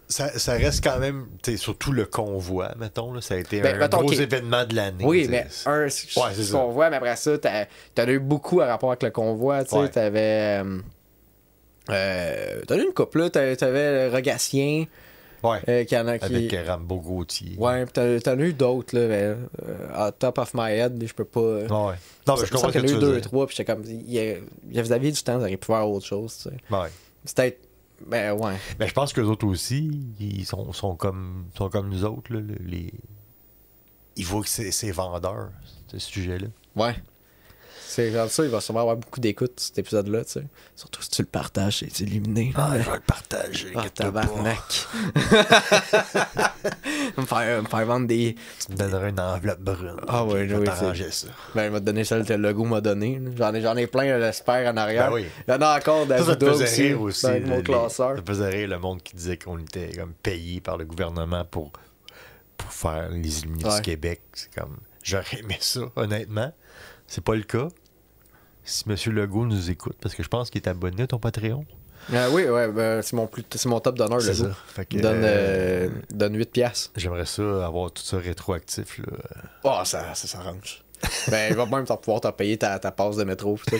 Ça, 0.08 0.38
ça 0.38 0.52
reste 0.52 0.82
quand 0.84 0.98
même, 0.98 1.26
surtout 1.56 1.92
le 1.92 2.04
convoi, 2.06 2.72
mettons, 2.78 3.12
là, 3.12 3.20
ça 3.20 3.34
a 3.34 3.38
été 3.38 3.60
Ben, 3.60 3.74
un 3.74 3.78
mettons 3.78 3.98
gros 3.98 4.08
qu'il- 4.10 4.20
événement 4.20 4.64
de 4.64 4.74
l'année. 4.76 5.04
Oui, 5.04 5.26
mais 5.28 5.46
un, 5.66 5.82
Ouais, 5.84 5.90
ce 5.90 6.52
voit, 6.70 6.90
mais 6.90 6.96
après 6.96 7.16
ça, 7.16 7.36
t'as- 7.38 7.66
as 7.96 8.10
eu 8.10 8.18
beaucoup 8.18 8.60
à 8.60 8.66
rapport 8.66 8.90
avec 8.90 9.02
le 9.02 9.10
convoi. 9.10 9.64
Tu 9.64 9.70
sais, 9.70 9.76
Ouais. 9.76 9.88
t'avais. 9.88 10.62
Euh, 10.64 10.78
euh, 11.90 12.60
t'en 12.66 12.74
as 12.74 12.78
eu 12.78 12.84
une 12.86 12.92
couple, 12.94 13.18
là. 13.20 13.30
T'avais, 13.30 14.08
Rogatien. 14.08 14.86
Ouais. 15.42 15.58
Euh, 15.68 15.84
qu'il 15.84 15.96
y 15.96 16.00
en 16.00 16.08
a 16.08 16.18
qui. 16.18 16.24
Avec 16.24 16.56
Rambo 16.66 16.96
Gauthier. 16.96 17.56
Ouais, 17.58 17.84
pis 17.86 17.92
t'en 17.92 18.02
as 18.32 18.42
eu 18.42 18.52
d'autres, 18.52 18.96
là. 18.98 19.06
Mais, 19.06 20.12
top 20.18 20.38
of 20.38 20.52
my 20.54 20.72
head, 20.72 21.02
je 21.06 21.12
peux 21.12 21.24
pas. 21.24 21.40
Ouais. 21.40 21.66
Non, 21.68 22.34
mais 22.36 22.46
je 22.46 22.50
comprends 22.52 22.70
que 22.70 22.78
a 22.78 22.88
tu 22.88 22.94
eu 22.94 22.98
deux, 22.98 23.12
dire. 23.14 23.20
trois, 23.22 23.46
puis 23.46 23.54
j'étais 23.56 23.70
comme. 23.72 23.84
Il 23.86 24.10
y 24.12 24.18
a- 24.20 24.82
vous 24.82 24.92
aviez 24.92 25.12
du 25.12 25.22
temps, 25.22 25.36
vous 25.36 25.42
auriez 25.42 25.56
pu 25.56 25.66
faire 25.66 25.88
autre 25.88 26.06
chose, 26.06 26.36
tu 26.36 26.42
sais. 26.48 26.56
Ouais. 26.74 26.88
Peut-être. 27.34 27.58
Ben 28.04 28.32
ouais. 28.32 28.56
Mais 28.78 28.88
je 28.88 28.92
pense 28.92 29.12
que 29.12 29.20
les 29.20 29.26
autres 29.28 29.46
aussi, 29.46 29.90
ils 30.20 30.44
sont, 30.44 30.72
sont, 30.72 30.96
comme, 30.96 31.46
sont 31.56 31.68
comme 31.70 31.88
nous 31.88 32.04
autres. 32.04 32.32
Là, 32.32 32.40
le- 32.40 32.54
les... 32.60 32.92
Ils 34.16 34.24
voient 34.26 34.42
que 34.42 34.48
c'est 34.48 34.70
c'est 34.70 34.90
vendeur, 34.90 35.50
ce 35.88 35.98
sujet-là. 35.98 36.48
Ouais. 36.74 36.94
C'est 37.88 38.10
comme 38.12 38.28
ça, 38.28 38.42
il 38.44 38.50
va 38.50 38.60
sûrement 38.60 38.80
avoir 38.80 38.96
beaucoup 38.96 39.20
d'écoute 39.20 39.52
cet 39.60 39.78
épisode-là, 39.78 40.24
tu 40.24 40.32
sais. 40.32 40.42
Surtout 40.74 41.02
si 41.02 41.10
tu 41.10 41.22
le 41.22 41.28
partages, 41.28 41.78
c'est 41.78 42.00
illuminé. 42.00 42.52
là. 42.56 42.70
je 42.80 42.90
vais 42.90 42.96
le 42.96 43.00
partager. 43.00 43.72
Ah, 43.76 43.88
tabarnak. 43.88 44.58
me, 47.16 47.24
faire, 47.24 47.62
me 47.62 47.68
faire 47.68 47.86
vendre 47.86 48.06
des. 48.06 48.36
Tu 48.66 48.72
me 48.72 48.76
donneras 48.76 49.08
une 49.08 49.20
enveloppe 49.20 49.60
brune. 49.60 49.96
Ah 50.08 50.24
ouais, 50.24 50.40
puis 50.40 50.48
je 50.48 50.54
vais 50.54 50.60
oui, 50.60 50.66
t'arranger 50.66 51.10
ça. 51.10 51.28
Ben, 51.54 51.66
il 51.66 51.70
m'a 51.70 51.80
donné 51.80 52.04
celle 52.04 52.24
que 52.24 52.32
le 52.32 52.42
logo 52.42 52.64
m'a 52.64 52.80
donné. 52.80 53.20
J'en 53.36 53.54
ai, 53.54 53.60
j'en 53.60 53.76
ai 53.76 53.86
plein, 53.86 54.18
j'espère, 54.20 54.72
en 54.72 54.76
arrière. 54.76 55.08
Ben 55.08 55.14
oui. 55.14 55.26
Il 55.46 55.50
y 55.50 55.54
en 55.54 55.60
a 55.62 55.78
encore 55.78 56.06
Ça, 56.08 56.18
ça 56.24 56.36
faisait 56.36 56.50
aussi. 56.64 56.82
rire 56.82 57.00
aussi. 57.00 57.26
Là, 57.26 57.40
mon 57.40 57.56
les- 57.58 57.62
classeur. 57.62 58.16
Ça 58.16 58.22
faisait 58.26 58.48
rire 58.48 58.68
le 58.68 58.78
monde 58.78 59.02
qui 59.02 59.14
disait 59.16 59.36
qu'on 59.36 59.58
était 59.58 59.92
comme 59.96 60.12
payé 60.14 60.60
par 60.60 60.76
le 60.76 60.84
gouvernement 60.84 61.44
pour, 61.44 61.72
pour 62.56 62.72
faire 62.72 63.08
les 63.10 63.40
Illuminés 63.40 63.64
Ouais. 63.68 63.76
du 63.76 63.82
Québec. 63.82 64.20
C'est 64.32 64.54
comme. 64.54 64.76
J'aurais 65.02 65.38
aimé 65.38 65.56
ça, 65.60 65.80
honnêtement. 65.94 66.52
C'est 67.06 67.22
pas 67.24 67.34
le 67.34 67.42
cas. 67.42 67.68
Si 68.64 68.84
M. 68.88 68.96
Legault 69.14 69.46
nous 69.46 69.70
écoute, 69.70 69.96
parce 70.00 70.14
que 70.14 70.22
je 70.22 70.28
pense 70.28 70.50
qu'il 70.50 70.60
est 70.60 70.68
abonné 70.68 71.04
à 71.04 71.06
ton 71.06 71.18
Patreon. 71.18 71.64
Ah 72.12 72.28
oui, 72.30 72.44
ouais, 72.44 72.68
ben, 72.68 73.02
c'est 73.02 73.14
mon, 73.14 73.26
plus, 73.26 73.44
mon 73.66 73.80
top 73.80 73.96
d'honneur, 73.98 74.18
le 74.18 74.24
C'est 74.24 74.34
ça. 74.34 74.50
Fait 74.68 74.86
que, 74.86 74.96
Donne, 74.98 75.22
euh, 75.24 75.86
euh, 75.86 75.90
donne 76.10 76.36
8 76.36 76.50
piastres. 76.50 76.90
J'aimerais 76.96 77.26
ça 77.26 77.66
avoir 77.66 77.90
tout 77.90 78.02
ça 78.02 78.18
rétroactif. 78.18 78.98
Là. 78.98 79.16
Oh, 79.64 79.80
ça, 79.84 80.14
ça 80.14 80.28
s'arrange. 80.28 80.82
ben, 81.28 81.48
il 81.50 81.56
va 81.56 81.66
même 81.66 81.84
pouvoir 81.84 82.20
t'en 82.20 82.32
payer 82.32 82.56
ta, 82.56 82.78
ta 82.78 82.90
passe 82.90 83.16
de 83.16 83.24
métro. 83.24 83.58
tout. 83.66 83.74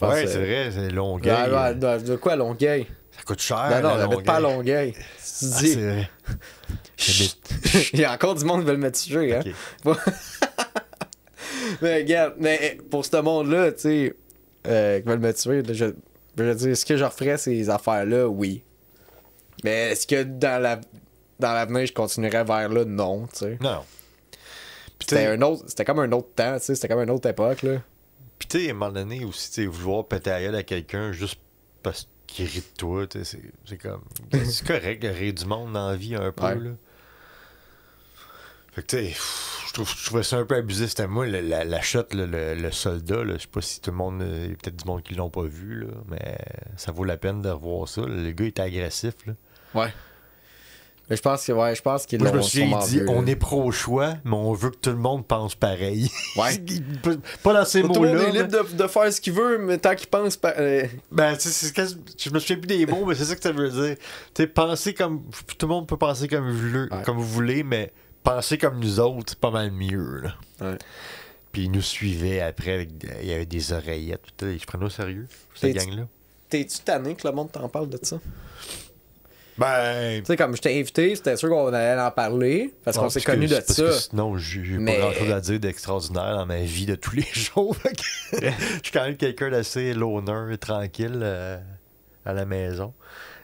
Ouais, 0.00 0.24
euh, 0.24 0.26
c'est 0.26 0.38
vrai, 0.38 0.70
c'est 0.72 0.90
Longueuil. 0.90 1.74
De, 1.76 2.16
quoi, 2.16 2.36
Longueuil? 2.36 2.86
Ça 3.12 3.22
coûte 3.24 3.40
cher. 3.40 3.80
non, 3.82 3.96
non, 4.08 4.22
pas 4.22 4.36
à 4.36 4.40
Longueuil. 4.40 4.92
Tu 4.92 4.98
Ah, 5.00 5.60
dis. 5.60 5.72
c'est 5.72 5.80
vrai. 5.80 6.10
Il 7.92 8.00
y 8.00 8.04
a 8.04 8.12
encore 8.12 8.34
du 8.34 8.44
monde 8.44 8.60
qui 8.60 8.66
veut 8.66 8.76
me 8.76 8.90
tuer, 8.90 9.36
hein. 9.36 9.42
Ok. 9.84 9.98
Mais 11.82 11.96
regarde, 11.98 12.34
mais 12.38 12.78
pour 12.90 13.04
ce 13.04 13.16
monde-là, 13.16 13.72
tu 13.72 13.80
sais, 13.80 14.14
euh, 14.66 15.00
qui 15.00 15.06
veulent 15.08 15.18
me 15.18 15.32
tuer, 15.32 15.62
je, 15.66 15.72
je 16.36 16.42
veux 16.42 16.54
dire, 16.54 16.68
est-ce 16.70 16.84
que 16.86 16.96
je 16.96 17.04
referais 17.04 17.38
ces 17.38 17.68
affaires-là? 17.70 18.26
Oui. 18.28 18.62
Mais 19.64 19.90
est-ce 19.92 20.06
que 20.06 20.22
dans 20.22 20.60
la 20.62 20.80
dans 21.40 21.52
l'avenir, 21.52 21.86
je 21.86 21.92
continuerais 21.92 22.44
vers 22.44 22.68
là? 22.68 22.84
Non, 22.84 23.26
tu 23.32 23.38
sais. 23.38 23.58
Non. 23.60 23.84
C'était 25.00 25.26
un 25.26 25.40
autre, 25.42 25.64
c'était 25.68 25.84
comme 25.84 26.00
un 26.00 26.10
autre 26.12 26.28
temps, 26.34 26.58
tu 26.58 26.64
sais, 26.64 26.74
c'était 26.74 26.88
comme 26.88 27.00
une 27.00 27.10
autre 27.10 27.28
époque, 27.28 27.62
là. 27.62 27.80
puis 28.38 28.48
tu 28.48 28.58
sais, 28.60 28.66
à 28.68 28.70
un 28.70 28.74
moment 28.74 28.92
donné 28.92 29.24
aussi, 29.24 29.48
tu 29.48 29.54
sais, 29.62 29.66
vouloir 29.66 30.06
péter 30.06 30.30
gueule 30.30 30.56
à 30.56 30.62
quelqu'un 30.64 31.12
juste 31.12 31.38
parce 31.82 32.08
qu'il 32.26 32.44
rit 32.46 32.58
de 32.60 32.76
toi, 32.76 33.06
tu 33.06 33.24
sais, 33.24 33.38
c'est- 33.64 33.76
comme. 33.78 34.02
C'est 34.44 34.66
correct 34.66 35.00
de 35.02 35.08
rire 35.08 35.32
du 35.32 35.44
monde 35.46 35.72
dans 35.72 35.90
la 35.90 35.96
vie 35.96 36.14
un 36.16 36.30
peu, 36.32 36.44
Ouais. 36.44 36.54
là. 36.56 36.70
Fait 38.72 38.82
que 38.82 38.86
tu 38.86 38.96
sais, 39.12 39.16
je 39.68 39.72
trouve- 39.74 39.94
je 39.96 40.06
trouvais 40.06 40.22
ça 40.22 40.36
un 40.36 40.44
peu 40.44 40.56
abusé. 40.56 40.88
C'était 40.88 41.06
moi, 41.06 41.26
la, 41.26 41.64
la 41.64 41.80
shot, 41.80 42.04
le, 42.12 42.54
le 42.54 42.70
soldat, 42.72 43.22
là, 43.24 43.34
je 43.36 43.42
sais 43.42 43.48
pas 43.48 43.60
si 43.60 43.80
tout 43.80 43.90
le 43.90 43.96
monde. 43.96 44.22
euh, 44.22 44.42
Il 44.46 44.50
y 44.50 44.52
a 44.54 44.56
peut-être 44.56 44.76
du 44.76 44.84
monde 44.84 45.02
qui 45.02 45.14
l'ont 45.14 45.30
pas 45.30 45.42
vu, 45.44 45.80
là, 45.82 45.86
mais 46.08 46.38
ça 46.76 46.92
vaut 46.92 47.04
la 47.04 47.16
peine 47.16 47.42
de 47.42 47.50
revoir 47.50 47.88
ça. 47.88 48.02
Le 48.02 48.30
gars 48.32 48.46
était 48.46 48.62
agressif, 48.62 49.14
là. 49.26 49.34
Ouais. 49.74 49.92
Mais 51.10 51.16
je 51.16 51.22
pense 51.22 51.46
que, 51.46 51.52
ouais, 51.52 51.74
je 51.74 51.80
pense 51.80 52.04
qu'ils 52.04 52.18
Moi, 52.18 52.28
je 52.28 52.32
me 52.34 52.38
l'ont 52.38 52.42
souviens, 52.44 52.66
sûrement 52.66 52.84
il 52.84 52.90
dit 52.90 53.00
on 53.08 53.26
est 53.26 53.34
pro-choix, 53.36 54.16
mais 54.24 54.34
on 54.34 54.52
veut 54.52 54.68
que 54.68 54.76
tout 54.76 54.90
le 54.90 54.96
monde 54.96 55.26
pense 55.26 55.54
pareil. 55.54 56.10
Ouais. 56.36 56.50
Pas 57.42 57.54
dans 57.54 57.64
ces 57.64 57.80
Tout 57.80 57.88
le 57.88 57.94
monde 57.94 58.08
mots-là. 58.08 58.28
est 58.28 58.32
libre 58.32 58.48
de, 58.48 58.76
de 58.76 58.86
faire 58.88 59.10
ce 59.10 59.18
qu'il 59.18 59.32
veut, 59.32 59.56
mais 59.56 59.78
tant 59.78 59.94
qu'il 59.94 60.08
pense. 60.08 60.36
pas- 60.36 60.52
euh, 60.58 60.84
Ben, 61.10 61.34
tu 61.38 61.48
sais, 61.48 61.72
je 62.18 62.30
me 62.30 62.38
souviens 62.38 62.56
plus 62.58 62.66
des 62.66 62.84
mots, 62.84 63.06
mais 63.06 63.14
c'est 63.14 63.24
ça 63.24 63.36
que 63.36 63.42
ça 63.42 63.52
veut 63.52 63.70
dire. 63.70 63.96
Tu 64.34 64.42
sais, 64.42 64.46
penser 64.48 64.92
comme. 64.92 65.22
Tout 65.56 65.66
le 65.66 65.72
monde 65.72 65.88
peut 65.88 65.96
penser 65.96 66.28
comme 66.28 66.50
vous, 66.50 66.58
voulez- 66.68 66.88
Ouais. 66.94 67.02
comme 67.06 67.16
vous 67.16 67.24
voulez, 67.26 67.62
mais 67.62 67.90
penser 68.28 68.58
comme 68.58 68.78
nous 68.80 69.00
autres, 69.00 69.26
c'est 69.30 69.38
pas 69.40 69.50
mal 69.50 69.70
mieux, 69.70 70.20
là. 70.22 70.34
Ouais. 70.60 70.78
Puis 71.52 71.62
ils 71.64 71.70
nous 71.70 71.82
suivaient 71.82 72.40
après, 72.40 72.72
avec, 72.74 72.90
il 73.22 73.26
y 73.28 73.32
avait 73.32 73.46
des 73.46 73.72
oreillettes. 73.72 74.20
ça. 74.38 74.46
Se 74.58 74.66
prenaient 74.66 74.84
au 74.84 74.90
sérieux, 74.90 75.26
cette 75.54 75.74
gang-là? 75.74 76.06
T'es-tu 76.50 76.78
tanné 76.80 77.14
que 77.14 77.26
le 77.26 77.34
monde 77.34 77.50
t'en 77.52 77.68
parle 77.68 77.88
de 77.88 77.98
ça? 78.02 78.18
Ben. 79.56 80.20
Tu 80.20 80.26
sais, 80.26 80.36
comme 80.36 80.54
je 80.56 80.62
t'ai 80.62 80.78
invité, 80.78 81.16
c'était 81.16 81.36
sûr 81.36 81.48
qu'on 81.48 81.72
allait 81.72 82.00
en 82.00 82.10
parler, 82.12 82.72
parce 82.84 82.96
qu'on 82.96 83.08
s'est 83.08 83.20
connus 83.20 83.48
de 83.48 83.54
parce 83.56 83.66
que 83.76 83.90
ça. 83.90 84.00
sinon, 84.10 84.36
j'ai 84.38 84.60
Mais- 84.78 84.94
pas 84.94 85.00
grand-chose 85.10 85.30
à 85.32 85.40
dire 85.40 85.58
d'extraordinaire 85.60 86.36
dans 86.36 86.46
ma 86.46 86.60
vie 86.60 86.86
de 86.86 86.94
tous 86.94 87.16
les 87.16 87.22
jours. 87.32 87.74
Je 88.32 88.50
suis 88.82 88.92
quand 88.92 89.04
même 89.04 89.16
quelqu'un 89.16 89.50
d'assez 89.50 89.94
loner 89.94 90.52
et 90.54 90.58
tranquille 90.58 91.18
euh, 91.22 91.58
à 92.24 92.32
la 92.34 92.44
maison. 92.44 92.94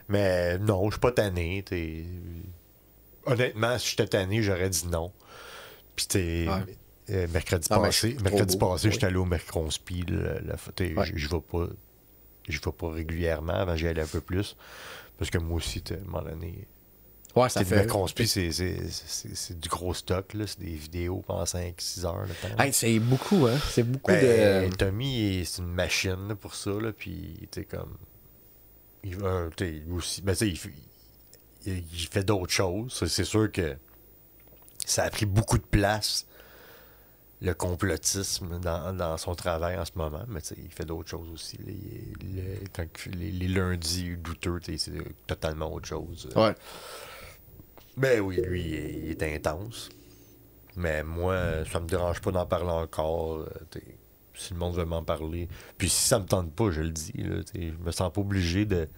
Mais 0.07 0.57
non, 0.59 0.85
je 0.85 0.91
suis 0.91 0.99
pas 1.01 1.11
tanné. 1.11 1.65
Honnêtement, 3.25 3.77
si 3.79 3.89
j'étais 3.91 4.07
tanné, 4.07 4.41
j'aurais 4.43 4.69
dit 4.69 4.87
non. 4.87 5.11
Puis 5.95 6.07
t'es. 6.07 6.47
Ouais. 6.47 6.75
euh, 7.11 7.27
mercredi 7.33 7.67
Ah, 7.69 7.79
passé, 7.79 8.17
mercredi 8.23 8.57
beau, 8.57 8.69
passé, 8.71 8.87
oui. 8.87 8.93
j'étais 8.93 9.05
allé 9.07 9.15
au 9.17 9.25
t'sais, 10.73 10.93
Ouais. 10.95 11.11
Je 11.15 11.27
vais 11.27 11.41
pas. 11.41 11.67
Je 12.47 12.59
vais 12.59 12.71
pas 12.71 12.89
régulièrement, 12.91 13.53
avant 13.53 13.75
j'y 13.75 13.87
allais 13.87 14.01
un 14.01 14.07
peu 14.07 14.21
plus. 14.21 14.55
Parce 15.17 15.31
que 15.31 15.37
moi 15.37 15.57
aussi, 15.57 15.83
à 15.89 15.93
un 15.93 15.97
moment 16.05 16.21
donné, 16.21 16.67
Ouais, 17.35 17.49
ça 17.49 17.59
c'est 17.61 17.65
fait. 17.65 17.75
le 17.75 17.81
Mercronspi, 17.81 18.27
c'est- 18.27 19.59
du 19.59 19.67
gros 19.69 19.93
stock, 19.93 20.33
là. 20.33 20.45
C'est 20.47 20.59
des 20.59 20.73
vidéos 20.75 21.23
pendant 21.25 21.45
5-6 21.45 22.05
heures. 22.05 22.25
Hey, 22.59 22.71
c'est 22.71 22.99
beaucoup, 22.99 23.45
hein? 23.47 23.57
C'est 23.71 23.83
beaucoup 23.83 24.11
Ben, 24.11 24.69
de. 24.69 24.75
Tommy, 24.75 25.43
c'est 25.45 25.61
une 25.61 25.73
machine 25.73 26.27
là, 26.29 26.35
pour 26.35 26.53
ça, 26.55 26.71
là, 26.71 26.91
puis 26.93 27.47
tu 27.51 27.65
comme. 27.65 27.97
Il, 29.03 29.17
lui 29.85 29.93
aussi, 29.93 30.21
ben, 30.21 30.35
il, 30.41 30.57
fait- 30.57 30.69
il- 31.65 32.07
fait 32.11 32.23
d'autres 32.23 32.51
choses. 32.53 32.93
C'est- 33.07 33.23
sûr 33.23 33.51
que 33.51 33.75
ça 34.85 35.03
a 35.03 35.09
pris 35.09 35.25
beaucoup 35.25 35.57
de 35.57 35.63
place, 35.63 36.25
le 37.41 37.53
complotisme, 37.53 38.59
dans, 38.59 38.93
dans 38.95 39.17
son 39.17 39.35
travail 39.35 39.77
en 39.77 39.85
ce 39.85 39.91
moment, 39.95 40.23
mais 40.27 40.39
il 40.57 40.71
fait 40.71 40.85
d'autres 40.85 41.09
choses 41.09 41.29
aussi. 41.31 41.57
les, 41.65 43.31
les 43.31 43.47
lundis 43.47 44.15
douteux, 44.17 44.59
c'est 44.77 44.91
totalement 45.27 45.71
autre 45.73 45.87
chose. 45.87 46.29
Ouais. 46.35 46.55
Ben 47.97 48.19
oui, 48.21 48.41
lui, 48.45 48.61
il 48.63 49.11
est 49.11 49.23
intense. 49.35 49.89
Mais 50.77 51.03
moi, 51.03 51.63
ça 51.71 51.79
me 51.79 51.87
dérange 51.87 52.19
pas 52.21 52.31
d'en 52.31 52.45
parler 52.45 52.69
encore. 52.71 53.37
euh, 53.39 53.47
t'sais, 53.71 53.83
si 54.33 54.51
le 54.53 54.59
monde 54.59 54.75
veut 54.75 54.83
m'en 54.85 55.01
parler. 55.03 55.47
Puis 55.77 55.87
si 55.89 56.07
ça 56.09 56.19
me 56.19 56.25
tente 56.25 56.51
pas, 56.53 56.69
je 56.71 56.81
le 56.81 56.89
dis. 56.89 57.13
Là, 57.15 57.37
je 57.53 57.59
me 57.83 57.91
sens 57.91 58.11
pas 58.11 58.19
obligé 58.19 58.65
de 58.65 58.89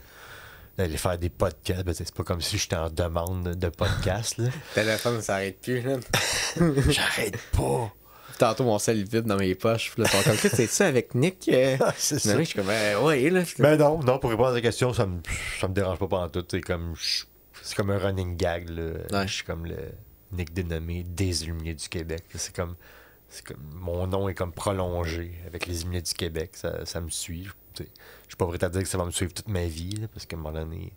d'aller 0.77 0.97
faire 0.97 1.17
des 1.17 1.29
podcasts. 1.29 1.83
Ben, 1.83 1.93
c'est 1.93 2.13
pas 2.13 2.23
comme 2.23 2.41
si 2.41 2.57
j'étais 2.57 2.75
en 2.75 2.89
demande 2.89 3.55
de 3.55 3.69
podcast. 3.69 4.37
là. 4.37 4.45
Le 4.45 4.51
téléphone, 4.75 5.21
ça 5.21 5.35
arrête 5.35 5.59
plus. 5.61 5.81
J'arrête 6.91 7.37
pas. 7.51 7.91
Tantôt, 8.37 8.65
mon 8.65 8.77
sel 8.77 9.03
vide 9.03 9.23
dans 9.25 9.37
mes 9.37 9.55
poches. 9.55 9.97
Là, 9.97 10.07
ton 10.07 10.21
comme, 10.21 10.37
c'est 10.37 10.67
ça 10.67 10.85
avec 10.85 11.15
Nick? 11.15 11.49
euh? 11.51 11.77
c'est 11.97 12.15
Mais 12.15 12.19
ça. 12.19 12.37
je 12.39 12.43
suis 12.43 12.55
comme, 12.55 12.67
ben, 12.67 12.97
ouais, 12.99 13.29
là. 13.31 13.41
Ben 13.57 13.77
non, 13.77 13.99
non, 14.03 14.19
pour 14.19 14.29
répondre 14.29 14.49
à 14.49 14.53
la 14.53 14.61
question, 14.61 14.93
ça 14.93 15.07
me, 15.07 15.19
ça 15.59 15.67
me 15.67 15.73
dérange 15.73 15.97
pas 15.97 16.07
pendant 16.07 16.29
tout. 16.29 16.45
C'est 16.51 16.61
comme, 16.61 16.93
c'est 17.63 17.75
comme 17.75 17.89
un 17.89 17.97
running 17.97 18.37
gag. 18.37 18.69
Là. 18.69 18.91
Ouais. 19.11 19.27
Je 19.27 19.33
suis 19.33 19.43
comme 19.43 19.65
le 19.65 19.77
Nick 20.31 20.53
dénommé 20.53 21.03
des 21.03 21.43
Illuminés 21.43 21.73
du 21.73 21.89
Québec. 21.89 22.25
C'est 22.35 22.55
comme, 22.55 22.75
c'est 23.27 23.43
comme, 23.43 23.57
mon 23.73 24.05
nom 24.05 24.29
est 24.29 24.35
comme 24.35 24.51
prolongé 24.51 25.33
avec 25.47 25.65
les 25.65 25.81
Illuminés 25.81 26.03
du 26.03 26.13
Québec. 26.13 26.51
Ça, 26.53 26.85
ça 26.85 27.01
me 27.01 27.09
suit. 27.09 27.47
Tu 27.77 27.89
Je 28.23 28.27
suis 28.29 28.35
pas 28.37 28.45
prêt 28.47 28.63
à 28.63 28.69
dire 28.69 28.81
que 28.83 28.87
ça 28.89 28.97
va 28.97 29.05
me 29.05 29.11
suivre 29.11 29.33
toute 29.33 29.47
ma 29.47 29.65
vie, 29.65 29.91
là, 30.01 30.07
parce 30.13 30.25
qu'à 30.25 30.35
un 30.35 30.39
moment 30.39 30.57
donné, 30.59 30.91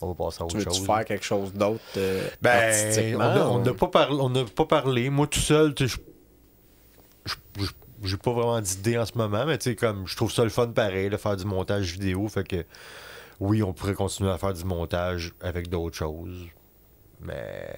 on 0.00 0.08
va 0.08 0.14
passer 0.14 0.42
à 0.42 0.46
Tu 0.46 0.56
autre 0.56 0.58
veux-tu 0.58 0.76
chose. 0.78 0.86
faire 0.86 1.04
quelque 1.04 1.24
chose 1.24 1.52
d'autre 1.52 1.82
euh, 1.96 2.28
Ben, 2.42 2.50
on 2.52 2.56
artistiquement? 2.58 3.34
n'a 3.34 3.48
on 3.48 3.60
ou- 3.60 3.62
n'a 3.64 3.72
pas, 3.74 3.88
parlé- 3.88 5.04
pas. 5.04 5.10
Moi, 5.10 5.26
tout 5.26 5.40
seul, 5.40 5.74
tu 5.74 5.88
j'ai 8.04 8.16
pas 8.18 8.32
vraiment 8.32 8.60
d'idée 8.60 8.98
en 8.98 9.06
ce 9.06 9.16
moment, 9.16 9.46
mais 9.46 9.56
tu 9.58 9.70
sais, 9.70 9.76
comme, 9.76 10.06
je 10.06 10.14
trouve 10.16 10.30
ça 10.30 10.44
le 10.44 10.50
fun 10.50 10.68
pareil, 10.68 11.08
de 11.08 11.16
faire 11.16 11.36
du 11.36 11.44
montage 11.46 11.92
vidéo. 11.92 12.28
Fait 12.28 12.46
que, 12.46 12.64
oui, 13.40 13.62
on 13.62 13.72
pourrait 13.72 13.94
continuer 13.94 14.30
à 14.30 14.38
faire 14.38 14.52
du 14.52 14.64
montage 14.64 15.32
avec 15.40 15.68
d'autres 15.68 15.96
choses. 15.96 16.46
Mais, 17.20 17.74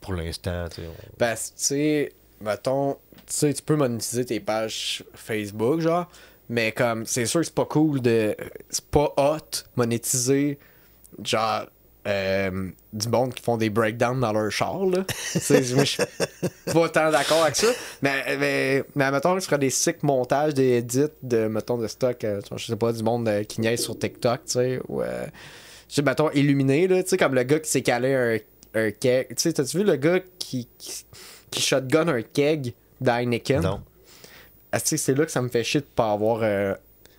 pour 0.00 0.14
l'instant, 0.14 0.68
tu 0.70 0.80
sais, 0.80 0.88
on- 0.88 1.16
Parce 1.18 1.50
que, 1.50 1.56
tu 1.58 1.64
sais, 1.64 2.12
mettons, 2.40 2.94
tu 2.94 3.22
sais, 3.26 3.54
tu 3.54 3.62
peux 3.62 3.76
monétiser 3.76 4.24
tes 4.24 4.40
pages 4.40 5.04
Facebook, 5.14 5.80
genre, 5.80 6.10
mais 6.52 6.70
comme, 6.72 7.06
c'est 7.06 7.24
sûr 7.24 7.40
que 7.40 7.46
c'est 7.46 7.54
pas 7.54 7.64
cool 7.64 8.02
de. 8.02 8.36
C'est 8.68 8.84
pas 8.84 9.14
hot 9.16 9.64
monétiser, 9.74 10.58
genre, 11.24 11.64
euh, 12.06 12.68
du 12.92 13.08
monde 13.08 13.32
qui 13.32 13.42
font 13.42 13.56
des 13.56 13.70
breakdowns 13.70 14.20
dans 14.20 14.34
leur 14.34 14.52
char, 14.52 14.84
là. 14.84 15.04
Je 15.34 15.38
suis 15.84 16.02
pas 16.66 16.88
tant 16.90 17.10
d'accord 17.10 17.42
avec 17.42 17.56
ça. 17.56 17.68
Mais, 18.02 18.36
mais, 18.36 18.84
mais 18.94 19.10
mettons, 19.10 19.34
tu 19.36 19.46
ferais 19.46 19.58
des 19.58 19.70
sick 19.70 20.02
montages, 20.02 20.52
des 20.52 20.72
edits 20.72 21.06
de, 21.22 21.46
mettons, 21.46 21.78
de 21.78 21.86
stock, 21.86 22.22
euh, 22.24 22.42
je 22.54 22.66
sais 22.66 22.76
pas, 22.76 22.92
du 22.92 23.02
monde 23.02 23.26
euh, 23.28 23.44
qui 23.44 23.62
niaise 23.62 23.80
sur 23.80 23.98
TikTok, 23.98 24.44
tu 24.44 24.52
sais, 24.52 24.80
ou. 24.88 25.02
mettons, 26.04 26.30
illuminé, 26.32 26.86
là, 26.86 27.02
tu 27.02 27.08
sais, 27.08 27.16
comme 27.16 27.34
le 27.34 27.44
gars 27.44 27.60
qui 27.60 27.70
s'est 27.70 27.82
calé 27.82 28.14
un, 28.14 28.80
un 28.80 28.90
keg. 28.90 29.28
Tu 29.28 29.34
sais, 29.38 29.54
t'as-tu 29.54 29.78
vu 29.78 29.84
le 29.84 29.96
gars 29.96 30.20
qui, 30.38 30.68
qui, 30.76 31.04
qui 31.50 31.62
shotgun 31.62 32.08
un 32.08 32.20
keg 32.20 32.74
d'Heineken? 33.00 33.62
Non. 33.62 33.80
Ah, 34.72 34.78
c'est 34.82 35.14
là 35.16 35.24
que 35.26 35.30
ça 35.30 35.42
me 35.42 35.48
fait 35.48 35.62
chier 35.64 35.80
de 35.80 35.86
pas 35.86 36.12
avoir 36.12 36.40
euh, 36.42 36.74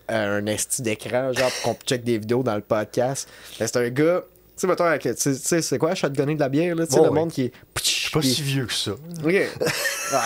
un 0.09 0.45
esti 0.47 0.81
d'écran, 0.81 1.31
genre, 1.33 1.51
pour 1.61 1.77
qu'on 1.77 1.79
check 1.85 2.03
des 2.03 2.17
vidéos 2.17 2.43
dans 2.43 2.55
le 2.55 2.61
podcast. 2.61 3.29
Mais 3.59 3.67
c'est 3.67 3.77
un 3.77 3.89
gars, 3.89 4.21
tu 4.23 4.27
sais, 4.57 4.67
mettons, 4.67 4.85
avec- 4.85 5.03
tu 5.03 5.33
sais- 5.35 5.61
c'est 5.61 5.77
quoi, 5.77 5.93
shotgunner 5.95 6.35
de 6.35 6.39
la 6.39 6.49
bière, 6.49 6.75
là, 6.75 6.85
tu 6.87 6.93
sais, 6.93 6.99
Ouais, 6.99 7.05
le 7.05 7.11
ouais. 7.11 7.19
monde 7.19 7.31
qui 7.31 7.43
est. 7.43 7.53
Je 7.83 7.89
suis 7.89 8.11
pas 8.11 8.21
si 8.21 8.41
vieux 8.41 8.65
que 8.65 8.73
ça. 8.73 8.91
Ok. 8.91 9.25
Ouais, 9.25 9.49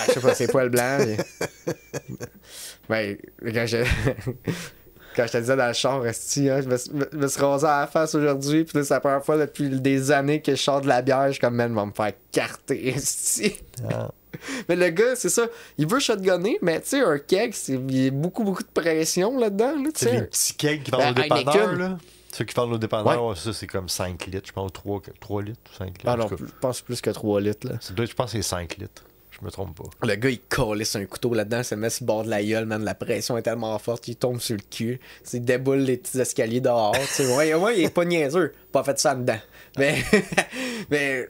je 0.07 0.13
sais 0.13 0.19
pas, 0.19 0.35
c'est 0.35 0.47
poil 0.47 0.69
blanc. 0.69 0.97
mais- 1.05 1.17
Ben, 2.89 3.17
quand 3.53 3.65
je... 3.67 3.83
quand 5.17 5.25
je 5.27 5.31
te 5.33 5.37
disais 5.39 5.55
dans 5.57 5.67
le 5.67 5.73
char, 5.73 6.05
esti, 6.05 6.49
hein, 6.49 6.61
je 6.61 6.67
me, 6.69 6.77
suis- 6.77 6.91
me- 6.93 7.09
me 7.11 7.27
suis 7.27 7.41
rasé 7.41 7.65
à 7.65 7.81
la 7.81 7.87
face 7.87 8.13
aujourd'hui, 8.15 8.63
puis 8.63 8.77
là, 8.77 8.83
c'est 8.85 8.93
la 8.93 8.99
première 9.01 9.25
fois 9.25 9.37
depuis 9.37 9.67
des 9.69 10.11
années 10.11 10.41
que 10.41 10.51
je 10.55 10.61
sors 10.61 10.79
de 10.81 10.87
la 10.87 11.01
bière, 11.01 11.25
je 11.27 11.31
suis 11.33 11.41
comme, 11.41 11.55
man, 11.55 11.73
va 11.73 11.85
me 11.85 11.91
faire 11.91 12.13
carter. 12.31 12.95
Ah. 13.91 14.11
Mais 14.69 14.75
le 14.75 14.89
gars, 14.89 15.15
c'est 15.15 15.29
ça, 15.29 15.47
il 15.79 15.87
veut 15.87 15.99
shotgunner, 15.99 16.59
mais 16.61 16.79
tu 16.81 16.89
sais, 16.89 16.99
un 17.01 17.17
keg, 17.17 17.53
c'est 17.53 17.73
il 17.73 18.03
y 18.05 18.07
a 18.07 18.11
beaucoup, 18.11 18.43
beaucoup 18.43 18.61
de 18.61 18.67
pression 18.67 19.37
là-dedans, 19.37 19.75
là, 19.83 19.89
C'est 19.95 20.11
les 20.11 20.21
petits 20.23 20.53
kegs 20.53 20.83
qui 20.83 20.91
Ben, 20.91 20.97
vendent 20.99 21.19
au 21.19 21.21
dépanneur, 21.23 21.73
là. 21.75 21.97
Ceux 22.33 22.45
qui 22.45 22.53
vendent 22.53 22.73
au 22.73 22.77
dépanneur, 22.77 23.25
ouais, 23.25 23.35
ça, 23.35 23.51
c'est 23.53 23.65
comme 23.65 23.89
5 23.89 24.27
litres, 24.27 24.47
je 24.47 24.51
pense, 24.51 24.71
3, 24.73 25.01
3 25.19 25.41
litres 25.41 25.59
ou 25.73 25.75
5 25.77 25.87
litres. 25.87 26.01
Ah 26.05 26.17
non, 26.17 26.27
je 26.29 26.35
pense 26.61 26.81
plus 26.81 27.01
que 27.01 27.09
3 27.09 27.41
litres, 27.41 27.67
là. 27.67 27.75
Je 27.81 28.13
pense 28.13 28.31
que 28.31 28.37
c'est 28.37 28.41
5 28.47 28.77
litres. 28.77 29.03
Je 29.39 29.45
me 29.45 29.51
trompe 29.51 29.77
pas. 29.77 30.07
Le 30.07 30.15
gars, 30.15 30.29
il 30.29 30.39
calisse 30.41 30.95
un 30.95 31.05
couteau 31.05 31.33
là-dedans, 31.33 31.59
il 31.59 31.63
se 31.63 31.75
met 31.75 31.89
sur 31.91 32.03
le 32.03 32.07
bord 32.07 32.23
de 32.23 32.29
la 32.29 32.43
gueule, 32.43 32.65
man. 32.65 32.83
La 32.83 32.95
pression 32.95 33.37
est 33.37 33.43
tellement 33.43 33.77
forte 33.77 34.03
qu'il 34.03 34.15
tombe 34.15 34.39
sur 34.39 34.55
le 34.55 34.61
cul. 34.69 34.99
Il 35.33 35.45
déboule 35.45 35.79
les 35.79 35.97
petits 35.97 36.19
escaliers 36.19 36.61
dehors. 36.61 36.95
ouais, 37.19 37.53
ouais, 37.53 37.79
il 37.79 37.85
est 37.85 37.93
pas 37.93 38.05
niaiseux. 38.05 38.53
Pas 38.71 38.83
fait 38.83 38.97
ça 38.97 39.13
dedans. 39.15 39.37
Mais, 39.77 39.95
mais, 40.89 41.29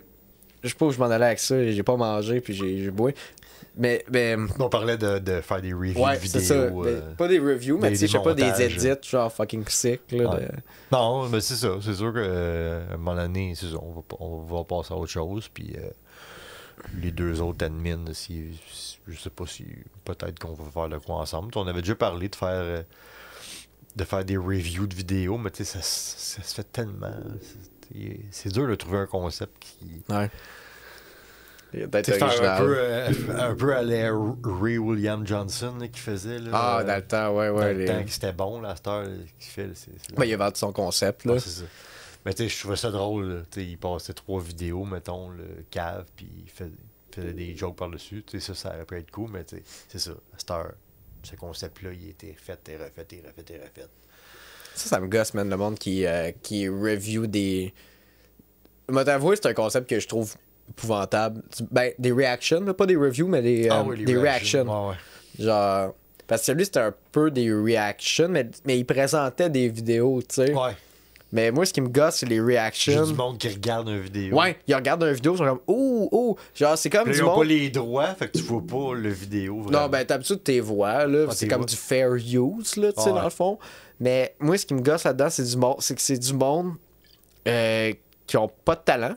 je 0.64 0.70
sais 0.70 0.76
pas 0.76 0.86
où 0.86 0.92
je 0.92 1.00
m'en 1.00 1.06
allais 1.10 1.26
avec 1.26 1.40
ça. 1.40 1.70
J'ai 1.70 1.84
pas 1.84 1.96
mangé, 1.98 2.40
puis 2.42 2.54
j'ai 2.54 2.90
boit. 2.92 3.12
Mais, 3.80 4.04
mais, 4.12 4.36
On 4.60 4.70
parlait 4.70 4.98
de, 4.98 5.20
de 5.20 5.42
faire 5.42 5.62
des 5.62 5.72
reviews 5.72 6.04
ouais, 6.04 6.18
vidéo. 6.18 6.40
c'est 6.42 6.46
ça. 6.48 6.54
euh, 6.56 6.72
Mais 7.10 7.16
pas 7.16 7.28
des 7.28 7.38
reviews, 7.38 7.78
mais 7.78 7.90
tu 7.92 7.98
sais, 7.98 8.08
je 8.08 8.14
sais 8.14 8.18
des 8.18 8.24
pas, 8.24 8.34
des 8.34 8.64
edits, 8.64 9.08
genre 9.08 9.32
fucking 9.32 9.64
sick, 9.68 10.02
là. 10.14 10.30
Ouais. 10.34 10.42
de- 10.46 10.52
Non, 10.92 11.30
mais 11.30 11.42
c'est 11.42 11.56
ça. 11.56 11.76
C'est 11.82 11.94
sûr 11.94 12.12
qu'à 12.12 12.22
un 12.22 12.98
moment 12.98 13.16
donné, 13.16 13.54
c'est 13.56 13.68
ça, 13.68 13.76
on, 13.80 13.92
va, 13.92 14.02
pas- 14.02 14.16
on 14.20 14.40
va 14.42 14.64
passer 14.64 14.94
à 14.94 14.98
autre 14.98 15.12
chose. 15.12 15.48
Puis 15.54 15.76
euh, 15.78 15.90
les 17.02 17.12
deux 17.12 17.42
autres 17.42 17.66
admins, 17.66 18.14
si, 18.14 18.60
je 19.08 19.18
sais 19.20 19.30
pas 19.30 19.46
si 19.46 19.66
peut-être 20.06 20.40
qu'on 20.40 20.54
va 20.54 20.64
faire 20.72 20.88
le 20.88 21.00
quoi 21.00 21.16
ensemble. 21.18 21.52
On 21.56 21.68
avait 21.68 21.82
déjà 21.82 21.96
parlé 21.96 22.30
de 22.30 22.36
faire 22.36 22.50
euh, 22.52 22.84
de 23.96 24.04
faire 24.04 24.24
des 24.24 24.38
reviews 24.38 24.86
de 24.88 24.94
vidéos, 24.96 25.38
mais 25.38 25.50
tu 25.50 25.66
sais, 25.66 25.80
ça, 25.80 25.82
ça 25.82 26.44
se 26.44 26.54
fait 26.56 26.72
tellement. 26.72 27.14
c'est- 27.42 28.20
C'est 28.32 28.52
dur 28.54 28.68
de 28.68 28.76
trouver 28.76 28.98
un 29.00 29.06
concept 29.08 29.54
qui. 29.60 30.04
Ouais. 30.10 30.30
Il 31.74 31.80
y 31.82 31.84
a 31.84 31.88
peut-être 31.88 32.06
Tu 32.06 32.12
sais, 32.14 32.20
faire 32.20 32.54
un 32.54 32.58
peu, 32.60 32.76
euh, 32.78 33.10
un 33.40 33.56
peu 33.56 33.76
à 33.76 33.82
la 33.82 34.12
Ray 34.44 34.78
William 34.78 35.26
Johnson 35.28 35.74
là, 35.80 35.88
qui 35.88 36.00
faisait. 36.00 36.40
Là, 36.40 36.50
Ah, 36.54 36.84
dans 36.84 36.96
le 36.96 37.02
temps, 37.02 37.36
ouais, 37.36 37.48
dans 37.50 37.56
ouais. 37.56 37.74
le 37.74 37.80
les- 37.80 37.86
temps 37.86 38.04
que 38.04 38.10
c'était 38.12 38.32
bon, 38.34 38.62
là, 38.62 38.70
à 38.70 38.76
cette 38.76 38.88
heure, 38.88 39.04
là, 39.04 39.10
qu'il 39.40 39.50
fait. 39.52 39.70
c'est- 39.74 39.92
c'est- 40.02 40.16
Ben, 40.16 40.26
il 40.26 40.34
a 40.34 40.38
vendu 40.38 40.58
son 40.60 40.72
concept, 40.72 41.26
là. 41.26 41.34
Ouais, 41.34 41.40
c'est 41.40 41.50
ça. 41.50 41.64
Mais 42.26 42.34
tu 42.34 42.44
sais, 42.44 42.50
je 42.50 42.60
trouvais 42.60 42.76
ça 42.76 42.92
drôle. 42.92 43.26
là. 43.30 43.42
Tu 43.52 43.62
sais, 43.62 43.66
il 43.68 43.78
passait 43.78 44.14
trois 44.14 44.42
vidéos, 44.42 44.84
mettons, 44.86 45.30
le 45.30 45.66
cave, 45.72 46.06
puis 46.16 46.28
il 46.46 46.50
faisait 46.50 47.34
des 47.34 47.56
jokes 47.56 47.76
par-dessus. 47.78 48.24
Tu 48.28 48.40
sais, 48.40 48.48
ça, 48.48 48.56
ça 48.56 48.76
aurait 48.76 48.86
pu 48.86 48.98
être 48.98 49.12
cool, 49.12 49.30
mais 49.32 49.44
tu 49.44 49.58
sais, 49.58 49.64
c'est 49.88 50.00
ça. 50.00 50.12
À 50.12 50.38
cette 50.38 50.52
heure, 50.52 50.74
ce 51.24 51.36
concept-là, 51.36 51.92
il 51.94 52.10
était 52.10 52.36
fait 52.38 52.60
et 52.70 52.76
refait 52.78 53.08
et 53.12 53.22
refait 53.26 53.54
et 53.54 53.58
refait. 53.58 53.88
Ça, 54.76 54.90
ça 54.90 55.00
me 55.00 55.08
gosse, 55.08 55.34
man, 55.34 55.50
le 55.50 55.58
monde 55.58 55.80
qui, 55.80 56.06
euh, 56.06 56.32
qui 56.44 56.68
review 56.70 57.26
des. 57.28 57.74
Moi, 58.90 59.04
t'avouer, 59.04 59.36
c'est 59.36 59.48
un 59.48 59.54
concept 59.54 59.90
que 59.90 60.00
je 60.00 60.08
trouve 60.08 60.36
épouvantable. 60.70 61.42
Ben, 61.72 61.92
des 61.98 62.12
reactions, 62.12 62.62
là, 62.62 62.74
pas 62.74 62.86
des 62.86 62.96
reviews, 62.96 63.28
mais 63.28 63.42
des, 63.42 63.68
Ah 63.70 63.80
euh, 63.82 63.84
oui, 63.86 64.04
des 64.06 64.16
reactions. 64.18 64.64
reactions. 64.66 64.88
Ouais, 64.90 64.96
ouais. 65.40 65.46
Genre. 65.46 65.96
Parce 66.28 66.46
que 66.46 66.52
lui, 66.52 66.66
c'était 66.66 66.82
un 66.82 66.94
peu 67.14 67.32
des 67.32 67.52
reactions, 67.54 68.28
mais, 68.28 68.48
mais 68.66 68.78
il 68.78 68.84
présentait 68.86 69.50
des 69.50 69.70
vidéos, 69.70 70.22
tu 70.22 70.36
sais. 70.36 70.54
Ouais. 70.54 70.74
Mais 71.32 71.52
moi, 71.52 71.66
ce 71.66 71.74
qui 71.74 71.82
me 71.82 71.90
gosse, 71.90 72.16
c'est 72.18 72.26
les 72.26 72.40
reactions. 72.40 73.06
du 73.06 73.14
monde 73.14 73.38
qui 73.38 73.50
regarde 73.50 73.90
une 73.90 74.00
vidéo. 74.00 74.38
Ouais, 74.40 74.58
ils 74.66 74.74
regardent 74.76 75.04
une 75.04 75.12
vidéo, 75.14 75.34
ils 75.34 75.38
sont 75.40 75.46
comme, 75.46 75.60
ouh, 75.68 76.08
ouh. 76.12 76.36
Genre, 76.56 76.78
c'est 76.78 76.90
comme 76.90 77.04
Puis 77.04 77.12
là, 77.12 77.18
du 77.18 77.20
ils 77.20 77.24
ont 77.24 77.28
monde. 77.32 77.40
pas 77.40 77.46
les 77.46 77.70
droits, 77.70 78.16
fait 78.16 78.28
que 78.30 78.38
tu 78.38 78.44
vois 78.46 78.62
pas 78.66 78.94
le 78.96 79.10
vidéo. 79.10 79.62
Vraiment. 79.64 79.82
Non, 79.82 79.90
ben, 79.90 80.06
d'habitude, 80.06 80.42
tes 80.44 80.62
voix, 80.62 81.06
là. 81.06 81.26
Ah, 81.30 81.34
c'est 81.36 81.48
comme 81.50 81.66
du 81.66 81.76
fair 81.76 82.14
use, 82.14 82.78
là, 82.78 82.94
tu 82.94 83.02
sais, 83.02 83.10
Ah, 83.10 83.14
dans 83.14 83.24
le 83.26 83.30
fond. 83.30 83.60
Mais 84.00 84.36
moi, 84.40 84.58
ce 84.58 84.66
qui 84.66 84.74
me 84.74 84.82
gosse 84.82 85.04
là-dedans, 85.04 85.30
c'est 85.30 85.44
du 85.44 85.58
monde. 85.58 85.76
C'est 85.80 85.96
que 85.96 86.02
c'est 86.02 86.18
du 86.18 86.34
monde 86.34 86.74
euh, 87.48 87.92
qui 88.26 88.38
ont 88.38 88.50
pas 88.64 88.76
de 88.76 88.82
talent. 88.82 89.16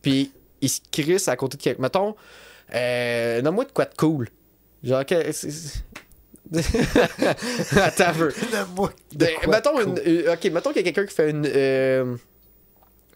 Puis 0.00 0.32
ils 0.62 0.68
se 0.70 0.80
crissent 0.90 1.28
à 1.28 1.36
côté 1.36 1.56
de 1.58 1.62
quelqu'un. 1.62 1.82
Mettons, 1.82 2.14
euh, 2.74 3.42
nomme-moi 3.42 3.64
de 3.66 3.72
quoi 3.72 3.84
de 3.84 3.94
cool. 3.96 4.28
Genre, 4.82 5.04
que. 5.04 5.14
Attends 7.80 8.12
de 8.12 8.32
Ben, 9.16 9.28
mettons, 9.48 9.80
une, 9.80 9.98
euh, 10.06 10.34
ok, 10.34 10.44
mettons 10.52 10.70
qu'il 10.72 10.84
y 10.84 10.88
a 10.88 10.92
quelqu'un 10.92 11.06
qui 11.06 11.14
fait 11.14 11.30
une, 11.30 11.46
euh, 11.46 12.16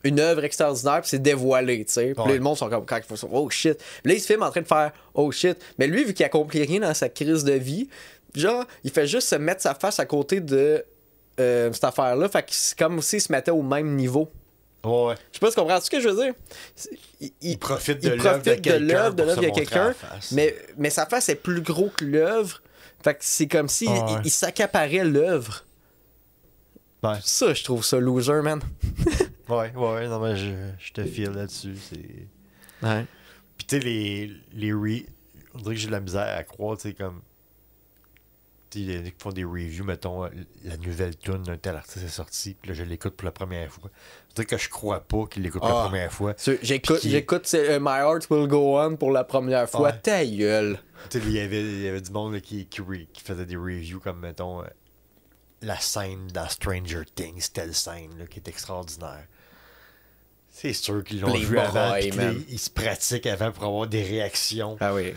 une 0.04 0.20
œuvre 0.20 0.44
extraordinaire 0.44 1.00
puis 1.00 1.10
c'est 1.10 1.22
dévoilé, 1.22 1.84
tu 1.84 1.92
sais. 1.92 2.14
Puis 2.14 2.24
Ouais. 2.24 2.34
le 2.34 2.40
monde 2.40 2.56
sont 2.56 2.68
comme 2.68 2.86
quand 2.86 2.98
ils 2.98 3.16
font 3.16 3.28
oh 3.32 3.50
shit. 3.50 3.78
Puis 4.02 4.12
là, 4.12 4.14
il 4.14 4.20
se 4.20 4.26
filme 4.26 4.42
en 4.42 4.50
train 4.50 4.62
de 4.62 4.66
faire 4.66 4.92
oh 5.14 5.30
shit. 5.30 5.58
Mais 5.78 5.86
lui, 5.86 6.04
vu 6.04 6.14
qu'il 6.14 6.24
accomplit 6.24 6.62
rien 6.64 6.80
dans 6.80 6.94
sa 6.94 7.08
crise 7.08 7.44
de 7.44 7.52
vie, 7.52 7.88
genre, 8.34 8.64
il 8.84 8.90
fait 8.90 9.06
juste 9.06 9.28
se 9.28 9.36
mettre 9.36 9.62
sa 9.62 9.74
face 9.74 9.98
à 9.98 10.06
côté 10.06 10.40
de 10.40 10.84
euh, 11.40 11.72
cette 11.72 11.84
affaire-là. 11.84 12.28
Fait 12.28 12.42
que 12.42 12.48
c'est 12.50 12.76
comme 12.76 13.00
s'il 13.02 13.20
se 13.20 13.32
mettait 13.32 13.50
au 13.50 13.62
même 13.62 13.94
niveau. 13.94 14.30
Ouais. 14.84 15.14
Je 15.32 15.38
sais 15.38 15.40
pas 15.40 15.48
si 15.48 15.54
tu 15.54 15.60
comprends 15.60 15.80
ce 15.80 15.90
que 15.90 16.00
je 16.00 16.08
veux 16.08 16.24
dire. 16.24 16.34
Il, 17.40 17.58
profite 17.58 18.02
de 18.02 18.10
l'œuvre 18.10 18.42
de 18.42 19.22
l'œuvre 19.22 19.40
de 19.42 19.50
quelqu'un, 19.50 19.94
mais, 20.32 20.54
mais 20.76 20.90
sa 20.90 21.06
face 21.06 21.28
est 21.28 21.34
plus 21.34 21.60
gros 21.60 21.90
que 21.96 22.04
l'œuvre. 22.04 22.62
Fait 23.02 23.14
que 23.14 23.20
c'est 23.24 23.46
comme 23.46 23.68
si 23.68 23.86
il- 24.24 24.30
s'accaparait 24.30 25.04
l'œuvre. 25.04 25.64
Ouais. 27.02 27.18
Ça, 27.22 27.54
je 27.54 27.62
trouve 27.64 27.84
ça 27.84 27.98
loser, 28.00 28.42
man. 28.42 28.60
Ouais, 29.48 29.72
ouais, 29.74 30.08
non, 30.08 30.20
mais 30.20 30.36
je, 30.36 30.50
je 30.78 30.92
te 30.92 31.02
file 31.04 31.30
là-dessus. 31.30 31.74
C'est. 31.76 32.26
Ouais. 32.86 33.06
Puis 33.56 33.66
tu 33.66 33.76
sais, 33.76 33.82
les, 33.82 34.30
les 34.52 34.72
re... 34.74 35.06
On 35.54 35.58
dirait 35.58 35.74
que 35.74 35.80
j'ai 35.80 35.86
de 35.86 35.92
la 35.92 36.00
misère 36.00 36.36
à 36.36 36.44
croire, 36.44 36.76
tu 36.76 36.82
sais, 36.88 36.92
comme... 36.92 37.22
Tu 38.70 38.80
sais, 38.80 38.84
il 38.84 38.94
y 38.94 38.98
en 38.98 39.00
a 39.00 39.04
qui 39.10 39.14
font 39.18 39.30
des 39.32 39.44
reviews, 39.44 39.84
mettons, 39.84 40.24
euh, 40.24 40.28
la 40.64 40.76
nouvelle 40.76 41.16
tune 41.16 41.42
d'un 41.42 41.56
tel 41.56 41.74
artiste 41.76 42.04
est 42.04 42.08
sortie, 42.08 42.54
puis 42.60 42.70
là, 42.70 42.74
je 42.74 42.82
l'écoute 42.84 43.14
pour 43.16 43.24
la 43.24 43.32
première 43.32 43.72
fois. 43.72 43.90
Dirait 44.34 44.44
que 44.44 44.58
je 44.58 44.68
crois 44.68 45.00
pas 45.00 45.24
qu'il 45.26 45.42
l'écoute 45.42 45.62
pour 45.62 45.70
Ah. 45.70 45.84
la 45.84 45.88
première 45.88 46.12
fois. 46.12 46.34
J'écoute, 46.62 47.54
euh, 47.54 47.78
My 47.80 48.00
Heart 48.00 48.28
Will 48.30 48.46
Go 48.46 48.78
On 48.78 48.96
pour 48.96 49.10
la 49.10 49.24
première 49.24 49.68
fois. 49.70 49.80
Ouais. 49.80 49.98
Ta 50.02 50.22
gueule. 50.24 50.78
Il 51.14 51.30
y 51.30 51.40
avait, 51.40 51.62
il 51.62 51.80
y 51.80 51.88
avait 51.88 52.00
du 52.02 52.10
monde 52.10 52.34
là, 52.34 52.40
qui, 52.40 52.66
qui, 52.66 52.82
faisait 53.24 53.46
des 53.46 53.56
reviews 53.56 54.00
comme, 54.00 54.20
mettons, 54.20 54.60
euh, 54.60 54.66
la 55.62 55.78
scène 55.80 56.26
dans 56.34 56.48
Stranger 56.48 57.02
Things, 57.14 57.48
telle 57.52 57.74
scène, 57.74 58.18
là, 58.18 58.26
qui 58.26 58.38
est 58.38 58.48
extraordinaire. 58.48 59.24
C'est 60.50 60.72
sûr 60.72 61.02
qu'ils 61.04 61.20
l'ont 61.20 61.32
Les 61.32 61.44
vu 61.44 61.58
avant, 61.58 61.94
que 61.94 62.08
là, 62.08 62.14
man. 62.16 62.42
ils 62.48 62.58
se 62.58 62.68
pratiquent 62.68 63.26
avant 63.26 63.50
pour 63.52 63.64
avoir 63.64 63.86
des 63.86 64.02
réactions. 64.02 64.76
Ah 64.80 64.92
oui. 64.92 65.14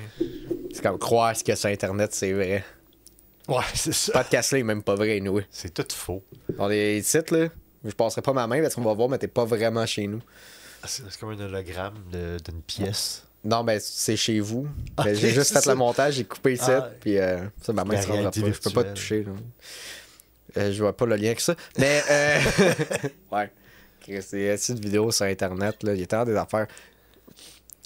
C'est 0.73 0.81
comme 0.83 0.99
croire 0.99 1.35
ce 1.35 1.43
qu'il 1.43 1.51
y 1.51 1.53
a 1.53 1.55
sur 1.57 1.69
Internet, 1.69 2.13
c'est 2.13 2.31
vrai. 2.31 2.63
Ouais, 3.51 3.63
c'est 3.73 3.93
ça. 3.93 4.13
Podcast 4.13 4.51
là 4.51 4.59
est 4.59 4.63
même 4.63 4.83
pas 4.83 4.95
vrai, 4.95 5.19
nous. 5.19 5.41
C'est 5.49 5.73
tout 5.73 5.85
faux. 5.93 6.23
On 6.57 6.69
est 6.69 7.01
sites 7.03 7.31
là. 7.31 7.47
Je 7.83 7.91
passerai 7.91 8.21
pas 8.21 8.33
ma 8.33 8.45
main 8.47 8.61
parce 8.61 8.75
qu'on 8.75 8.81
va 8.83 8.93
voir, 8.93 9.09
mais 9.09 9.17
t'es 9.17 9.27
pas 9.27 9.45
vraiment 9.45 9.85
chez 9.85 10.07
nous. 10.07 10.21
C'est 10.85 11.03
c'est 11.09 11.19
comme 11.19 11.29
un 11.31 11.39
hologramme 11.39 11.95
de- 12.11 12.37
d'une 12.43 12.61
pièce. 12.61 13.23
Non, 13.43 13.63
ben 13.63 13.79
c'est 13.81 14.15
chez 14.15 14.39
vous. 14.39 14.67
Ah, 14.97 15.03
Ben, 15.03 15.15
j'ai 15.15 15.29
juste 15.31 15.47
c'est 15.49 15.55
fait 15.55 15.61
ça. 15.61 15.71
le 15.71 15.77
montage, 15.77 16.13
j'ai 16.15 16.23
coupé 16.25 16.53
le 16.55 16.61
Ah. 16.61 16.89
puis 16.99 17.17
euh, 17.17 17.39
ça, 17.61 17.73
ma 17.73 17.83
main 17.83 17.95
La 17.95 18.01
se 18.03 18.07
rendra 18.07 18.23
pas. 18.31 18.39
réalité 18.39 18.53
Je 18.53 18.59
peux 18.69 18.69
pas 18.69 18.83
te 18.83 18.93
toucher. 18.93 19.23
là. 19.23 19.31
Euh, 20.57 20.71
je 20.71 20.81
vois 20.83 20.95
pas 20.95 21.05
le 21.07 21.15
lien 21.15 21.27
avec 21.27 21.39
ça. 21.39 21.55
Mais, 21.77 22.03
euh... 22.09 22.39
ouais. 23.31 23.51
Chris, 24.01 24.21
C'est 24.23 24.73
de 24.75 24.81
vidéos 24.81 25.11
sur 25.11 25.25
Internet, 25.25 25.81
là. 25.83 25.93
Il 25.93 25.99
y 26.01 26.03
a 26.03 26.05
tellement 26.07 26.25
des 26.25 26.35
affaires. 26.35 26.67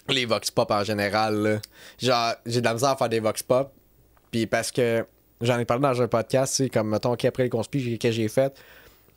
Les 0.10 0.26
Vox 0.26 0.52
Pop 0.52 0.70
en 0.72 0.84
général, 0.84 1.36
là. 1.36 1.60
Genre, 2.02 2.34
j'ai 2.46 2.60
de 2.62 2.66
la 2.66 2.74
misère 2.74 2.90
à 2.90 2.98
faire 2.98 3.10
des 3.10 3.20
Vox 3.20 3.42
Pop. 3.44 3.72
Puis 4.32 4.46
parce 4.48 4.72
que 4.72 5.06
j'en 5.46 5.58
ai 5.60 5.66
parlé 5.66 5.82
dans 5.84 6.02
un 6.02 6.08
podcast, 6.08 6.56
sais, 6.56 6.70
comme 6.70 6.90
mettons 6.90 7.16
qu'après 7.16 7.44
les 7.44 7.50
conspires, 7.50 7.82
j'ai- 7.84 7.98
que 7.98 8.12
j'ai 8.12 8.28
fait. 8.28 8.54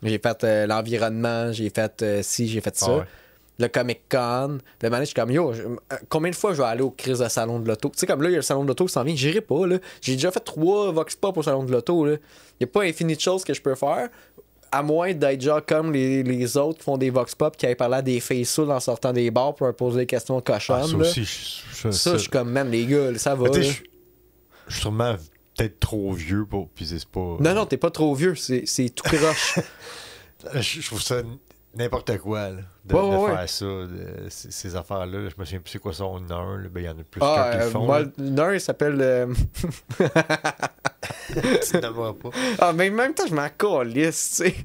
J'ai 0.01 0.17
fait 0.19 0.43
euh, 0.45 0.65
l'environnement, 0.67 1.51
j'ai 1.51 1.69
fait 1.69 2.01
euh, 2.01 2.21
ci, 2.23 2.47
j'ai 2.47 2.61
fait 2.61 2.75
ça. 2.75 2.85
Ah 2.89 2.97
ouais. 2.99 3.03
Le 3.61 3.67
Comic 3.67 3.99
Con. 4.09 4.59
Le 4.81 4.89
moment, 4.89 5.01
je 5.01 5.05
suis 5.07 5.13
comme, 5.13 5.31
yo, 5.31 5.51
je- 5.51 5.63
euh, 5.63 5.75
combien 6.07 6.31
de 6.31 6.35
fois 6.35 6.53
je 6.53 6.59
vais 6.61 6.67
aller 6.67 6.81
au 6.81 6.91
crise 6.91 7.19
de 7.19 7.27
salon 7.27 7.59
de 7.59 7.67
l'auto? 7.67 7.89
Tu 7.89 7.99
sais, 7.99 8.07
comme 8.07 8.21
là, 8.21 8.29
il 8.29 8.31
y 8.31 8.35
a 8.35 8.37
le 8.37 8.41
salon 8.41 8.63
de 8.63 8.69
l'auto 8.69 8.85
qui 8.85 8.93
s'en 8.93 9.03
vient, 9.03 9.13
j'irai 9.15 9.41
pas, 9.41 9.67
là. 9.67 9.77
J'ai 10.01 10.13
déjà 10.13 10.31
fait 10.31 10.39
trois 10.39 10.93
Vox 10.93 11.17
Pop 11.17 11.35
au 11.37 11.43
salon 11.43 11.63
de 11.63 11.71
l'auto, 11.73 12.05
là. 12.05 12.13
Il 12.13 12.63
n'y 12.65 12.69
a 12.69 12.71
pas 12.71 12.83
infini 12.83 13.15
de 13.15 13.19
choses 13.19 13.43
que 13.43 13.53
je 13.53 13.61
peux 13.61 13.75
faire. 13.75 14.07
À 14.71 14.81
moins 14.83 15.13
d'être 15.13 15.41
genre 15.41 15.65
comme 15.65 15.91
les, 15.91 16.21
les 16.23 16.55
autres 16.55 16.77
qui 16.77 16.83
font 16.85 16.97
des 16.97 17.09
Vox 17.09 17.35
Pop 17.35 17.57
qui 17.57 17.65
avaient 17.65 17.75
parlé 17.75 17.95
à 17.95 18.01
des 18.01 18.19
faces 18.21 18.59
en 18.59 18.79
sortant 18.79 19.11
des 19.11 19.29
bars 19.31 19.53
pour 19.55 19.65
leur 19.65 19.75
poser 19.75 20.01
des 20.01 20.05
questions 20.05 20.39
cochonnes. 20.39 20.81
Ah, 20.83 20.87
ça 20.87 20.93
là. 20.93 20.99
aussi, 20.99 21.23
je- 21.25 21.87
je- 21.89 21.91
ça, 21.91 22.13
je 22.13 22.17
suis 22.19 22.29
comme, 22.29 22.51
man, 22.51 22.69
les 22.71 22.85
gars, 22.85 23.17
ça 23.17 23.35
va. 23.35 23.47
Je 23.51 23.61
suis 23.61 23.83
sûrement 24.69 25.15
peut-être 25.59 25.79
trop 25.79 26.11
vieux 26.13 26.45
pour. 26.45 26.69
Puis 26.69 26.85
c'est 26.87 27.05
pas. 27.05 27.37
Non, 27.39 27.53
non, 27.53 27.65
t'es 27.65 27.77
pas 27.77 27.91
trop 27.91 28.13
vieux, 28.15 28.35
c'est 28.35 28.63
c'est 28.65 28.89
tout 28.89 29.03
croche. 29.03 29.59
Je, 30.55 30.61
je 30.61 30.87
trouve 30.87 31.01
ça 31.01 31.21
N'importe 31.75 32.17
quoi, 32.17 32.49
là. 32.49 32.61
De, 32.85 32.95
Ouais, 32.95 33.01
de 33.11 33.15
ouais, 33.17 33.31
faire 33.35 33.49
ça, 33.49 33.65
de- 33.65 34.29
ces, 34.29 34.49
ces 34.51 34.75
affaires-là. 34.75 35.19
là. 35.19 35.29
Je 35.29 35.35
me 35.37 35.45
souviens 35.45 35.59
plus 35.59 35.69
c'est 35.71 35.79
quoi 35.79 35.93
son 35.93 36.19
nom. 36.19 36.57
Ben, 36.71 36.79
il 36.81 36.85
y 36.85 36.89
en 36.89 36.97
a 36.97 37.03
plus 37.03 37.21
Ah, 37.21 37.49
qu'un 37.51 37.51
qui 37.51 37.57
le 37.57 37.63
euh, 37.65 37.69
font. 37.71 37.85
moi, 37.85 38.01
l'un, 38.17 38.53
il 38.53 38.59
s'appelle. 38.61 38.97
euh, 39.01 39.27
tu 39.99 41.75
ne 41.77 42.11
pas. 42.13 42.29
Ah, 42.59 42.73
mais 42.73 42.89
en 42.89 42.93
même 42.93 43.13
temps, 43.13 43.27
je 43.27 43.35
m'en 43.35 43.49
calisse, 43.49 44.29
tu 44.43 44.49
sais. 44.49 44.55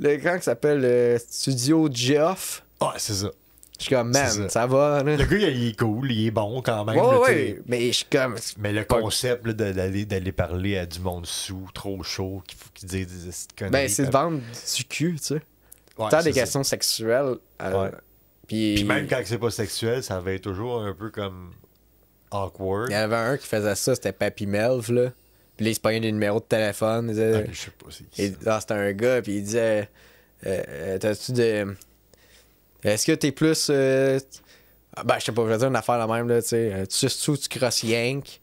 Le 0.00 0.16
grand 0.16 0.36
qui 0.38 0.42
s'appelle 0.44 0.84
euh, 0.84 1.18
Studio 1.18 1.88
Geoff. 1.92 2.64
Ah, 2.80 2.94
c'est 2.96 3.14
ça. 3.14 3.30
Je 3.78 3.84
suis 3.86 3.94
comme, 3.94 4.12
man, 4.12 4.28
ça. 4.28 4.48
ça. 4.48 4.66
va, 4.66 5.02
là. 5.02 5.16
Le 5.16 5.24
gars, 5.24 5.36
il 5.48 5.68
est 5.68 5.78
cool, 5.78 6.12
il 6.12 6.26
est 6.28 6.30
bon 6.30 6.62
quand 6.62 6.84
même. 6.84 6.96
Ouais, 6.96 7.02
là, 7.12 7.20
ouais, 7.20 7.60
mais 7.66 7.86
je 7.88 7.92
suis 7.92 8.04
comme. 8.10 8.36
Mais 8.58 8.72
le 8.72 8.84
concept 8.84 9.46
d'aller 9.48 10.32
parler 10.32 10.78
à 10.78 10.86
du 10.86 11.00
monde 11.00 11.26
sous, 11.26 11.68
trop 11.74 12.02
chaud, 12.02 12.42
qu'il 12.46 12.58
faut 12.58 12.70
qu'ils 12.74 12.88
disent 12.88 13.44
des. 13.58 13.68
Ben, 13.70 13.88
c'est 13.88 14.02
de 14.04 14.08
puis- 14.08 14.12
vendre 14.12 14.40
du 14.76 14.84
cul, 14.84 15.14
tu 15.18 15.24
sais. 15.26 15.34
Ouais, 15.98 16.08
Tant 16.10 16.22
des 16.22 16.32
ça. 16.32 16.40
questions 16.40 16.62
sexuelles. 16.62 17.36
euh, 17.60 17.82
Ouais. 17.84 17.90
Puis. 18.46 18.74
Puis 18.76 18.84
même 18.84 19.06
quand 19.08 19.20
c'est 19.24 19.38
pas 19.38 19.50
sexuel, 19.50 20.02
ça 20.02 20.20
va 20.20 20.32
être 20.32 20.42
toujours 20.42 20.82
un 20.82 20.94
peu 20.94 21.10
comme 21.10 21.52
awkward. 22.30 22.88
Il 22.90 22.94
y 22.94 22.96
en 22.96 23.00
avait 23.00 23.16
un 23.16 23.36
qui 23.36 23.46
faisait 23.46 23.74
ça, 23.74 23.94
c'était 23.94 24.12
Papy 24.12 24.46
Melv, 24.46 24.90
là. 24.92 25.10
Puis 25.56 25.66
là, 25.66 25.70
il 25.70 25.74
se 25.74 25.80
des 26.00 26.12
numéros 26.12 26.40
de 26.40 26.44
téléphone. 26.44 27.06
Il 27.08 27.14
disait. 27.14 27.44
Ah, 27.46 27.50
je 27.52 27.58
sais 27.60 27.70
pas 27.72 27.86
c'est 27.90 28.08
qui 28.10 28.22
Et, 28.22 28.30
ça. 28.30 28.56
ah, 28.56 28.60
c'était 28.60 28.74
un 28.74 28.92
gars, 28.92 29.20
puis 29.22 29.36
il 29.36 29.42
disait 29.42 29.88
euh, 30.46 30.62
euh, 30.68 30.98
T'as-tu 30.98 31.32
de. 31.32 31.74
Est-ce 32.84 33.06
que 33.06 33.12
t'es 33.12 33.32
plus. 33.32 33.68
euh, 33.70 34.18
ah, 34.96 35.04
Ben, 35.04 35.18
je 35.18 35.24
sais 35.24 35.32
pas, 35.32 35.42
je 35.44 35.48
vais 35.48 35.58
dire 35.58 35.68
une 35.68 35.76
affaire 35.76 35.98
la 35.98 36.06
même, 36.06 36.28
là, 36.28 36.42
tu 36.42 36.48
sais. 36.48 36.72
euh, 36.72 36.86
Tu 36.86 37.30
ou 37.30 37.36
tu 37.36 37.48
crosses 37.48 37.82
Yank 37.84 38.40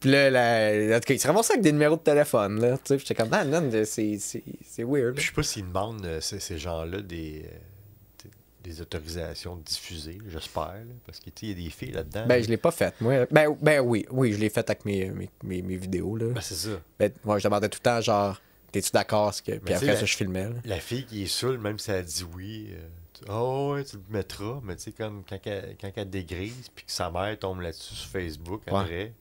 Puis 0.00 0.10
là, 0.10 0.30
la- 0.30 0.96
en 0.96 1.00
tout 1.00 1.06
cas, 1.06 1.14
il 1.14 1.20
se 1.20 1.26
ramassait 1.26 1.54
avec 1.54 1.62
des 1.62 1.72
numéros 1.72 1.96
de 1.96 2.00
téléphone, 2.02 2.60
là, 2.60 2.76
tu 2.76 2.82
sais. 2.86 2.96
Puis 2.96 3.06
j'étais 3.08 3.14
comme, 3.20 3.30
man, 3.30 3.48
man, 3.48 3.84
c'est 3.84 4.18
c'est- 4.18 4.42
c'est 4.64 4.84
weird. 4.84 5.18
Je 5.18 5.26
sais 5.26 5.32
pas 5.32 5.42
s'ils 5.42 5.66
demandent 5.66 6.04
euh, 6.04 6.20
ces, 6.20 6.38
ces 6.40 6.58
gens-là 6.58 7.00
des, 7.00 7.44
euh, 7.46 8.28
des, 8.64 8.80
autorisations 8.80 9.56
de 9.56 9.62
diffuser, 9.62 10.18
j'espère. 10.28 10.82
Parce 11.06 11.20
qu'il 11.20 11.48
y 11.48 11.52
a 11.52 11.54
des 11.54 11.70
filles 11.70 11.92
là-dedans. 11.92 12.26
Ben, 12.26 12.42
je 12.42 12.48
l'ai 12.48 12.56
pas 12.56 12.72
fait, 12.72 12.94
moi. 13.00 13.24
Ben, 13.30 13.56
ben 13.62 13.80
oui, 13.80 14.04
oui, 14.10 14.32
je 14.32 14.38
l'ai 14.38 14.50
fait 14.50 14.68
avec 14.68 14.84
mes, 14.84 15.08
mes, 15.10 15.30
mes, 15.44 15.62
mes 15.62 15.76
vidéos, 15.76 16.16
là. 16.16 16.26
Ben, 16.34 16.40
c'est 16.40 16.54
ça. 16.56 16.80
Ben, 16.98 17.10
moi, 17.24 17.38
je 17.38 17.44
demandais 17.44 17.68
tout 17.68 17.78
le 17.80 17.84
temps, 17.84 18.00
genre, 18.00 18.40
t'es-tu 18.72 18.90
d'accord? 18.92 19.32
ce 19.32 19.40
que- 19.42 19.52
Puis 19.52 19.60
tu 19.60 19.66
sais, 19.68 19.74
après 19.76 19.86
la- 19.86 19.96
ça, 20.00 20.04
je 20.04 20.16
filmais, 20.16 20.44
là. 20.46 20.54
La 20.64 20.80
fille 20.80 21.04
qui 21.06 21.22
est 21.22 21.26
saoule, 21.26 21.58
même 21.58 21.78
si 21.78 21.90
elle 21.92 22.04
dit 22.04 22.24
oui, 22.34 22.70
euh, 22.72 22.78
tu- 23.18 23.24
oh 23.30 23.72
ouais, 23.74 23.84
tu 23.84 23.96
le 23.96 24.02
mettras, 24.10 24.60
mais 24.62 24.76
tu 24.76 24.82
sais, 24.84 24.92
comme 24.92 25.22
quand 25.28 25.38
elle, 25.46 25.76
quand 25.80 25.90
elle 25.96 26.10
dégrise, 26.10 26.68
puis 26.74 26.84
que 26.84 26.92
sa 26.92 27.10
mère 27.10 27.38
tombe 27.38 27.60
là-dessus 27.60 27.94
sur 27.94 28.10
Facebook 28.10 28.62
Ouais. 28.66 28.78
après, 28.80 29.12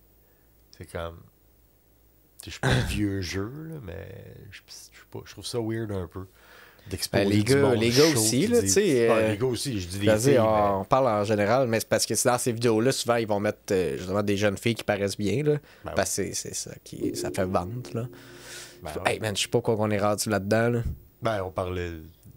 c'est 0.77 0.91
comme. 0.91 1.17
Tu 2.41 2.51
sais, 2.51 2.51
Je 2.51 2.51
suis 2.51 2.59
pas 2.59 2.67
un 2.69 2.79
vieux 2.87 3.21
jeu, 3.21 3.51
là, 3.69 3.75
mais 3.83 4.07
je 4.51 4.59
je 4.67 4.73
sais 4.73 4.91
pas, 5.11 5.19
je 5.25 5.31
trouve 5.31 5.45
ça 5.45 5.59
weird 5.59 5.91
un 5.91 6.07
peu. 6.07 6.25
Ben, 7.11 7.27
les 7.27 7.43
gars- 7.43 7.73
les 7.73 7.89
gars 7.89 8.05
aussi, 8.13 8.45
là, 8.45 8.61
tu 8.61 8.67
sais, 8.67 9.07
Ah, 9.09 9.13
euh, 9.15 9.31
les 9.31 9.37
gars 9.39 9.47
aussi, 9.47 9.79
je 9.81 9.87
dis 9.87 9.99
les 10.01 10.17
filles, 10.19 10.33
mais- 10.33 10.39
on, 10.39 10.81
on 10.81 10.85
parle 10.85 11.07
en 11.07 11.23
général, 11.23 11.67
mais 11.67 11.79
c'est 11.79 11.89
parce 11.89 12.05
que 12.05 12.13
dans 12.27 12.37
ces 12.37 12.51
vidéos-là, 12.51 12.91
souvent, 12.91 13.15
ils 13.15 13.25
vont 13.25 13.39
mettre 13.39 13.57
euh, 13.71 13.97
justement 13.97 14.21
des 14.21 14.37
jeunes 14.37 14.55
filles 14.57 14.75
qui 14.75 14.83
paraissent 14.83 15.17
bien, 15.17 15.41
là. 15.41 15.57
Ben 15.83 15.93
parce 15.95 16.09
que 16.15 16.15
c'est- 16.31 16.33
c'est 16.35 16.53
ça 16.53 16.71
qui 16.83 17.15
ça 17.15 17.31
fait 17.31 17.45
vendre, 17.45 17.89
là. 17.95 18.07
Ben, 18.83 18.91
ouais. 19.03 19.13
Hey 19.13 19.19
man, 19.19 19.35
je 19.35 19.41
sais 19.41 19.47
pas 19.47 19.61
quoi 19.61 19.75
qu'on 19.75 19.89
est 19.89 19.97
rendu 19.99 20.29
là-dedans, 20.29 20.69
là. 20.69 20.83
Ben, 21.23 21.41
on 21.43 21.49
parlait 21.49 21.89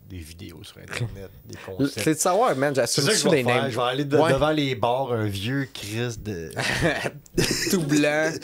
des 0.08 0.18
vidéos 0.18 0.62
sur 0.64 0.78
Internet, 0.82 1.30
des 1.44 1.56
concepts. 1.66 2.00
C'est 2.00 2.14
de 2.14 2.18
savoir, 2.18 2.56
man, 2.56 2.74
j'assume 2.74 3.04
ça 3.04 3.10
que 3.12 3.16
je 3.18 3.28
vais 3.28 3.36
les 3.36 3.44
faire. 3.44 3.70
Je 3.70 3.76
vais 3.76 3.82
aller 3.82 4.04
de- 4.04 4.16
Ouais. 4.16 4.32
devant 4.32 4.50
les 4.50 4.74
bars, 4.74 5.12
un 5.12 5.26
vieux 5.26 5.68
Chris 5.72 6.16
de. 6.18 6.50
Tout 7.70 7.82
blanc. 7.82 8.30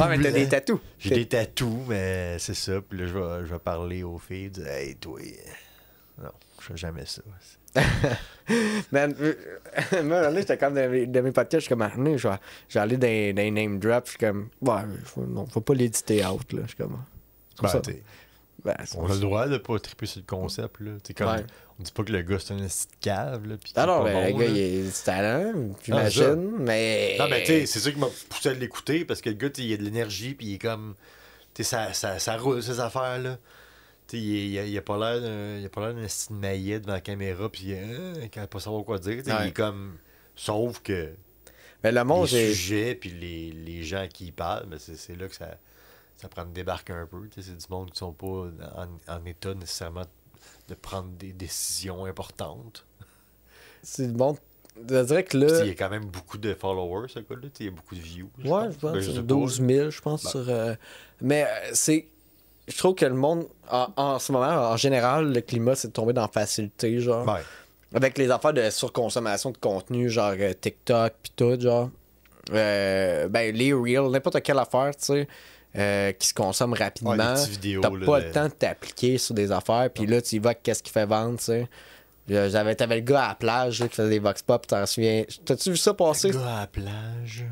Ah, 0.00 0.08
mais 0.08 0.16
t'as 0.16 0.30
blanc. 0.30 0.32
des 0.32 0.48
tatous. 0.48 0.80
J'ai 0.98 1.10
des 1.14 1.26
tatous, 1.26 1.84
mais 1.88 2.38
c'est 2.38 2.54
ça. 2.54 2.80
Puis 2.86 2.98
là, 2.98 3.06
je 3.06 3.12
vais, 3.14 3.46
je 3.46 3.52
vais 3.52 3.58
parler 3.58 4.02
aux 4.02 4.18
filles. 4.18 4.50
Dire, 4.50 4.66
hey, 4.66 4.96
toi. 4.96 5.20
euh, 5.20 6.22
Non, 6.24 6.30
je 6.60 6.64
fais 6.66 6.76
jamais 6.76 7.04
ça. 7.06 7.22
Man, 8.92 9.14
euh, 9.20 9.34
moi, 10.02 10.20
là, 10.22 10.34
j'étais 10.36 10.56
comme 10.58 10.74
dans 10.74 10.90
mes, 10.90 11.06
dans 11.06 11.22
mes 11.22 11.32
podcasts, 11.32 11.60
je 11.60 11.66
suis 11.66 11.68
comme, 11.68 11.82
ah, 11.82 11.92
non, 11.96 12.16
je 12.16 12.28
vais, 12.28 12.34
je 12.68 12.74
vais 12.74 12.80
aller 12.80 12.96
dans, 12.96 13.36
dans 13.36 13.42
les 13.42 13.50
name 13.50 13.78
drops, 13.78 14.06
je 14.06 14.10
suis 14.10 14.18
comme, 14.18 14.48
ouais, 14.60 14.80
faut, 15.04 15.22
non, 15.26 15.46
faut 15.46 15.60
pas 15.60 15.74
l'éditer 15.74 16.24
out, 16.26 16.52
là. 16.52 16.62
Je 16.62 16.68
suis 16.68 16.76
comme, 16.76 16.98
Ben, 17.62 17.68
ben, 18.64 18.74
on 18.96 19.06
a 19.10 19.14
le 19.14 19.20
droit 19.20 19.46
de 19.48 19.58
pas 19.58 19.78
triper 19.78 20.06
sur 20.06 20.20
le 20.20 20.26
concept. 20.26 20.80
Là. 20.80 20.92
Comme, 21.16 21.28
Ouais. 21.28 21.44
On 21.78 21.82
dit 21.82 21.92
pas 21.92 22.04
que 22.04 22.12
le 22.12 22.22
gars 22.22 22.38
c'est 22.38 22.54
un 22.54 22.64
esti 22.64 22.86
de 22.86 22.92
cave. 23.04 23.46
Là, 23.46 23.56
Ah 23.76 23.86
non, 23.86 24.02
ben, 24.02 24.12
bon, 24.14 24.24
le 24.26 24.32
gars, 24.32 24.44
là. 24.46 24.50
il 24.50 24.58
est 24.58 24.82
du 24.84 25.04
talent, 25.04 25.52
Ah, 25.54 25.78
j'imagine, 25.84 26.56
mais. 26.58 27.16
Non, 27.18 27.28
mais 27.28 27.40
tu 27.40 27.46
sais, 27.48 27.66
c'est 27.66 27.80
ça 27.80 27.90
qui 27.92 27.98
m'a 27.98 28.08
poussé 28.30 28.48
à 28.48 28.54
l'écouter 28.54 29.04
parce 29.04 29.20
que 29.20 29.28
le 29.28 29.36
gars, 29.36 29.48
il 29.58 29.72
a 29.74 29.76
de 29.76 29.82
l'énergie, 29.82 30.34
puis 30.34 30.46
il 30.46 30.54
est 30.54 30.58
comme. 30.58 30.94
Tu 31.54 31.62
sais, 31.64 31.70
ça, 31.70 31.92
ça, 31.92 32.18
ça 32.18 32.36
roule, 32.38 32.62
ces 32.62 32.80
affaires-là. 32.80 33.38
Tu 34.08 34.16
sais, 34.18 34.22
il, 34.22 34.58
a, 34.58 34.64
il 34.64 34.78
a 34.78 34.82
pas 34.82 34.96
l'air 34.98 35.20
d'un- 35.20 35.58
il 35.58 35.66
a 35.66 35.68
pas 35.68 35.80
l'air 35.86 35.94
d'un 35.94 36.02
esti 36.04 36.32
de 36.32 36.38
maillet 36.38 36.80
devant 36.80 36.92
la 36.92 37.00
caméra, 37.00 37.48
puis 37.50 37.66
euh, 37.74 38.14
il 38.34 38.38
a 38.40 38.46
pas 38.46 38.60
savoir 38.60 38.84
quoi 38.84 38.98
dire. 38.98 39.16
Ouais. 39.18 39.22
Il 39.42 39.48
est 39.48 39.52
comme. 39.52 39.96
Sauf 40.34 40.80
que 40.80 41.10
Mais 41.84 41.92
le 41.92 42.04
monde, 42.04 42.28
les 42.30 42.54
sujets, 42.54 42.94
puis 42.94 43.10
les, 43.10 43.50
les 43.52 43.82
gens 43.82 44.00
à 44.00 44.06
qui 44.08 44.26
il 44.26 44.32
parle, 44.32 44.66
ben, 44.66 44.78
c'est 44.78 44.96
c'est 44.96 45.14
là 45.16 45.28
que 45.28 45.34
ça, 45.34 45.58
ça 46.16 46.28
prend 46.28 46.44
de 46.44 46.50
débarquer 46.52 46.92
un 46.92 47.06
peu. 47.06 47.28
Tu 47.28 47.42
sais, 47.42 47.50
C'est 47.50 47.56
du 47.66 47.72
monde 47.72 47.90
qui 47.90 47.98
sont 47.98 48.12
pas 48.12 48.26
en, 48.26 48.88
en 49.08 49.24
état 49.26 49.54
nécessairement 49.54 50.04
de 50.68 50.74
prendre 50.74 51.10
des 51.18 51.32
décisions 51.32 52.04
importantes. 52.04 52.84
C'est 53.82 54.12
bon. 54.12 54.36
Je 54.88 55.02
dirais 55.04 55.24
que 55.24 55.38
là. 55.38 55.60
il 55.64 55.68
y 55.68 55.70
a 55.70 55.74
quand 55.74 55.88
même 55.88 56.04
beaucoup 56.04 56.36
de 56.38 56.52
followers, 56.52 57.08
ce 57.08 57.20
gars-là. 57.20 57.48
Il 57.60 57.66
y 57.66 57.68
a 57.68 57.72
beaucoup 57.72 57.94
de 57.94 58.00
views. 58.00 58.28
Ouais, 58.44 58.64
je 58.70 58.76
pense 58.78 58.80
Ben, 58.80 58.92
que 58.94 59.00
sais 59.00 59.10
c'est 59.12 59.16
pas, 59.16 59.22
12 59.22 59.62
000, 59.66 59.90
je 59.90 60.00
pense. 60.02 60.24
Ben. 60.24 60.30
sur, 60.30 60.44
euh, 60.48 60.74
Mais 61.22 61.44
euh, 61.44 61.70
c'est. 61.72 62.06
Je 62.68 62.76
trouve 62.76 62.94
que 62.96 63.06
le 63.06 63.14
monde, 63.14 63.46
en, 63.70 63.88
en 63.96 64.18
ce 64.18 64.32
moment, 64.32 64.48
en 64.48 64.76
général, 64.76 65.32
le 65.32 65.40
climat, 65.40 65.76
c'est 65.76 65.88
de 65.88 65.92
tomber 65.92 66.12
dans 66.12 66.22
la 66.22 66.28
facilité, 66.28 66.98
genre. 67.00 67.26
Ouais. 67.26 67.40
Avec 67.94 68.18
les 68.18 68.30
affaires 68.30 68.52
de 68.52 68.68
surconsommation 68.68 69.50
de 69.52 69.56
contenu, 69.58 70.10
genre 70.10 70.34
euh, 70.38 70.52
TikTok, 70.52 71.14
pis 71.22 71.32
tout, 71.36 71.58
genre. 71.60 71.88
Ben, 72.50 73.54
les 73.54 73.72
Reels, 73.72 74.10
n'importe 74.10 74.42
quelle 74.42 74.58
affaire, 74.58 74.94
tu 74.96 75.04
sais, 75.04 75.28
euh, 75.78 76.12
qui 76.12 76.28
se 76.28 76.34
consomme 76.34 76.72
rapidement. 76.72 77.10
Ouais, 77.12 77.78
T'as 77.80 77.90
pas 77.90 78.20
le 78.20 78.30
temps 78.32 78.44
de 78.48 78.52
t'appliquer 78.52 79.18
sur 79.18 79.34
des 79.34 79.52
affaires, 79.52 79.88
puis 79.92 80.06
là, 80.06 80.20
tu 80.22 80.36
y 80.36 80.38
vas 80.38 80.54
qu'est-ce 80.54 80.82
qui 80.82 80.90
fait 80.92 81.06
vendre, 81.06 81.38
tu 81.38 81.44
sais. 81.44 81.68
Euh, 82.30 82.50
J'avais, 82.50 82.74
t'avais 82.74 82.96
le 82.96 83.00
gars 83.02 83.24
à 83.24 83.28
la 83.28 83.34
plage 83.36 83.80
là, 83.80 83.88
qui 83.88 83.94
faisait 83.94 84.08
des 84.10 84.18
vox 84.18 84.42
pop, 84.42 84.66
t'en 84.66 84.84
souviens. 84.86 85.24
T'as-tu 85.44 85.70
vu 85.70 85.76
ça 85.76 85.94
passer? 85.94 86.28
Le 86.28 86.34
gars 86.34 86.56
à 86.56 86.60
la 86.62 86.66
plage. 86.66 87.44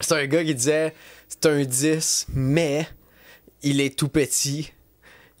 C'est 0.00 0.14
un 0.14 0.26
gars 0.26 0.44
qui 0.44 0.54
disait 0.54 0.94
c'est 1.28 1.46
un 1.46 1.64
10, 1.64 2.26
mais 2.34 2.86
il 3.62 3.80
est 3.80 3.98
tout 3.98 4.08
petit. 4.08 4.72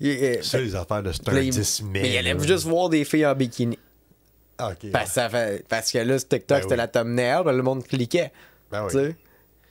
Euh, 0.02 0.42
Ça, 0.42 0.58
les 0.60 0.74
affaires 0.74 1.02
de 1.02 1.12
c'est 1.12 1.28
un 1.28 1.38
il- 1.40 1.50
10 1.50 1.82
mai. 1.84 2.00
mais 2.02 2.10
il 2.12 2.16
allait 2.18 2.38
juste 2.46 2.64
voir 2.64 2.88
des 2.88 3.04
filles 3.04 3.24
en 3.26 3.34
bikini. 3.34 3.78
Ah. 4.58 4.72
Parce, 4.92 5.14
que 5.14 5.62
parce 5.68 5.92
là, 5.94 6.18
sur 6.18 6.28
TikTok, 6.28 6.48
Ben 6.48 6.62
c'était 6.62 6.72
oui. 6.74 6.78
la 6.78 6.88
thumbnail, 6.88 7.44
ben, 7.44 7.52
le 7.52 7.62
monde 7.62 7.84
cliquait. 7.86 8.32
Ben 8.72 8.86
oui. 8.92 9.14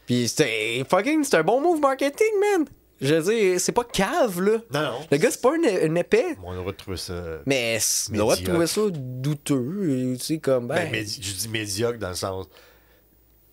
Puis 0.05 0.27
c'était 0.27 0.83
fucking, 0.89 1.23
c'est 1.23 1.37
un 1.37 1.43
bon 1.43 1.61
move 1.61 1.79
marketing, 1.79 2.27
man. 2.39 2.65
Je 3.01 3.13
veux 3.15 3.33
dire, 3.33 3.59
c'est 3.59 3.73
pas 3.73 3.83
cave, 3.83 4.39
là. 4.41 4.57
Non, 4.71 4.81
non. 4.99 5.07
Le 5.11 5.17
gars, 5.17 5.29
c'est 5.29 5.41
pas 5.41 5.51
un, 5.51 5.63
un 5.91 5.95
épais. 5.95 6.37
On 6.43 6.55
aurait 6.57 6.71
trouvé 6.73 6.95
ça. 6.97 7.39
Mais 7.45 7.77
c'est- 7.81 8.15
on 8.17 8.19
aurait 8.21 8.41
trouvé 8.41 8.67
ça 8.67 8.81
douteux. 8.89 10.15
Tu 10.17 10.23
sais, 10.23 10.37
comme, 10.39 10.67
ben. 10.67 10.89
Ben, 10.91 11.05
je 11.05 11.33
dis 11.33 11.49
médiocre 11.49 11.99
dans 11.99 12.09
le 12.09 12.15
sens. 12.15 12.47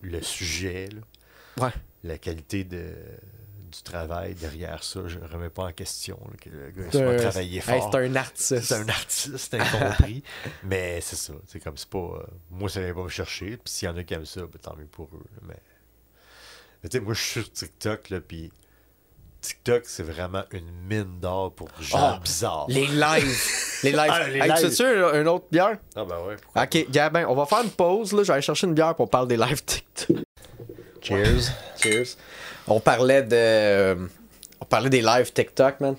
Le 0.00 0.20
sujet, 0.22 0.88
là, 0.92 1.64
ouais. 1.66 1.72
la 2.05 2.18
qualité 2.18 2.64
de, 2.64 2.92
du 3.70 3.82
travail 3.84 4.34
derrière 4.34 4.82
ça, 4.82 5.00
je 5.07 5.18
ne 5.18 5.24
remets 5.26 5.48
pas 5.50 5.64
en 5.64 5.72
question 5.72 6.18
là, 6.24 6.36
que 6.40 6.50
le 6.50 6.70
gars 6.70 6.88
C'est 6.90 6.98
soit 6.98 7.09
un- 7.12 7.16
travaillé 7.16 7.57
hey, 7.59 7.62
fort. 7.80 7.90
c'est 7.92 7.98
un 7.98 8.16
artiste. 8.16 8.61
C'est 8.62 8.74
un 8.74 8.88
artiste 8.88 9.55
incompris. 9.55 10.22
mais 10.64 11.00
c'est 11.00 11.16
ça. 11.16 11.34
C'est 11.46 11.61
comme 11.61 11.76
c'est 11.76 11.88
pas. 11.88 11.98
euh, 11.98 12.22
moi, 12.50 12.68
ça 12.68 12.80
vient 12.80 12.94
pas 12.94 13.05
me 13.05 13.09
chercher. 13.09 13.57
Puis 13.57 13.72
s'il 13.74 13.86
y 13.86 13.90
en 13.90 13.96
a 13.96 14.03
qui 14.05 14.12
aiment 14.14 14.24
ça, 14.26 14.40
ben, 14.42 14.59
tant 14.61 14.74
mieux 14.76 14.86
pour 14.86 15.09
eux. 15.14 15.24
Mais, 15.48 15.55
mais 16.83 16.89
tu 16.89 16.99
sais, 16.99 17.05
moi, 17.05 17.14
je 17.14 17.20
suis 17.20 17.30
sur 17.43 17.53
TikTok, 17.53 18.11
là, 18.11 18.20
puis 18.20 18.51
TikTok, 19.41 19.83
c'est 19.87 20.03
vraiment 20.05 20.45
une 20.53 20.70
mine 20.89 21.18
d'or 21.20 21.53
pour 21.53 21.68
gens 21.80 22.18
bizarres. 22.18 22.66
Les 22.68 22.87
lives. 22.87 23.41
les 23.83 23.91
lives. 23.93 24.01
Ah, 24.09 24.28
les 24.28 24.39
Hey, 24.39 24.49
lives. 24.49 24.55
tu 24.61 24.70
sais-tu 24.70 24.85
un, 24.85 25.07
un 25.14 25.26
autre 25.26 25.47
bière? 25.51 25.78
Ah, 25.97 26.05
ben 26.05 26.18
ouais. 26.26 26.37
pourquoi 26.41 26.62
Ok, 26.62 26.87
Gabin, 26.91 27.26
on 27.28 27.35
va 27.35 27.47
faire 27.47 27.62
une 27.62 27.70
pause. 27.70 28.12
Là. 28.12 28.22
Je 28.22 28.28
vais 28.28 28.33
aller 28.35 28.43
chercher 28.43 28.66
une 28.68 28.74
bière 28.74 28.95
pour 28.95 29.11
parler 29.11 29.37
des 29.37 29.37
lives 29.37 29.64
TikTok. 29.64 30.16
Cheers. 31.01 31.51
Cheers. 31.83 32.16
On 32.68 32.78
parlait 32.78 33.22
de. 33.24 33.30
euh, 33.35 34.07
On 34.61 34.64
parlait 34.64 34.91
des 34.91 35.03
lives 35.03 35.33
TikTok, 35.33 35.80
man. 35.80 35.97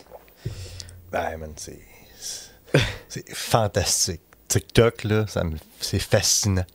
Ben, 1.12 1.38
man, 1.38 1.52
c'est. 1.58 1.80
C'est 3.10 3.30
fantastique. 3.36 4.22
TikTok, 4.48 5.04
là, 5.04 5.28
ça 5.28 5.44
me- 5.44 5.58
c'est 5.82 6.00
fascinant. 6.00 6.66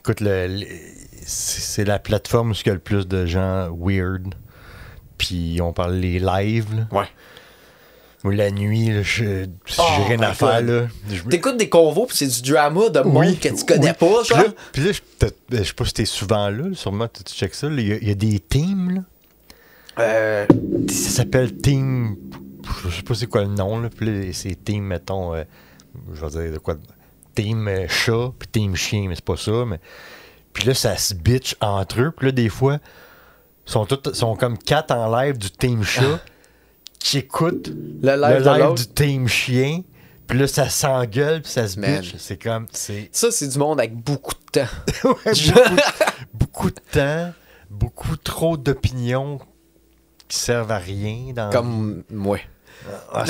Écoute, 0.00 0.20
le, 0.20 0.46
le- 0.48 0.66
c'est 1.30 1.84
la 1.84 1.98
plateforme 1.98 2.50
où 2.50 2.54
il 2.54 2.66
y 2.66 2.70
a 2.70 2.74
le 2.74 2.78
plus 2.78 3.06
de 3.06 3.26
gens 3.26 3.68
weird. 3.78 4.34
Puis 5.18 5.60
on 5.62 5.72
parle 5.72 6.00
des 6.00 6.18
lives, 6.18 6.74
là. 6.74 6.86
Ouais. 6.98 7.06
Moi, 8.24 8.34
la 8.34 8.50
nuit, 8.50 8.90
si 9.04 9.22
Oh 9.78 9.82
j'ai 9.96 10.14
rien 10.16 10.20
à 10.22 10.32
faire, 10.34 10.60
je 11.08 11.22
T'écoutes 11.28 11.56
des 11.56 11.68
convos 11.68 12.06
pis 12.06 12.16
c'est 12.16 12.26
du 12.42 12.50
drama 12.52 12.88
de 12.88 13.00
monde 13.00 13.16
Oui, 13.26 13.36
que 13.38 13.48
tu 13.48 13.64
connais 13.64 13.90
oui. 13.90 13.96
pas, 13.98 14.20
Puis 14.22 14.28
genre. 14.34 14.38
là, 14.38 14.44
puis 14.72 14.82
là, 14.84 14.90
je 15.52 15.62
sais 15.62 15.72
pas 15.72 15.84
si 15.84 15.92
t'es 15.94 16.04
souvent 16.04 16.48
là, 16.50 16.64
sûrement 16.74 17.06
tu 17.08 17.22
checkes 17.32 17.54
ça. 17.54 17.68
Il 17.68 17.80
y, 17.80 17.92
a- 17.92 17.96
il 17.98 18.08
y 18.08 18.10
a 18.10 18.14
des 18.14 18.40
teams, 18.40 18.94
là. 18.96 19.00
Euh, 20.00 20.46
Ça 20.88 21.10
s'appelle 21.10 21.56
Team. 21.56 22.16
Je 22.88 22.96
sais 22.96 23.02
pas 23.02 23.14
c'est 23.14 23.26
quoi 23.26 23.42
le 23.42 23.48
nom, 23.48 23.80
là. 23.80 23.88
Puis 23.88 24.06
là, 24.06 24.30
c'est 24.32 24.64
Team, 24.64 24.84
mettons, 24.84 25.34
euh, 25.34 25.44
je 26.12 26.20
vais 26.24 26.30
dire 26.42 26.52
de 26.52 26.58
quoi, 26.58 26.74
team 27.34 27.66
euh, 27.68 27.86
chat, 27.88 28.32
puis 28.38 28.48
team 28.48 28.74
chien, 28.76 29.06
mais 29.08 29.14
c'est 29.14 29.24
pas 29.24 29.36
ça, 29.36 29.64
mais. 29.66 29.78
Puis 30.58 30.66
là, 30.66 30.74
ça 30.74 30.96
se 30.96 31.14
bitch 31.14 31.54
entre 31.60 32.00
eux, 32.00 32.10
puis 32.10 32.26
là, 32.26 32.32
des 32.32 32.48
fois, 32.48 32.78
sont, 33.64 33.86
toutes, 33.86 34.12
sont 34.12 34.34
comme 34.34 34.58
quatre 34.58 34.90
en 34.90 35.08
live 35.16 35.38
du 35.38 35.52
team 35.52 35.84
chat 35.84 36.18
qui 36.98 37.18
écoutent 37.18 37.68
Le 37.68 38.16
live, 38.20 38.44
le 38.44 38.74
du 38.74 38.88
team 38.88 39.28
chien, 39.28 39.82
puis 40.26 40.36
là, 40.36 40.48
ça 40.48 40.68
s'engueule, 40.68 41.42
puis 41.42 41.52
ça 41.52 41.68
se 41.68 41.78
bitch. 41.78 42.16
C'est 42.18 42.42
comme, 42.42 42.66
Ça, 42.72 43.30
c'est 43.30 43.46
du 43.46 43.56
monde 43.56 43.78
avec 43.78 43.94
beaucoup 43.94 44.34
de 44.34 44.60
temps. 44.60 44.74
Ouais, 45.04 45.32
beaucoup, 45.54 45.80
beaucoup 46.34 46.70
de 46.70 46.80
temps, 46.90 47.32
beaucoup 47.70 48.16
trop 48.16 48.56
d'opinions 48.56 49.38
qui 50.26 50.38
servent 50.38 50.72
à 50.72 50.78
rien. 50.78 51.32
Dans 51.36 51.50
Comme 51.50 52.02
moi. 52.10 52.38
Ah, 53.12 53.24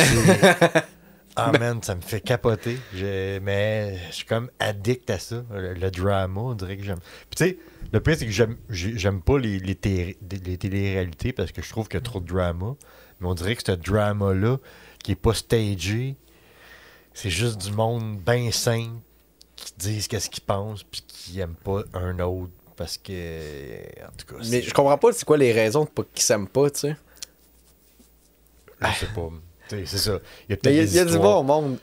Ah, 1.39 1.53
man, 1.59 1.83
ça 1.83 1.95
me 1.95 2.01
fait 2.01 2.21
capoter. 2.21 2.79
Je- 2.95 3.39
Mais 3.41 3.99
je 4.09 4.15
suis 4.17 4.25
comme 4.27 4.51
addict 4.59 5.09
à 5.11 5.19
ça. 5.19 5.45
Le, 5.53 5.75
le 5.75 5.91
drama, 5.91 6.41
on 6.41 6.55
dirait 6.55 6.77
que 6.77 6.85
j'aime. 6.85 6.99
Puis 7.31 7.37
tu 7.37 7.45
sais, 7.45 7.59
le 7.93 8.01
pire, 8.01 8.17
c'est 8.19 8.27
que 8.27 8.33
j'aime, 8.33 8.57
j'ai- 8.71 8.99
j'aime 8.99 9.23
pas 9.23 9.39
les, 9.39 9.59
les, 9.59 9.75
té- 9.75 10.19
les 10.45 10.59
téléréalités 10.59 11.33
parce 11.33 11.53
que 11.53 11.63
je 11.63 11.69
trouve 11.71 11.87
qu'il 11.89 11.99
y 11.99 12.03
a 12.03 12.05
trop 12.05 12.21
de 12.21 12.27
drama. 12.27 12.75
Mais 13.21 13.27
on 13.29 13.35
dirait 13.35 13.57
que 13.57 13.63
ce 13.67 13.73
drama-là, 13.73 14.59
qui 15.03 15.13
est 15.13 15.17
pas 15.17 15.35
stagé, 15.35 16.17
c'est 17.15 17.31
juste 17.31 17.59
du 17.61 17.73
monde 17.73 18.19
bien 18.21 18.51
simple 18.53 19.01
qui 19.57 19.73
disent 19.77 20.07
qu'est-ce 20.09 20.31
qu'ils 20.31 20.45
pensent 20.45 20.85
puis 20.85 21.03
qui 21.07 21.41
aiment 21.41 21.57
pas 21.57 21.83
un 21.95 22.19
autre 22.21 22.53
parce 22.77 22.97
que. 22.99 23.13
En 24.05 24.11
tout 24.17 24.27
cas, 24.35 24.43
Mais 24.51 24.63
je 24.63 24.73
comprends 24.73 24.99
pas 24.99 25.13
c'est 25.13 25.25
quoi 25.25 25.37
les 25.37 25.53
raisons 25.53 25.85
pas 25.87 26.05
qu'ils 26.15 26.23
s'aiment 26.23 26.47
pas, 26.49 26.71
tu 26.71 26.81
sais. 26.81 26.97
je 28.81 28.87
sais 29.01 29.07
pas. 29.15 29.31
C'est 29.71 29.87
ça. 29.87 30.19
Il 30.49 30.53
y 30.53 30.55
a 30.55 30.57
peut-être 30.57 30.75
il 30.75 30.77
y 30.77 30.81
a, 30.81 30.83
il 30.85 30.99
a 31.01 31.05
du 31.13 31.19
bon 31.19 31.43
monde. 31.43 31.79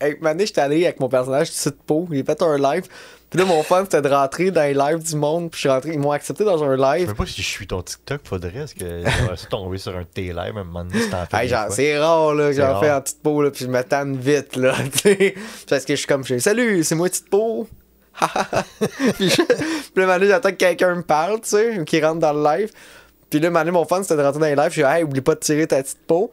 Hey, 0.00 0.16
année, 0.24 0.46
j'étais 0.46 0.60
allé 0.60 0.84
avec 0.84 0.98
mon 1.00 1.08
personnage 1.08 1.50
Tite 1.50 1.76
Po, 1.86 2.08
j'ai 2.10 2.24
fait 2.24 2.42
un 2.42 2.56
live. 2.58 2.84
Puis 3.30 3.38
là, 3.38 3.46
mon 3.46 3.62
fan, 3.62 3.84
c'était 3.84 4.02
de 4.02 4.08
rentrer 4.08 4.50
dans 4.50 4.60
les 4.62 4.74
lives 4.74 5.02
du 5.02 5.16
monde. 5.16 5.50
Puis 5.50 5.56
je 5.58 5.60
suis 5.60 5.68
rentré, 5.70 5.92
ils 5.92 5.98
m'ont 5.98 6.10
accepté 6.10 6.44
dans 6.44 6.62
un 6.62 6.76
Je 6.76 6.82
live. 6.98 7.08
sais 7.08 7.14
pas 7.14 7.24
si 7.24 7.40
je 7.40 7.46
suis 7.46 7.66
ton 7.66 7.80
TikTok, 7.80 8.20
faudrait. 8.24 8.52
Est-ce 8.56 8.74
que 8.74 8.84
j'aurais 8.84 9.36
su 9.36 9.46
tomber 9.46 9.78
sur 9.78 9.96
un 9.96 10.04
T-Live 10.04 10.36
un 10.56 10.64
moment 10.64 10.84
donné, 10.84 11.00
c'était 11.00 11.14
en 11.14 11.24
fait. 11.26 11.36
Hey, 11.46 11.54
c'est 11.70 11.98
rare 11.98 12.34
là, 12.34 12.48
que 12.48 12.52
j'en 12.56 12.80
fais 12.80 12.90
en 12.90 13.00
petite 13.00 13.22
peau 13.22 13.40
là, 13.42 13.50
puis 13.50 13.64
je 13.64 13.70
me 13.70 13.82
tanne 13.82 14.16
vite 14.16 14.56
là. 14.56 14.74
Parce 15.68 15.84
que 15.84 15.94
je 15.94 15.98
suis 15.98 16.06
comme, 16.06 16.24
je 16.24 16.36
salut, 16.38 16.82
c'est 16.84 16.94
moi 16.96 17.08
petite 17.08 17.30
peau. 17.30 17.68
puis 19.14 19.30
je- 19.30 19.42
puis 19.94 20.04
là, 20.04 20.18
j'attends 20.26 20.50
que 20.50 20.56
quelqu'un 20.56 20.94
me 20.96 21.02
parle, 21.02 21.40
tu 21.40 21.50
sais, 21.50 21.78
ou 21.78 21.84
qu'il 21.84 22.04
rentre 22.04 22.18
dans 22.20 22.32
le 22.32 22.42
live. 22.42 22.70
Puis 23.30 23.40
là, 23.40 23.48
maintenant, 23.50 23.72
mon 23.72 23.84
fan, 23.86 24.02
c'était 24.02 24.16
de 24.16 24.22
rentrer 24.22 24.40
dans 24.40 24.46
les 24.46 24.56
lives. 24.56 24.68
Je 24.68 24.72
suis, 24.72 24.82
hey, 24.82 25.04
oublie 25.04 25.22
pas 25.22 25.34
de 25.34 25.40
tirer 25.40 25.66
ta 25.66 25.82
petite 25.82 26.04
peau. 26.06 26.30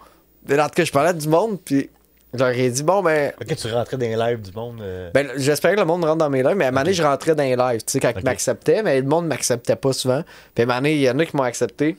En 0.50 0.56
tout 0.68 0.70
cas, 0.76 0.84
je 0.86 0.92
parlais 0.92 1.14
du 1.14 1.28
monde, 1.28 1.60
puis 1.64 1.90
j'aurais 2.34 2.70
dit, 2.70 2.84
bon, 2.84 3.02
ben, 3.02 3.34
Ok, 3.42 3.56
tu 3.56 3.68
rentrais 3.72 3.98
dans 3.98 4.06
les 4.06 4.16
lives 4.16 4.42
du 4.42 4.52
monde. 4.52 4.80
euh, 4.82 5.10
ben, 5.14 5.28
j'espérais 5.38 5.76
que 5.76 5.80
le 5.80 5.86
monde 5.86 6.04
rentre 6.06 6.18
dans 6.18 6.30
mes 6.30 6.44
lives, 6.44 6.56
mais 6.56 6.66
à 6.66 6.68
un 6.70 6.72
moment 6.72 6.82
donné, 6.84 6.94
je 6.94 7.04
rentrais 7.04 7.36
dans 7.36 7.44
les 7.44 7.56
lives, 7.56 7.80
tu 7.84 7.92
sais, 7.94 8.00
quand 8.00 8.12
ils 8.18 8.24
m'acceptaient, 8.24 8.84
mais 8.84 9.02
le 9.02 9.08
monde 9.08 9.28
m'acceptait 9.28 9.76
pas 9.76 9.94
souvent. 9.94 10.24
Puis 10.56 10.62
à 10.62 10.66
un 10.66 10.68
moment 10.68 10.78
donné, 10.80 10.94
il 10.96 11.02
y 11.02 11.10
en 11.10 11.18
a 11.20 11.26
qui 11.26 11.36
m'ont 11.36 11.44
accepté. 11.44 11.98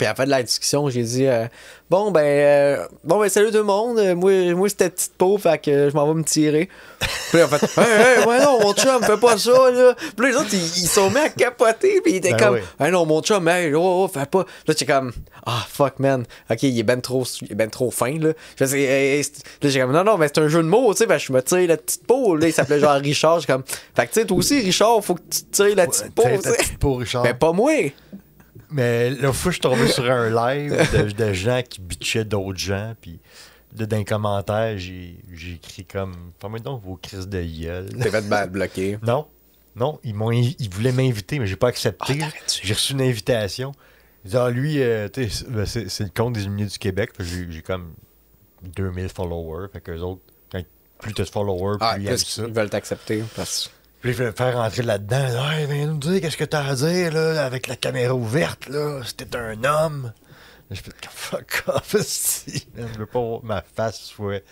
Puis 0.00 0.06
à 0.06 0.12
la 0.12 0.14
fin 0.14 0.24
de 0.24 0.30
la 0.30 0.42
discussion, 0.42 0.88
j'ai 0.88 1.02
dit 1.02 1.26
euh, 1.26 1.46
Bon 1.90 2.10
ben 2.10 2.22
euh, 2.22 2.86
bon 3.04 3.20
ben 3.20 3.28
salut 3.28 3.50
tout 3.50 3.58
le 3.58 3.64
monde, 3.64 3.98
Euh, 3.98 4.14
moi, 4.14 4.32
moi 4.54 4.66
c'était 4.70 4.88
petite 4.88 5.12
peau, 5.18 5.36
fait 5.36 5.62
que 5.62 5.90
je 5.90 5.94
m'en 5.94 6.08
vais 6.08 6.14
me 6.14 6.24
tirer. 6.24 6.70
Puis 7.28 7.36
là, 7.38 7.44
en 7.44 7.48
fait 7.48 7.62
Hey, 7.78 8.20
hey, 8.20 8.26
ouais 8.26 8.42
non, 8.42 8.58
mon 8.62 8.72
chum, 8.72 9.02
fais 9.02 9.18
pas 9.18 9.36
ça 9.36 9.50
là. 9.50 9.94
Puis 10.16 10.24
là, 10.24 10.30
les 10.30 10.36
autres, 10.36 10.54
ils, 10.54 10.58
ils 10.84 10.88
sont 10.88 11.10
mis 11.10 11.18
à 11.18 11.28
capoter, 11.28 12.00
puis 12.00 12.12
ils 12.12 12.16
étaient 12.16 12.30
Ben 12.30 12.38
comme 12.38 12.54
oui. 12.54 12.60
Hey 12.80 12.90
non, 12.90 13.04
mon 13.04 13.20
chum, 13.20 13.46
hey, 13.46 13.74
oh, 13.74 14.04
oh, 14.06 14.08
fais 14.08 14.24
pas. 14.24 14.38
Là, 14.38 14.44
j'étais 14.68 14.86
comme 14.86 15.12
Ah 15.44 15.66
fuck 15.68 15.98
man, 15.98 16.24
ok, 16.50 16.62
il 16.62 16.78
est 16.78 16.82
ben 16.82 17.02
trop, 17.02 17.24
il 17.42 17.52
est 17.52 17.54
ben 17.54 17.68
trop 17.68 17.90
fin 17.90 18.18
là. 18.18 18.32
Je 18.58 18.64
hey, 18.74 19.20
là, 19.20 19.68
j'ai 19.68 19.80
comme 19.80 19.92
Non, 19.92 20.02
non, 20.02 20.16
mais 20.16 20.28
c'est 20.28 20.40
un 20.40 20.48
jeu 20.48 20.62
de 20.62 20.68
mots, 20.68 20.94
tu 20.94 21.00
sais, 21.00 21.06
ben, 21.06 21.18
je 21.18 21.30
me 21.30 21.42
tire 21.42 21.68
la 21.68 21.76
petite 21.76 22.06
peau, 22.06 22.36
là, 22.36 22.46
il 22.46 22.54
s'appelait 22.54 22.80
genre 22.80 22.94
Richard, 22.94 23.40
j'ai 23.40 23.48
comme 23.48 23.64
Fait 23.94 24.06
que 24.06 24.14
tu 24.14 24.20
sais, 24.20 24.26
toi 24.26 24.38
aussi, 24.38 24.60
Richard, 24.60 25.04
faut 25.04 25.16
que 25.16 25.20
tu 25.30 25.42
tires 25.52 25.76
la 25.76 25.86
petite 25.86 26.14
peau, 26.14 26.22
sais. 26.22 26.38
petite 26.38 26.78
peau, 26.78 26.94
Richard. 26.94 27.22
Mais 27.22 27.34
pas 27.34 27.52
moi. 27.52 27.70
Mais 28.70 29.10
là, 29.10 29.32
fois, 29.32 29.50
je 29.50 29.56
suis 29.56 29.60
tombé 29.60 29.86
sur 29.88 30.10
un 30.10 30.28
live 30.28 30.72
de, 30.92 31.10
de 31.10 31.32
gens 31.32 31.62
qui 31.68 31.80
bitchaient 31.80 32.24
d'autres 32.24 32.58
gens. 32.58 32.94
Puis 33.00 33.20
là, 33.76 33.86
dans 33.86 33.96
les 33.96 34.04
commentaires, 34.04 34.78
j'ai 34.78 35.16
j'ai 35.32 35.54
écrit 35.54 35.84
comme 35.84 36.14
Fermez 36.40 36.60
donc 36.60 36.82
vos 36.82 36.96
crises 36.96 37.28
de 37.28 37.42
gueule. 37.42 37.88
T'es 38.00 38.10
fait 38.10 38.22
mal 38.22 38.50
bloqué. 38.50 38.98
Non, 39.02 39.26
non, 39.76 39.98
ils, 40.04 40.14
m'ont, 40.14 40.30
ils 40.32 40.70
voulaient 40.70 40.92
m'inviter, 40.92 41.38
mais 41.38 41.46
j'ai 41.46 41.56
pas 41.56 41.68
accepté. 41.68 42.20
Ah, 42.22 42.28
j'ai 42.62 42.74
reçu 42.74 42.92
une 42.92 43.02
invitation. 43.02 43.72
Ils 44.24 44.28
disaient, 44.28 44.38
ah, 44.38 44.50
lui, 44.50 44.82
euh, 44.82 45.08
ben, 45.48 45.66
c'est 45.66 45.88
c'est 45.88 46.04
le 46.04 46.10
compte 46.10 46.34
des 46.34 46.42
Illuminés 46.42 46.66
du 46.66 46.78
Québec. 46.78 47.10
J'ai 47.18 47.50
j'ai 47.50 47.62
comme 47.62 47.94
2000 48.62 49.08
followers. 49.08 49.68
Fait 49.72 49.80
que 49.80 49.92
autres, 49.92 50.20
quand 50.52 50.62
plus 50.98 51.14
t'as 51.14 51.24
de 51.24 51.30
followers, 51.30 51.78
plus 51.78 51.86
Ah, 51.86 51.96
ils 51.98 52.06
plus 52.06 52.18
ça. 52.18 52.42
ils 52.46 52.52
veulent 52.52 52.70
t'accepter. 52.70 53.24
Parce... 53.34 53.70
Puis 54.00 54.14
je 54.14 54.24
vais 54.24 54.32
faire 54.32 54.56
rentrer 54.56 54.82
là-dedans. 54.82 55.50
Hey, 55.50 55.66
viens 55.66 55.86
nous 55.86 55.98
dire 55.98 56.20
qu'est-ce 56.20 56.36
que 56.36 56.44
t'as 56.44 56.64
à 56.64 56.74
dire, 56.74 57.12
là, 57.12 57.44
avec 57.44 57.66
la 57.66 57.76
caméra 57.76 58.14
ouverte, 58.14 58.68
là. 58.68 59.02
C'était 59.04 59.36
un 59.36 59.62
homme. 59.64 60.12
Je 60.70 60.80
fais 60.80 60.90
fuck 61.10 61.64
off, 61.66 61.96
si. 62.00 62.66
Je 62.76 62.98
veux 62.98 63.06
pas 63.06 63.20
que 63.20 63.46
ma 63.46 63.62
face 63.62 64.00
soit 64.00 64.42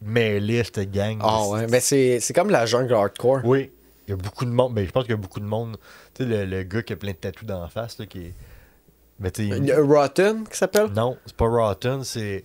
mêlée 0.00 0.60
à 0.60 0.64
cette 0.64 0.90
gang. 0.92 1.18
Ah 1.22 1.48
ouais, 1.48 1.66
mais 1.66 1.80
c'est 1.80 2.20
c'est 2.20 2.32
comme 2.32 2.50
la 2.50 2.66
jungle 2.66 2.94
hardcore. 2.94 3.40
Oui. 3.44 3.72
Il 4.06 4.12
y 4.12 4.14
a 4.14 4.16
beaucoup 4.16 4.44
de 4.44 4.50
monde. 4.50 4.72
Mais 4.74 4.86
je 4.86 4.90
pense 4.90 5.04
qu'il 5.04 5.10
y 5.12 5.14
a 5.14 5.20
beaucoup 5.20 5.40
de 5.40 5.44
monde. 5.44 5.76
Tu 6.14 6.22
sais, 6.22 6.28
le, 6.28 6.44
le 6.44 6.62
gars 6.62 6.82
qui 6.82 6.92
a 6.92 6.96
plein 6.96 7.10
de 7.10 7.16
tatous 7.16 7.44
dans 7.46 7.60
la 7.60 7.68
face, 7.68 7.98
là, 7.98 8.06
qui 8.06 8.26
est. 8.26 8.34
Mais 9.18 9.30
tu 9.32 9.48
sais, 9.48 9.56
Il 9.56 9.64
y 9.64 9.72
a 9.72 9.80
Rotten, 9.82 10.46
qui 10.48 10.56
s'appelle? 10.56 10.86
Non, 10.94 11.16
c'est 11.26 11.36
pas 11.36 11.46
Rotten, 11.48 12.04
c'est. 12.04 12.42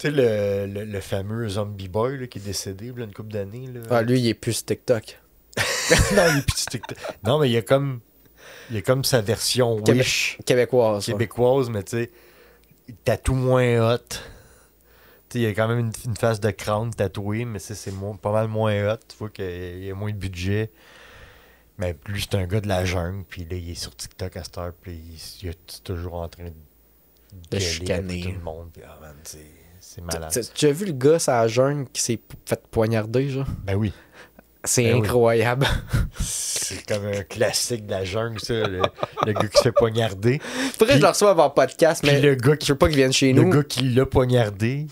Tu 0.00 0.06
sais, 0.06 0.10
le, 0.10 0.66
le, 0.66 0.84
le 0.86 1.00
fameux 1.00 1.46
Zombie 1.48 1.88
Boy 1.88 2.18
là, 2.18 2.26
qui 2.26 2.38
est 2.38 2.42
décédé 2.42 2.90
là, 2.96 3.04
une 3.04 3.12
couple 3.12 3.32
d'années. 3.32 3.66
là. 3.66 3.80
Ah, 3.90 4.00
lui, 4.02 4.18
il 4.18 4.28
est 4.28 4.34
plus 4.34 4.64
TikTok. 4.64 5.20
non, 6.16 6.22
il 6.32 6.38
est 6.38 6.46
petit 6.46 6.64
TikTok. 6.66 6.98
Non, 7.22 7.38
mais 7.38 7.50
il 7.50 7.52
y 7.52 7.58
a 7.58 7.62
comme. 7.62 8.00
Il 8.70 8.78
a 8.78 8.82
comme 8.82 9.04
sa 9.04 9.20
version 9.20 9.76
Wish 9.86 10.38
Québécoise. 10.46 11.06
ouais. 11.06 11.12
québécoise, 11.12 11.68
mais 11.68 11.82
tu 11.82 11.98
sais, 11.98 12.10
tatou 13.04 13.34
moins 13.34 13.94
hot. 13.94 13.98
Tu 13.98 14.14
sais, 14.14 15.38
il 15.38 15.42
y 15.42 15.46
a 15.46 15.50
quand 15.52 15.68
même 15.68 15.80
une, 15.80 15.92
une 16.06 16.16
face 16.16 16.40
de 16.40 16.50
crâne 16.50 16.94
tatouée, 16.94 17.44
mais 17.44 17.58
c'est 17.58 17.90
moins- 17.92 18.16
pas 18.16 18.32
mal 18.32 18.48
moins 18.48 18.92
hot. 18.94 18.98
Tu 19.06 19.16
vois 19.18 19.28
qu'il 19.28 19.84
y 19.84 19.90
a 19.90 19.94
moins 19.94 20.12
de 20.12 20.16
budget. 20.16 20.70
Mais 21.78 21.94
lui, 22.06 22.22
c'est 22.22 22.36
un 22.36 22.46
gars 22.46 22.60
de 22.60 22.68
la 22.68 22.84
jungle, 22.84 23.24
puis 23.28 23.42
là, 23.44 23.56
il 23.56 23.70
est 23.70 23.74
sur 23.74 23.94
TikTok 23.94 24.36
à 24.36 24.44
cette 24.44 24.56
heure, 24.58 24.72
puis 24.80 24.92
il, 24.94 25.18
il 25.42 25.48
est 25.50 25.82
toujours 25.84 26.14
en 26.14 26.28
train 26.28 26.44
de, 26.44 26.52
gueuler 27.50 27.64
chicaner. 27.64 28.20
tout 28.22 28.32
le 28.32 28.38
monde. 28.40 28.70
Puis, 28.72 28.82
ah, 28.86 28.98
man, 29.00 29.14
c'est, 29.24 29.38
c'est 29.94 30.02
malade. 30.02 30.32
Tu 30.54 30.66
as 30.66 30.72
vu 30.72 30.86
le 30.86 30.92
gars, 30.92 31.18
la 31.26 31.48
jungle, 31.48 31.86
qui 31.92 32.00
s'est 32.02 32.20
fait 32.46 32.62
poignarder, 32.70 33.28
genre? 33.30 33.46
Ben 33.64 33.74
oui. 33.74 33.92
C'est 34.62 34.84
Ben 34.84 34.94
oui. 34.94 35.06
incroyable. 35.06 35.66
C'est 36.20 36.86
comme 36.86 37.06
un 37.06 37.22
classique 37.22 37.86
de 37.86 37.90
la 37.90 38.04
jungle, 38.04 38.38
ça. 38.40 38.52
Le, 38.54 38.82
le 39.26 39.32
gars 39.32 39.48
qui 39.48 39.56
se 39.56 39.62
fait 39.62 39.72
poignarder. 39.72 40.38
Faudrait 40.78 40.94
que 40.94 40.98
je 41.00 41.02
le 41.04 41.08
reçois 41.08 41.30
avant 41.30 41.46
le 41.46 41.54
podcast, 41.54 42.02
mais 42.04 42.20
le 42.20 42.34
gars 42.34 42.56
qui 42.56 42.66
je 42.66 42.72
veux 42.74 42.78
pas 42.78 42.86
qu'il 42.88 42.96
vienne 42.98 43.12
chez 43.12 43.32
Le 43.32 43.42
nous. 43.42 43.50
gars 43.50 43.62
qui 43.64 43.88
l'a 43.88 44.04
poignardé, 44.06 44.86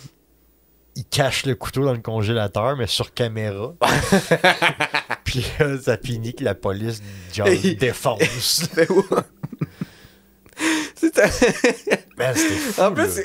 il 0.97 1.05
cache 1.05 1.45
le 1.47 1.55
couteau 1.55 1.85
dans 1.85 1.93
le 1.93 2.01
congélateur, 2.01 2.77
mais 2.77 2.87
sur 2.89 3.13
caméra. 3.15 3.75
Puis 5.25 5.45
là, 5.61 5.79
ça 5.81 5.97
finit 5.99 6.35
que 6.35 6.43
la 6.43 6.55
police 6.55 7.03
genre, 7.33 7.47
défonce. 7.79 8.19
Man, 12.17 12.35
c'était 12.35 12.57
fou, 12.57 12.83
En 12.83 12.93
plus, 12.93 13.21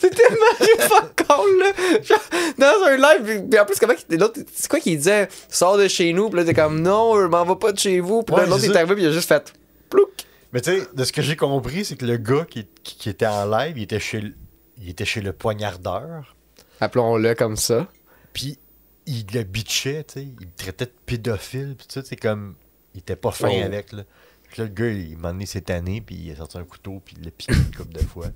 c'est. 0.00 0.10
Tellement 0.10 0.46
fuck 0.88 1.24
all, 1.28 1.58
là. 1.58 1.72
Genre, 2.02 2.18
dans 2.58 2.86
un 2.86 2.96
live, 2.96 3.46
puis- 3.48 3.58
en 3.58 3.64
plus, 3.64 3.78
comment 3.78 3.94
qu'il- 3.94 4.18
l'autre, 4.18 4.40
c'est 4.54 4.68
quoi 4.68 4.80
qu'il 4.80 4.96
disait? 4.96 5.28
Sors 5.48 5.76
de 5.78 5.88
chez 5.88 6.12
nous, 6.12 6.28
puis 6.30 6.38
là, 6.40 6.44
t'es 6.44 6.54
comme 6.54 6.80
Non, 6.82 7.20
je 7.20 7.26
m'en 7.26 7.44
vais 7.44 7.56
pas 7.56 7.72
de 7.72 7.78
chez 7.78 8.00
vous. 8.00 8.22
Puis 8.22 8.34
là, 8.36 8.42
Ouais, 8.42 8.48
l'autre, 8.48 8.60
c'est 8.60 8.66
il 8.68 8.72
est 8.72 8.76
arrivé, 8.76 8.94
puis 8.94 9.04
il 9.04 9.08
a 9.08 9.12
juste 9.12 9.28
fait 9.28 9.52
Plouc. 9.90 10.08
Mais 10.52 10.60
tu 10.60 10.70
sais, 10.78 10.86
de 10.94 11.04
ce 11.04 11.12
que 11.12 11.22
j'ai 11.22 11.36
compris, 11.36 11.84
c'est 11.84 11.96
que 11.96 12.04
le 12.04 12.16
gars 12.18 12.44
qui, 12.48 12.66
qui- 12.82 12.96
qui 12.96 13.08
était 13.08 13.26
en 13.26 13.46
live, 13.50 13.78
il 13.78 13.82
était 13.84 14.00
chez, 14.00 14.20
le- 14.20 14.34
il 14.78 14.90
était 14.90 15.04
chez 15.04 15.20
le 15.20 15.32
poignardeur. 15.32 16.34
Appelons-le 16.80 17.34
comme 17.34 17.56
ça. 17.56 17.86
Puis 18.32 18.58
il 19.06 19.24
le 19.34 19.42
bitchait, 19.44 20.04
tu 20.04 20.14
sais. 20.14 20.22
Il 20.22 20.46
le 20.46 20.52
traitait 20.56 20.86
de 20.86 20.92
pédophile. 21.06 21.74
Puis 21.78 21.86
tu 21.86 21.94
sais, 22.00 22.06
c'est 22.06 22.16
comme. 22.16 22.54
Il 22.94 22.98
était 23.00 23.16
pas 23.16 23.30
fin 23.30 23.48
Oh. 23.50 23.64
avec, 23.64 23.92
là. 23.92 24.02
Puis 24.50 24.60
là, 24.60 24.68
le 24.68 24.74
gars, 24.74 24.88
il 24.90 25.16
m'a 25.16 25.32
donné 25.32 25.46
cette 25.46 25.70
année, 25.70 26.02
puis 26.04 26.14
il 26.14 26.32
a 26.32 26.36
sorti 26.36 26.58
un 26.58 26.64
couteau, 26.64 27.00
puis 27.02 27.16
il 27.18 27.24
l'a 27.24 27.30
piqué 27.30 27.54
une 27.54 27.74
couple 27.74 27.94
de 27.94 28.00
fois. 28.04 28.26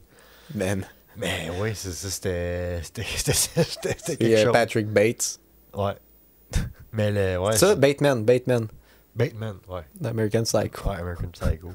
Man. 0.55 0.87
Mais 1.17 1.49
oui, 1.61 1.71
c'est 1.75 1.93
ça, 1.93 2.11
c'était. 2.11 2.81
C'était 2.83 3.05
quelque 4.17 4.25
euh, 4.25 4.45
chose. 4.45 4.53
Patrick 4.53 4.87
Bates. 4.89 5.41
Ouais. 5.75 5.95
Mais 6.93 7.11
le. 7.11 7.41
Ouais. 7.41 7.57
ça, 7.57 7.75
Bateman, 7.75 8.25
Bateman, 8.25 8.69
Bateman, 9.15 9.59
ouais. 9.69 9.83
d'American 10.01 10.43
Psycho. 10.43 10.91
Ouais, 10.91 10.97
American 10.97 11.29
Psycho. 11.29 11.73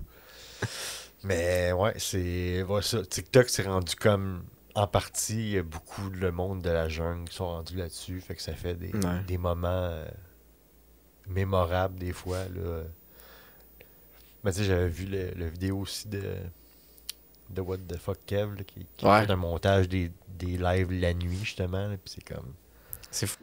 Mais 1.23 1.71
ouais, 1.71 1.93
c'est. 1.97 2.63
Ouais, 2.63 2.81
ça. 2.81 3.03
TikTok 3.05 3.49
s'est 3.49 3.63
rendu 3.63 3.95
comme. 3.95 4.43
En 4.73 4.87
partie, 4.87 5.59
beaucoup 5.61 6.09
de 6.09 6.15
le 6.15 6.31
monde 6.31 6.61
de 6.61 6.69
la 6.69 6.87
jungle 6.87 7.27
qui 7.27 7.35
sont 7.35 7.47
rendus 7.47 7.75
là-dessus. 7.75 8.21
Fait 8.21 8.35
que 8.35 8.41
ça 8.41 8.53
fait 8.53 8.73
des, 8.75 8.93
Ouais. 8.93 9.19
des 9.27 9.37
moments 9.37 9.67
euh, 9.67 10.07
mémorables 11.27 11.99
des 11.99 12.13
fois. 12.13 12.45
Là. 12.55 12.83
Mais 14.45 14.53
tu 14.53 14.59
sais, 14.59 14.63
j'avais 14.63 14.87
vu 14.87 15.07
le, 15.07 15.31
le 15.35 15.47
vidéo 15.47 15.79
aussi 15.79 16.07
de. 16.07 16.21
De 17.51 17.61
What 17.61 17.77
the 17.87 17.97
Fuck 17.97 18.19
Kev, 18.25 18.55
là, 18.57 18.63
qui, 18.63 18.85
qui 18.97 19.05
Ouais. 19.05 19.25
fait 19.25 19.31
un 19.31 19.35
montage 19.35 19.87
des, 19.89 20.11
des 20.39 20.57
lives 20.57 20.91
la 20.91 21.13
nuit, 21.13 21.37
justement. 21.43 21.87
là, 21.87 21.95
Puis 22.03 22.13
c'est 22.15 22.33
comme. 22.33 22.53
C'est 23.11 23.27
fou. 23.27 23.39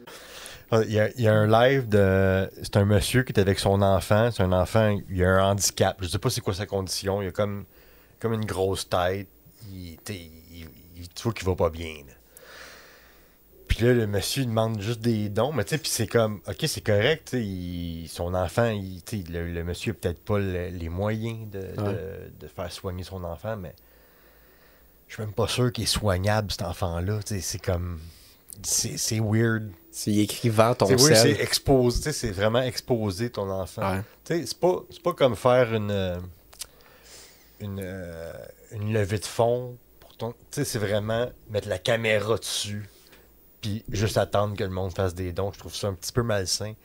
Ah, 0.71 0.81
Il 0.85 0.91
y, 0.93 0.99
a, 0.99 1.09
il 1.11 1.21
y 1.21 1.27
a 1.27 1.33
un 1.33 1.47
live 1.47 1.87
de. 1.87 2.49
C'est 2.63 2.77
un 2.77 2.85
monsieur 2.85 3.23
qui 3.23 3.31
est 3.33 3.39
avec 3.39 3.59
son 3.59 3.81
enfant. 3.81 4.29
C'est 4.31 4.43
un 4.43 4.51
enfant, 4.51 4.97
il 5.09 5.23
a 5.23 5.29
un 5.41 5.51
handicap. 5.51 5.97
Je 6.01 6.07
sais 6.07 6.19
pas 6.19 6.29
c'est 6.29 6.41
quoi 6.41 6.53
sa 6.53 6.65
condition. 6.65 7.21
Il 7.21 7.27
a 7.27 7.31
comme, 7.31 7.65
comme 8.19 8.33
une 8.33 8.45
grosse 8.45 8.87
tête. 8.89 9.27
Il, 9.71 9.97
il- 10.09 10.69
il- 10.97 11.09
tu 11.09 11.23
vois 11.23 11.33
qu'il 11.33 11.45
va 11.47 11.55
pas 11.55 11.69
bien. 11.69 11.93
là. 12.07 12.13
Puis 13.67 13.85
là, 13.85 13.93
le 13.93 14.07
monsieur 14.07 14.43
il 14.43 14.47
demande 14.49 14.81
juste 14.81 14.99
des 15.01 15.29
dons. 15.29 15.53
Mais 15.53 15.63
tu 15.63 15.69
sais, 15.71 15.77
puis 15.77 15.89
c'est 15.89 16.07
comme, 16.07 16.41
ok, 16.47 16.57
c'est 16.67 16.81
correct. 16.83 17.31
il- 17.33 18.07
son 18.09 18.33
enfant, 18.33 18.69
il, 18.69 19.01
le, 19.31 19.51
le 19.53 19.63
monsieur 19.63 19.91
a 19.91 19.95
peut-être 19.95 20.23
pas 20.25 20.39
le- 20.39 20.69
les 20.69 20.89
moyens 20.89 21.47
de, 21.49 21.59
de- 21.61 22.31
de 22.39 22.47
faire 22.47 22.71
soigner 22.71 23.03
son 23.03 23.23
enfant, 23.23 23.55
mais 23.57 23.75
je 25.09 25.15
suis 25.15 25.23
même 25.23 25.33
pas 25.33 25.47
sûr 25.47 25.71
qu'il 25.73 25.85
est 25.85 25.87
soignable, 25.87 26.51
cet 26.51 26.61
enfant-là. 26.61 27.19
C'est 27.25 27.59
comme. 27.59 27.99
C'est 28.61 29.19
weird. 29.19 29.71
C'est 29.91 30.13
écrivant 30.13 30.75
ton 30.75 30.85
C'est 30.85 31.01
oui, 31.01 31.15
c'est 31.15 31.41
exposé, 31.41 32.11
c'est 32.11 32.29
vraiment 32.29 32.61
exposer 32.61 33.31
ton 33.31 33.49
enfant. 33.49 33.81
Ouais. 33.81 34.03
C'est 34.23 34.59
pas, 34.59 34.83
pas 35.03 35.13
comme 35.13 35.35
faire 35.35 35.73
une, 35.73 35.89
euh, 35.89 36.19
une, 37.59 37.81
euh, 37.83 38.31
une 38.71 38.93
levée 38.93 39.17
de 39.17 39.25
fond. 39.25 39.77
Pour 39.99 40.15
ton, 40.15 40.35
c'est 40.51 40.77
vraiment 40.77 41.27
mettre 41.49 41.67
la 41.67 41.79
caméra 41.79 42.37
dessus, 42.37 42.87
puis 43.61 43.83
juste 43.89 44.17
attendre 44.17 44.55
que 44.55 44.63
le 44.63 44.69
monde 44.69 44.93
fasse 44.93 45.15
des 45.15 45.33
dons. 45.33 45.51
Je 45.51 45.57
trouve 45.57 45.75
ça 45.75 45.87
un 45.87 45.95
petit 45.95 46.11
peu 46.11 46.21
malsain. 46.21 46.75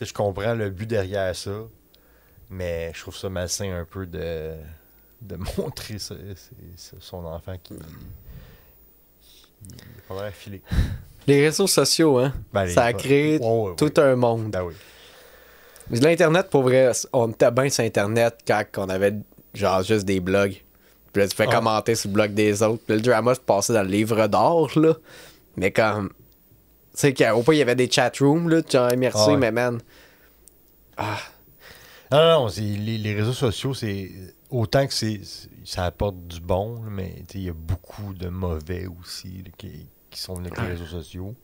Je 0.00 0.12
comprends 0.14 0.54
le 0.54 0.70
but 0.70 0.86
derrière 0.86 1.36
ça, 1.36 1.58
mais 2.48 2.90
je 2.94 3.00
trouve 3.02 3.16
ça 3.16 3.28
malsain 3.28 3.70
un 3.78 3.84
peu 3.84 4.06
de, 4.06 4.56
de 5.20 5.36
montrer 5.58 5.98
son 5.98 7.24
enfant 7.24 7.54
qui. 7.62 7.74
qui 7.74 7.80
est 9.74 10.08
pas 10.08 10.30
filé. 10.30 10.62
Les 11.26 11.44
réseaux 11.44 11.66
sociaux, 11.66 12.18
hein. 12.18 12.32
Ben, 12.52 12.68
ça 12.68 12.84
a 12.84 12.92
créé 12.92 13.40
tout 13.40 13.92
un 13.96 14.14
monde. 14.14 14.50
Ben 14.52 14.62
oui. 14.62 14.74
L'Internet, 15.90 16.48
pour 16.50 16.62
vrai, 16.62 16.92
on 17.12 17.30
était 17.30 17.50
bien 17.50 17.68
sur 17.68 17.84
Internet 17.84 18.38
quand 18.46 18.62
on 18.76 18.88
avait 18.88 19.14
genre 19.54 19.82
juste 19.82 20.04
des 20.04 20.20
blogs. 20.20 20.62
Puis 21.12 21.22
là, 21.22 21.28
tu 21.28 21.34
fais 21.36 21.46
Ah. 21.48 21.56
commenter 21.56 21.94
sur 21.96 22.10
le 22.10 22.14
blog 22.14 22.34
des 22.34 22.62
autres. 22.62 22.82
Puis 22.86 22.96
le 22.96 23.02
drama 23.02 23.34
se 23.34 23.40
passait 23.40 23.72
dans 23.72 23.82
le 23.82 23.88
livre 23.88 24.26
d'or, 24.28 24.70
là. 24.76 24.94
Mais 25.56 25.72
comme. 25.72 26.10
Tu 26.92 27.00
sais, 27.00 27.14
qu'au 27.14 27.42
point, 27.42 27.54
il 27.54 27.58
y 27.58 27.62
avait 27.62 27.74
des 27.74 27.90
chatrooms, 27.90 28.48
là. 28.48 28.62
Tu 28.62 28.76
as 28.76 28.94
merci, 28.96 29.18
Ah 29.26 29.30
ouais. 29.30 29.36
mais 29.36 29.50
man. 29.50 29.80
Ah. 30.96 31.18
Non, 32.12 32.18
non, 32.18 32.40
non, 32.46 32.52
les, 32.56 32.98
les 32.98 33.14
réseaux 33.14 33.32
sociaux, 33.32 33.74
c'est 33.74 34.10
autant 34.58 34.86
que 34.86 34.94
c'est 34.94 35.20
ça 35.64 35.84
apporte 35.84 36.16
du 36.26 36.40
bon, 36.40 36.80
mais 36.90 37.14
il 37.34 37.42
y 37.44 37.48
a 37.48 37.52
beaucoup 37.52 38.14
de 38.14 38.28
mauvais 38.28 38.86
aussi 39.00 39.42
là, 39.44 39.50
qui, 39.58 39.86
qui 40.10 40.20
sont 40.20 40.38
avec 40.38 40.56
les 40.60 40.68
réseaux 40.68 40.86
sociaux. 40.86 41.34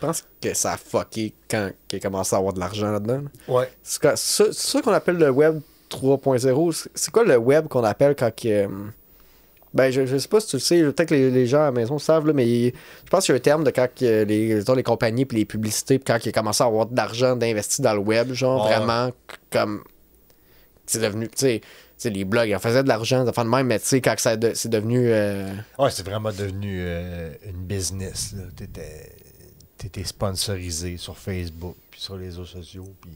Je 0.00 0.06
pense 0.06 0.24
que 0.40 0.54
ça 0.54 0.74
a 0.74 0.76
fucké 0.76 1.34
quand 1.50 1.70
il 1.92 1.96
a 1.96 2.00
commencé 2.00 2.34
à 2.34 2.38
avoir 2.38 2.52
de 2.52 2.60
l'argent 2.60 2.90
là-dedans. 2.90 3.22
là. 3.22 3.52
Ouais. 3.54 3.70
C'est 3.82 4.00
quoi- 4.00 4.16
ça, 4.16 4.82
qu'on 4.82 4.92
appelle 4.92 5.16
le 5.16 5.30
web 5.30 5.60
3.0. 5.90 6.72
C'est- 6.94 7.10
quoi 7.10 7.24
le 7.24 7.36
web 7.36 7.66
qu'on 7.68 7.82
appelle 7.84 8.14
quand 8.14 8.34
que, 8.34 8.48
euh, 8.48 8.68
Ben, 9.74 9.90
je, 9.90 10.06
je 10.06 10.16
sais 10.16 10.28
pas 10.28 10.40
si 10.40 10.46
tu 10.48 10.56
le 10.56 10.60
sais, 10.60 10.82
peut-être 10.82 11.10
que 11.10 11.14
les, 11.14 11.30
les 11.30 11.46
gens 11.46 11.60
à 11.60 11.64
la 11.66 11.72
maison 11.72 11.98
savent, 11.98 12.26
là, 12.26 12.32
mais 12.32 12.46
je 12.68 13.10
pense 13.10 13.26
qu'il 13.26 13.34
y 13.34 13.36
a 13.36 13.38
un 13.38 13.40
terme 13.40 13.64
de 13.64 13.70
quand 13.70 13.86
les, 14.00 14.24
disons, 14.54 14.74
les 14.74 14.82
compagnies 14.82 15.26
puis 15.26 15.36
les 15.38 15.44
publicités, 15.44 15.98
puis 15.98 16.04
quand 16.10 16.24
ils 16.24 16.28
ont 16.30 16.32
commencé 16.32 16.62
à 16.62 16.66
avoir 16.66 16.86
de 16.86 16.96
l'argent 16.96 17.36
d'investir 17.36 17.82
dans 17.84 17.92
le 17.92 17.98
web, 18.00 18.32
genre 18.32 18.64
Ouais. 18.64 18.74
vraiment 18.76 19.10
comme. 19.50 19.82
C'est 20.86 21.00
devenu. 21.00 21.28
Tu 21.28 21.34
sais, 21.36 21.60
sais, 22.02 22.10
les 22.10 22.24
blogs, 22.24 22.48
ils 22.48 22.54
en 22.56 22.58
faisaient 22.58 22.82
de 22.82 22.88
l'argent, 22.88 23.24
de 23.24 23.30
de 23.30 23.42
même, 23.48 23.66
mais 23.66 23.78
tu 23.78 23.86
sais, 23.86 24.00
quand 24.00 24.14
de- 24.38 24.52
c'est 24.54 24.68
devenu. 24.68 25.08
euh, 25.08 25.52
Ouais, 25.78 25.90
c'est 25.90 26.04
vraiment 26.04 26.30
devenu 26.32 26.78
euh, 26.80 27.32
une 27.46 27.64
business. 27.64 28.34
T'étais 28.56 29.12
t'étais 29.76 30.04
sponsorisé 30.04 30.96
sur 30.96 31.16
Facebook, 31.16 31.76
puis 31.90 32.00
sur 32.00 32.16
les 32.16 32.26
réseaux 32.26 32.44
sociaux, 32.44 32.92
puis... 33.00 33.12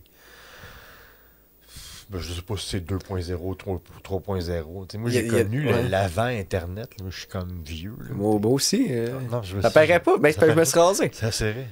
Ben, 2.11 2.19
je 2.19 2.33
sais 2.35 2.43
pas 2.43 2.57
si 2.59 2.67
c'est 2.69 2.81
2.0, 2.87 3.57
3 3.57 3.81
3.0. 4.05 4.87
Tu 4.87 4.93
sais, 4.93 4.99
Moi, 4.99 5.11
j'ai 5.11 5.27
a- 5.27 5.31
connu 5.31 5.67
ouais. 5.67 5.89
l'avant-Internet. 5.89 6.91
Je 7.09 7.17
suis 7.21 7.27
comme 7.27 7.63
vieux. 7.65 7.97
là. 8.01 8.15
moi, 8.15 8.39
moi 8.39 8.51
aussi. 8.53 8.87
euh, 8.91 9.19
Non, 9.31 9.43
je 9.43 9.57
me 9.57 9.63
ça 9.63 9.71
suis- 9.71 9.75
paraît 9.75 9.99
pas, 10.01 10.19
mais 10.21 10.33
ça 10.33 10.47
je 10.49 10.53
me 10.55 10.65
suis 10.65 10.79
rasé. 10.79 11.11
Ça, 11.15 11.33
c'est 11.33 11.53
vrai. 11.53 11.67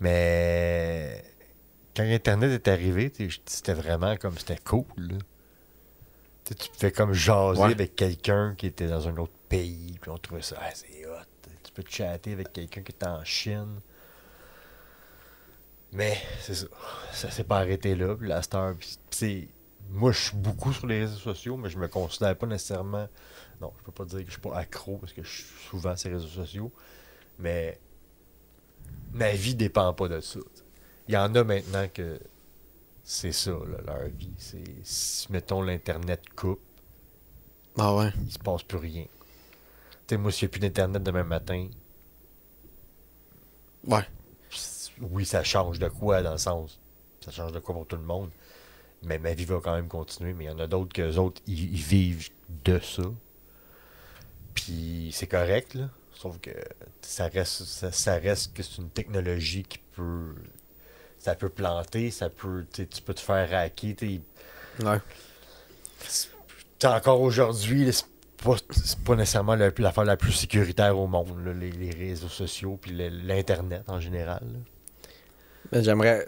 Mais 0.00 1.22
quand 1.96 2.02
Internet 2.04 2.50
est 2.52 2.68
arrivé, 2.70 3.12
c'était 3.46 3.74
vraiment 3.74 4.16
comme 4.16 4.36
c'était 4.38 4.58
cool. 4.64 4.84
là. 4.98 5.14
Tu 6.44 6.48
sais, 6.48 6.54
tu 6.56 6.70
pouvais 6.70 6.92
comme 6.92 7.12
jaser 7.12 7.60
Ouais. 7.60 7.72
avec 7.72 7.94
quelqu'un 7.96 8.54
qui 8.56 8.66
était 8.66 8.88
dans 8.88 9.06
un 9.08 9.16
autre 9.16 9.32
pays, 9.48 9.98
puis 10.00 10.10
on 10.10 10.18
trouvait 10.18 10.42
ça, 10.42 10.56
ah, 10.60 10.70
c'est 10.74 11.06
hot. 11.06 11.50
Tu 11.62 11.72
peux 11.72 11.84
chatter 11.88 12.32
avec 12.32 12.52
quelqu'un 12.52 12.82
qui 12.82 12.92
est 12.92 13.04
en 13.06 13.22
Chine. 13.24 13.80
Mais 15.92 16.16
c'est 16.40 16.54
ça. 16.54 16.66
Ça 17.12 17.30
s'est 17.30 17.44
pas 17.44 17.58
arrêté 17.58 17.94
là. 17.94 18.16
Puis 18.16 18.28
la 18.28 18.42
star, 18.42 18.74
moi, 19.90 20.10
je 20.12 20.18
suis 20.18 20.36
beaucoup 20.36 20.72
sur 20.72 20.86
les 20.86 21.00
réseaux 21.00 21.18
sociaux, 21.18 21.56
mais 21.56 21.68
je 21.68 21.78
me 21.78 21.86
considère 21.88 22.36
pas 22.36 22.46
nécessairement. 22.46 23.08
Non, 23.60 23.72
je 23.78 23.84
peux 23.84 23.92
pas 23.92 24.04
dire 24.06 24.20
que 24.20 24.26
je 24.26 24.32
suis 24.32 24.40
pas 24.40 24.56
accro 24.56 24.96
parce 24.96 25.12
que 25.12 25.22
je 25.22 25.30
suis 25.30 25.44
souvent 25.68 25.94
sur 25.96 26.08
les 26.08 26.16
réseaux 26.16 26.28
sociaux. 26.28 26.72
Mais 27.38 27.78
ma 29.12 29.32
vie 29.32 29.54
dépend 29.54 29.92
pas 29.92 30.08
de 30.08 30.20
ça. 30.20 30.40
Il 31.08 31.14
y 31.14 31.16
en 31.16 31.34
a 31.34 31.44
maintenant 31.44 31.86
que 31.92 32.18
c'est 33.04 33.32
ça, 33.32 33.50
là, 33.52 33.78
leur 33.86 34.08
vie. 34.08 34.32
C'est 34.38 34.64
si, 34.84 35.30
mettons, 35.32 35.62
l'Internet 35.62 36.22
coupe, 36.34 36.60
Ah 37.78 37.94
ouais. 37.94 38.10
il 38.24 38.32
se 38.32 38.38
passe 38.38 38.62
plus 38.62 38.78
rien. 38.78 39.04
Tu 40.06 40.14
sais, 40.14 40.16
moi, 40.16 40.30
s'il 40.32 40.46
n'y 40.46 40.50
a 40.50 40.52
plus 40.52 40.60
d'Internet 40.60 41.02
demain 41.02 41.24
matin, 41.24 41.68
Ouais. 43.86 44.04
oui, 45.00 45.24
ça 45.26 45.42
change 45.42 45.78
de 45.78 45.88
quoi 45.88 46.22
dans 46.22 46.32
le 46.32 46.38
sens. 46.38 46.78
Ça 47.24 47.30
change 47.30 47.52
de 47.52 47.58
quoi 47.58 47.74
pour 47.74 47.86
tout 47.86 47.96
le 47.96 48.02
monde. 48.02 48.30
Mais 49.02 49.18
ma 49.18 49.34
vie 49.34 49.44
va 49.44 49.60
quand 49.62 49.74
même 49.74 49.88
continuer. 49.88 50.32
Mais 50.32 50.44
il 50.44 50.48
y 50.48 50.50
en 50.50 50.58
a 50.60 50.66
d'autres 50.68 50.92
que 50.92 51.02
les 51.02 51.18
autres, 51.18 51.40
ils, 51.46 51.74
ils 51.74 51.80
vivent 51.82 52.28
de 52.64 52.78
ça. 52.78 53.02
Puis 54.54 55.10
c'est 55.12 55.26
correct, 55.26 55.74
là. 55.74 55.88
Sauf 56.14 56.38
que 56.38 56.50
ça 57.00 57.26
reste, 57.26 57.64
ça, 57.64 57.90
ça 57.90 58.14
reste 58.16 58.54
que 58.54 58.62
c'est 58.62 58.78
une 58.78 58.90
technologie 58.90 59.64
qui 59.64 59.78
peut. 59.96 60.34
Ça 61.22 61.36
peut 61.36 61.48
planter, 61.48 62.10
ça 62.10 62.28
peut. 62.28 62.66
tu 62.72 62.84
peux 63.04 63.14
te 63.14 63.20
faire 63.20 63.48
hacker. 63.56 63.94
Ouais. 64.82 64.98
Encore 66.84 67.20
aujourd'hui, 67.20 67.92
c'est 67.92 68.06
pas, 68.42 68.56
pas 69.04 69.14
nécessairement 69.14 69.54
la- 69.54 69.70
l'affaire 69.78 70.04
la 70.04 70.16
plus 70.16 70.32
sécuritaire 70.32 70.98
au 70.98 71.06
monde, 71.06 71.44
là, 71.46 71.52
les, 71.52 71.70
les 71.70 71.90
réseaux 71.90 72.28
sociaux 72.28 72.76
puis 72.82 72.90
l'Internet 72.90 73.84
en 73.86 74.00
général. 74.00 74.42
Ben, 75.70 75.84
J'aimerais. 75.84 76.26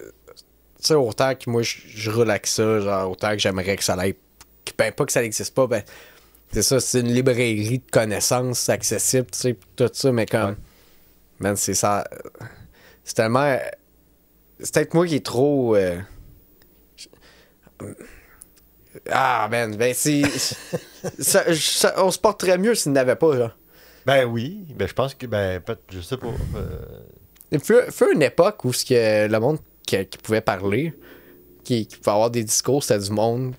Tu 0.78 0.88
sais, 0.88 0.94
autant 0.94 1.34
que 1.34 1.50
moi, 1.50 1.62
je, 1.62 2.20
avec 2.20 2.46
ça, 2.46 2.78
genre, 2.80 3.10
autant 3.10 3.30
que 3.32 3.38
j'aimerais 3.38 3.76
que 3.76 3.82
ça 3.82 3.94
aille. 3.94 4.14
que- 4.64 4.72
Ben, 4.78 4.92
pas 4.92 5.04
que 5.06 5.12
ça 5.12 5.22
n'existe 5.22 5.54
pas, 5.54 5.66
ben. 5.66 5.82
C'est 6.52 6.62
ça, 6.62 6.78
c'est 6.78 7.00
une 7.00 7.12
librairie 7.12 7.78
de 7.80 7.90
connaissances 7.90 8.68
accessible, 8.68 9.26
tu 9.32 9.38
sais, 9.38 9.58
tout 9.74 9.90
ça, 9.92 10.12
mais 10.12 10.26
comme. 10.26 10.50
Ouais. 10.50 10.56
Man, 11.40 11.56
c'est 11.56 11.74
ça. 11.74 12.06
C'est 13.02 13.14
tellement. 13.14 13.58
C'est 14.60 14.72
peut-être 14.74 14.94
moi 14.94 15.06
qui 15.06 15.16
est 15.16 15.24
trop. 15.26 15.74
euh, 15.76 15.98
Ah, 19.10 19.48
man, 19.50 19.76
ben, 19.76 19.92
c'est. 19.94 20.22
ça- 21.18 21.52
ça- 21.54 21.94
on 21.98 22.10
se 22.10 22.18
porterait 22.18 22.58
mieux 22.58 22.74
s'il 22.74 22.92
n'avait 22.92 23.16
pas, 23.16 23.36
genre. 23.36 23.56
Ben 24.06 24.24
oui, 24.26 24.66
ben 24.76 24.86
je 24.86 24.92
pense 24.92 25.14
que 25.14 25.26
ben 25.26 25.60
je 25.90 26.00
sais 26.00 26.16
pas. 26.16 26.26
euh, 26.56 26.78
Il 27.50 27.58
fut, 27.60 27.74
fut 27.90 28.12
une 28.12 28.22
époque 28.22 28.64
où 28.64 28.72
ce 28.72 28.84
que 28.84 29.26
le 29.26 29.40
monde 29.40 29.58
qui, 29.86 30.04
qui 30.06 30.18
pouvait 30.18 30.40
parler, 30.42 30.92
qui, 31.64 31.86
qui 31.86 31.96
pouvait 31.96 32.12
avoir 32.12 32.30
des 32.30 32.44
discours, 32.44 32.82
c'était 32.84 33.00
du 33.02 33.10
monde 33.10 33.54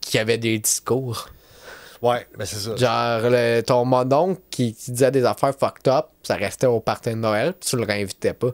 qui 0.00 0.18
avait 0.18 0.38
des 0.38 0.58
discours. 0.58 1.28
Ouais, 2.02 2.26
ben 2.36 2.44
c'est 2.44 2.56
ça. 2.56 2.76
Genre, 2.76 3.30
le- 3.30 3.62
ton 3.62 3.84
mononcle 3.84 4.40
qui, 4.50 4.74
qui 4.74 4.90
disait 4.90 5.10
des 5.12 5.24
affaires 5.24 5.54
fucked 5.58 5.88
up, 5.88 6.06
ça 6.22 6.34
restait 6.34 6.66
au 6.66 6.80
party 6.80 7.10
de 7.10 7.14
Noël, 7.14 7.54
tu 7.58 7.76
le 7.76 7.84
réinvitais 7.84 8.34
pas. 8.34 8.50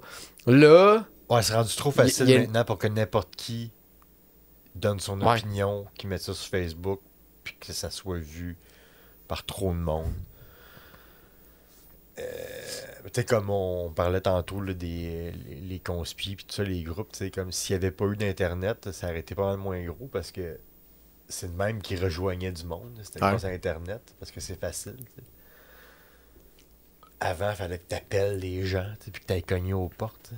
Là, 0.46 1.04
Ouais, 1.32 1.42
c'est 1.42 1.54
rendu 1.54 1.74
trop 1.74 1.90
facile 1.90 2.28
Il 2.28 2.40
maintenant 2.40 2.64
pour 2.64 2.78
que 2.78 2.86
n'importe 2.86 3.34
qui 3.36 3.70
donne 4.74 5.00
son 5.00 5.20
Ouais. 5.20 5.38
opinion, 5.38 5.86
qui 5.94 6.06
mette 6.06 6.22
ça 6.22 6.34
sur 6.34 6.48
Facebook, 6.48 7.00
puis 7.44 7.56
que 7.60 7.72
ça 7.72 7.90
soit 7.90 8.18
vu 8.18 8.56
par 9.28 9.44
trop 9.44 9.70
de 9.72 9.78
monde. 9.78 10.12
Euh, 12.18 12.22
tu 13.04 13.10
sais, 13.14 13.24
comme 13.24 13.48
on 13.50 13.90
parlait 13.90 14.20
tantôt 14.20 14.60
là, 14.60 14.74
des 14.74 15.32
les, 15.32 15.54
les 15.56 15.78
conspis 15.80 16.36
puis 16.36 16.44
tout 16.44 16.54
ça, 16.54 16.62
les 16.62 16.82
groupes, 16.82 17.10
tu 17.12 17.18
sais, 17.20 17.30
comme 17.30 17.50
s'il 17.52 17.74
n'y 17.74 17.84
avait 17.84 17.90
pas 17.90 18.04
eu 18.06 18.16
d'Internet, 18.16 18.92
ça 18.92 19.08
aurait 19.08 19.20
été 19.20 19.34
pas 19.34 19.46
mal 19.46 19.56
moins 19.56 19.82
gros 19.84 20.08
parce 20.12 20.30
que 20.30 20.58
c'est 21.28 21.46
le 21.46 21.54
même 21.54 21.80
qui 21.80 21.96
rejoignait 21.96 22.52
du 22.52 22.64
monde. 22.64 22.98
C'était 23.02 23.22
Ouais. 23.22 23.30
grâce 23.30 23.44
à 23.44 23.48
Internet 23.48 24.14
parce 24.20 24.30
que 24.30 24.40
c'est 24.40 24.60
facile. 24.60 24.96
Avant, 27.20 27.50
il 27.50 27.56
fallait 27.56 27.78
que 27.78 27.88
tu 27.88 27.94
appelles 27.94 28.38
les 28.38 28.66
gens, 28.66 28.92
puis 29.00 29.12
que 29.12 29.26
tu 29.26 29.32
ailles 29.32 29.42
cogner 29.42 29.72
aux 29.72 29.88
portes. 29.88 30.32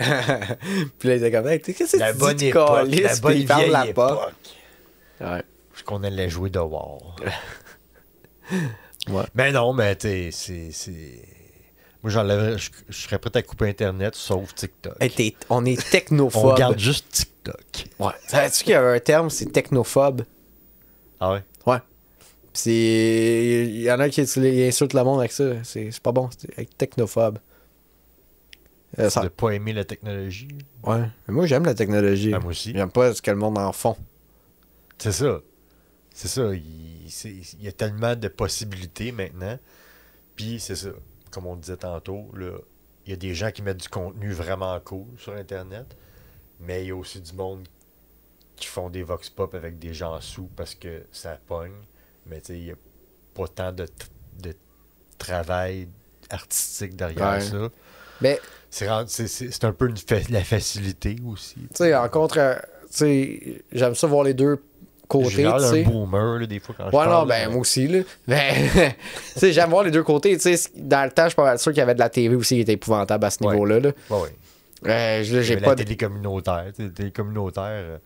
puis 0.98 1.08
là, 1.08 1.16
il 1.16 1.24
était 1.24 1.30
comme, 1.30 1.46
hey, 1.48 1.60
qu'est-ce 1.60 1.96
que 1.96 2.30
tu 2.30 2.34
dis, 2.36 2.46
époque, 2.46 2.66
câlisse? 2.68 3.00
la 3.02 3.08
Puis 3.10 3.20
bonne 3.20 3.36
il 3.36 3.46
ferme 3.46 3.70
la 3.70 3.86
porte. 3.92 4.34
Ouais. 5.20 5.42
Parce 5.70 5.82
qu'on 5.84 6.02
allait 6.02 6.28
jouer 6.30 6.50
dehors. 6.50 7.16
Ouais. 9.08 9.24
Mais 9.34 9.52
non, 9.52 9.72
mais 9.72 9.96
tu 9.96 10.30
c'est. 10.32 10.70
c'est- 10.72 11.24
Moi, 12.02 12.10
j'enlèverais. 12.12 12.58
Je, 12.58 12.70
je 12.88 12.96
serais 13.02 13.18
prêt 13.18 13.30
à 13.34 13.42
couper 13.42 13.68
Internet 13.68 14.14
sauf 14.14 14.54
TikTok. 14.54 14.94
Hey, 15.00 15.36
on 15.48 15.64
est 15.64 15.78
On 15.78 15.90
technophobe. 15.90 16.56
garde 16.58 16.78
juste 16.78 17.06
TikTok. 17.10 17.86
Ouais. 17.98 18.12
Savais-tu 18.26 18.64
qu'il 18.64 18.72
y 18.72 18.74
avait 18.74 18.96
un 18.96 19.00
terme, 19.00 19.30
c'est 19.30 19.46
technophobe? 19.46 20.22
Ah 21.18 21.32
ouais? 21.32 21.42
Ouais. 21.66 21.78
C'est. 22.52 22.72
Il 23.68 23.80
y 23.82 23.90
en 23.90 24.00
a 24.00 24.08
qui 24.10 24.20
insultent 24.20 24.94
le 24.94 25.02
monde 25.04 25.20
avec 25.20 25.32
ça. 25.32 25.44
C'est 25.62 25.90
c'est 25.90 26.02
pas 26.02 26.12
bon, 26.12 26.28
c'est 26.36 26.76
technophobe. 26.76 27.38
Euh, 29.00 29.10
ça- 29.10 29.22
De 29.22 29.28
pas 29.28 29.50
aimer 29.50 29.72
la 29.72 29.84
technologie. 29.84 30.48
Ouais. 30.82 31.08
Mais 31.28 31.34
moi, 31.34 31.46
j'aime 31.46 31.64
la 31.64 31.74
technologie. 31.74 32.32
Ah, 32.34 32.38
moi 32.40 32.50
aussi. 32.50 32.72
J'aime 32.72 32.90
pas 32.90 33.14
ce 33.14 33.22
que 33.22 33.30
le 33.30 33.36
monde 33.36 33.58
en 33.58 33.72
font. 33.72 33.96
C'est 34.98 35.12
ça. 35.12 35.40
C'est 36.12 36.28
ça. 36.28 36.52
Il, 36.54 37.62
y 37.62 37.68
a 37.68 37.72
tellement 37.72 38.14
de 38.16 38.28
possibilités 38.28 39.12
maintenant. 39.12 39.58
Puis 40.36 40.60
c'est 40.60 40.76
ça. 40.76 40.90
Comme 41.30 41.46
on 41.46 41.56
disait 41.56 41.76
tantôt, 41.76 42.30
là, 42.34 42.58
il 43.06 43.10
y 43.10 43.12
a 43.12 43.16
des 43.16 43.34
gens 43.34 43.50
qui 43.50 43.62
mettent 43.62 43.80
du 43.80 43.88
contenu 43.88 44.32
vraiment 44.32 44.78
cool 44.80 45.06
sur 45.16 45.32
Internet. 45.34 45.96
Mais 46.60 46.84
il 46.84 46.88
y 46.88 46.90
a 46.90 46.96
aussi 46.96 47.20
du 47.20 47.32
monde 47.32 47.66
qui 48.56 48.66
font 48.66 48.90
des 48.90 49.02
vox 49.02 49.30
pop 49.30 49.54
avec 49.54 49.78
des 49.78 49.94
gens 49.94 50.20
sous 50.20 50.48
parce 50.56 50.74
que 50.74 51.04
ça 51.12 51.38
pogne. 51.46 51.72
Mais 52.26 52.40
tu 52.40 52.48
sais, 52.48 52.58
il 52.58 52.64
n'y 52.66 52.70
a 52.72 52.76
pas 53.34 53.48
tant 53.48 53.72
de, 53.72 53.86
de 54.42 54.54
travail 55.16 55.88
artistique 56.28 56.96
derrière 56.96 57.32
Ouais. 57.32 57.40
ça. 57.40 57.70
Mais, 58.20 58.38
C'est 58.70 58.88
un 59.64 59.72
peu 59.72 59.88
une 59.88 59.96
fa- 59.96 60.16
la 60.30 60.44
facilité 60.44 61.16
aussi. 61.26 61.54
tu 61.56 61.66
sais, 61.74 61.94
en 61.94 62.08
contre. 62.08 62.38
euh, 62.38 62.54
Tu 62.92 62.96
sais, 62.96 63.62
j'aime 63.72 63.94
ça 63.94 64.06
voir 64.08 64.24
les 64.24 64.34
deux 64.34 64.58
côtés, 65.08 65.30
J'ai 65.30 65.82
boomer 65.84 66.38
là, 66.40 66.46
des 66.46 66.58
fois 66.60 66.74
quand 66.76 66.86
je 66.90 66.92
non, 66.92 67.04
parle. 67.04 67.28
ben 67.28 67.42
là. 67.44 67.48
moi 67.48 67.60
aussi, 67.60 67.86
là. 67.88 68.00
Mais, 68.26 68.52
tu 69.34 69.38
sais, 69.40 69.52
j'aime 69.52 69.70
voir 69.70 69.84
les 69.84 69.90
deux 69.90 70.02
côtés. 70.02 70.36
Tu 70.38 70.56
sais, 70.56 70.70
dans 70.76 71.04
le 71.04 71.10
temps, 71.12 71.24
je 71.24 71.28
suis 71.30 71.36
pas 71.36 71.44
mal 71.44 71.58
sûr 71.58 71.72
qu'il 71.72 71.78
y 71.78 71.82
avait 71.82 71.94
de 71.94 71.98
la 72.00 72.08
TV 72.08 72.34
aussi 72.34 72.54
qui 72.56 72.60
était 72.62 72.72
épouvantable 72.74 73.24
à 73.24 73.30
ce 73.30 73.42
Ouais. 73.44 73.52
niveau-là. 73.52 73.80
Là. 73.80 73.90
Ouais, 74.10 74.18
ouais. 74.22 74.28
Euh, 74.90 75.22
je- 75.24 75.40
j'ai 75.42 75.56
pas 75.58 75.70
la 75.70 75.74
télé 75.76 75.96
communautaire. 75.96 76.64
La 76.78 76.88
télé 76.88 77.10
communautaire, 77.10 77.62
euh, 77.66 77.98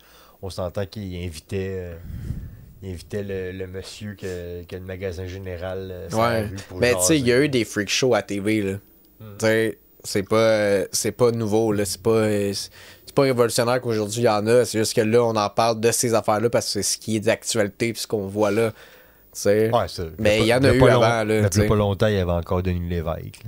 on 0.42 0.50
s'entend 0.50 0.84
qu'il 0.86 1.14
invitait, 1.24 1.76
euh, 1.78 1.94
il 2.82 2.90
invitait 2.90 3.22
le, 3.22 3.52
le 3.52 3.66
monsieur 3.66 4.14
que, 4.20 4.64
que 4.64 4.76
le 4.76 4.82
magasin 4.82 5.26
général 5.26 5.88
euh, 5.90 6.08
Ouais. 6.10 6.50
pour 6.68 6.78
Mais 6.78 6.94
tu 6.94 7.02
sais, 7.02 7.18
il 7.18 7.26
y 7.26 7.32
a 7.32 7.40
eu 7.40 7.48
des 7.48 7.64
freak 7.64 7.88
shows 7.88 8.14
à 8.14 8.22
TV, 8.22 8.60
là. 8.62 8.72
Hmm. 9.20 9.36
C'est 10.04 10.22
pas, 10.22 10.36
euh, 10.36 10.86
c'est 10.92 11.12
pas 11.12 11.30
nouveau, 11.30 11.72
là. 11.72 11.84
C'est 11.84 12.02
pas, 12.02 12.10
euh, 12.10 12.52
c'est 12.54 13.14
pas 13.14 13.22
révolutionnaire 13.22 13.80
qu'aujourd'hui 13.80 14.20
il 14.20 14.24
y 14.24 14.28
en 14.28 14.46
a. 14.46 14.64
C'est 14.64 14.78
juste 14.78 14.94
que 14.94 15.00
là, 15.00 15.22
on 15.24 15.34
en 15.34 15.48
parle 15.50 15.80
de 15.80 15.90
ces 15.90 16.12
affaires-là 16.14 16.50
parce 16.50 16.66
que 16.66 16.72
c'est 16.72 16.82
ce 16.82 16.98
qui 16.98 17.16
est 17.16 17.20
d'actualité 17.20 17.92
puis 17.92 18.02
ce 18.02 18.06
qu'on 18.06 18.26
voit 18.26 18.50
là. 18.50 18.72
Ouais. 19.46 19.70
Mais 20.18 20.40
il 20.40 20.46
y 20.46 20.54
en 20.54 20.62
a 20.62 20.72
eu 20.74 20.78
pas 20.78 20.92
avant, 20.92 21.24
long- 21.24 21.42
là, 21.42 21.48
Il 21.54 21.66
pas 21.66 21.74
longtemps, 21.74 22.06
il 22.06 22.14
y 22.14 22.18
avait 22.18 22.30
encore 22.30 22.62
Denis 22.62 22.88
Lévesque. 22.88 23.42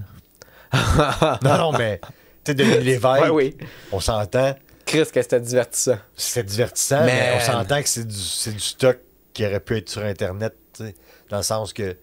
non, 1.42 1.58
non, 1.58 1.72
mais 1.78 2.00
tu 2.44 2.52
sais, 2.52 2.54
Denis 2.54 2.82
Lévesque, 2.84 3.22
Ouais, 3.24 3.28
oui. 3.30 3.56
on 3.92 4.00
s'entend, 4.00 4.54
Chris, 4.84 5.04
que 5.12 5.22
c'était 5.22 5.40
divertissant. 5.40 5.98
c'est 6.16 6.44
divertissant, 6.44 7.04
mais 7.04 7.34
on 7.36 7.40
s'entend 7.40 7.82
que 7.82 7.88
c'est 7.88 8.06
du, 8.06 8.14
c'est 8.16 8.52
du 8.52 8.60
stock 8.60 8.98
qui 9.32 9.44
aurait 9.46 9.60
pu 9.60 9.76
être 9.76 9.88
sur 9.88 10.02
Internet, 10.02 10.54
tu 10.76 10.84
sais, 10.86 10.94
dans 11.30 11.36
le 11.38 11.42
sens 11.42 11.72
que 11.72 11.96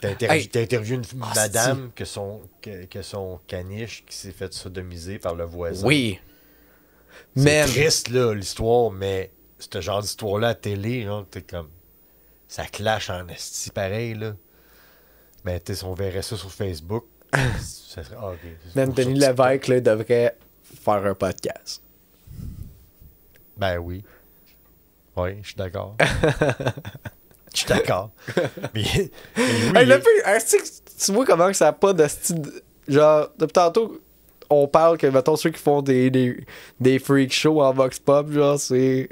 t'as 0.00 0.10
intervi- 0.12 0.32
Hey. 0.32 0.48
t'as 0.48 0.60
interviewé 0.62 0.96
une 0.96 1.22
Ah, 1.22 1.32
madame 1.34 1.90
que 1.94 2.04
son, 2.04 2.40
que, 2.62 2.84
que 2.86 3.02
son 3.02 3.40
caniche 3.46 4.04
qui 4.06 4.16
s'est 4.16 4.32
fait 4.32 4.52
sodomiser 4.52 5.18
par 5.18 5.34
le 5.34 5.44
voisin. 5.44 5.86
Oui. 5.86 6.18
C'est 7.36 7.62
triste, 7.66 8.08
là, 8.08 8.32
l'histoire, 8.34 8.90
mais 8.90 9.30
ce 9.58 9.80
genre 9.80 10.00
d'histoire-là 10.02 10.48
à 10.48 10.54
télé, 10.54 11.02
genre, 11.04 11.26
t'es 11.30 11.42
comme. 11.42 11.68
Ça 12.48 12.64
clash 12.66 13.10
en 13.10 13.28
esti 13.28 13.70
pareil, 13.70 14.14
là. 14.14 14.34
Mais 15.44 15.60
tu 15.60 15.74
si 15.74 15.84
on 15.84 15.94
verrait 15.94 16.22
ça 16.22 16.36
sur 16.36 16.50
Facebook, 16.52 17.04
ça 17.32 18.02
serait. 18.02 18.16
Ah, 18.20 18.32
Même 18.74 18.92
Denis 18.92 19.18
Lévesque, 19.18 19.68
là, 19.68 19.80
devrait 19.80 20.36
faire 20.82 21.06
un 21.06 21.14
podcast. 21.14 21.82
Ben 23.56 23.78
oui. 23.78 24.02
Oui, 25.16 25.38
je 25.42 25.48
suis 25.48 25.56
d'accord. 25.56 25.96
Je 27.54 27.58
suis 27.58 27.68
d'accord. 27.68 28.10
mais, 28.74 28.82
mais 28.94 29.10
oui, 29.36 29.72
Hey, 29.74 29.86
le 29.86 30.00
tu 31.04 31.12
vois 31.12 31.24
comment 31.24 31.48
que 31.48 31.54
ça 31.56 31.66
n'a 31.66 31.72
pas 31.72 31.92
de 31.92 32.06
style. 32.06 32.42
Genre, 32.86 33.28
depuis 33.38 33.52
tantôt, 33.52 34.00
on 34.50 34.66
parle 34.66 34.98
que, 34.98 35.06
mettons, 35.06 35.36
ceux 35.36 35.50
qui 35.50 35.60
font 35.60 35.80
des, 35.80 36.10
des, 36.10 36.44
des 36.80 36.98
freak 36.98 37.32
shows 37.32 37.62
en 37.62 37.72
Vox 37.72 38.00
Pop, 38.00 38.30
genre, 38.32 38.58
c'est 38.58 39.08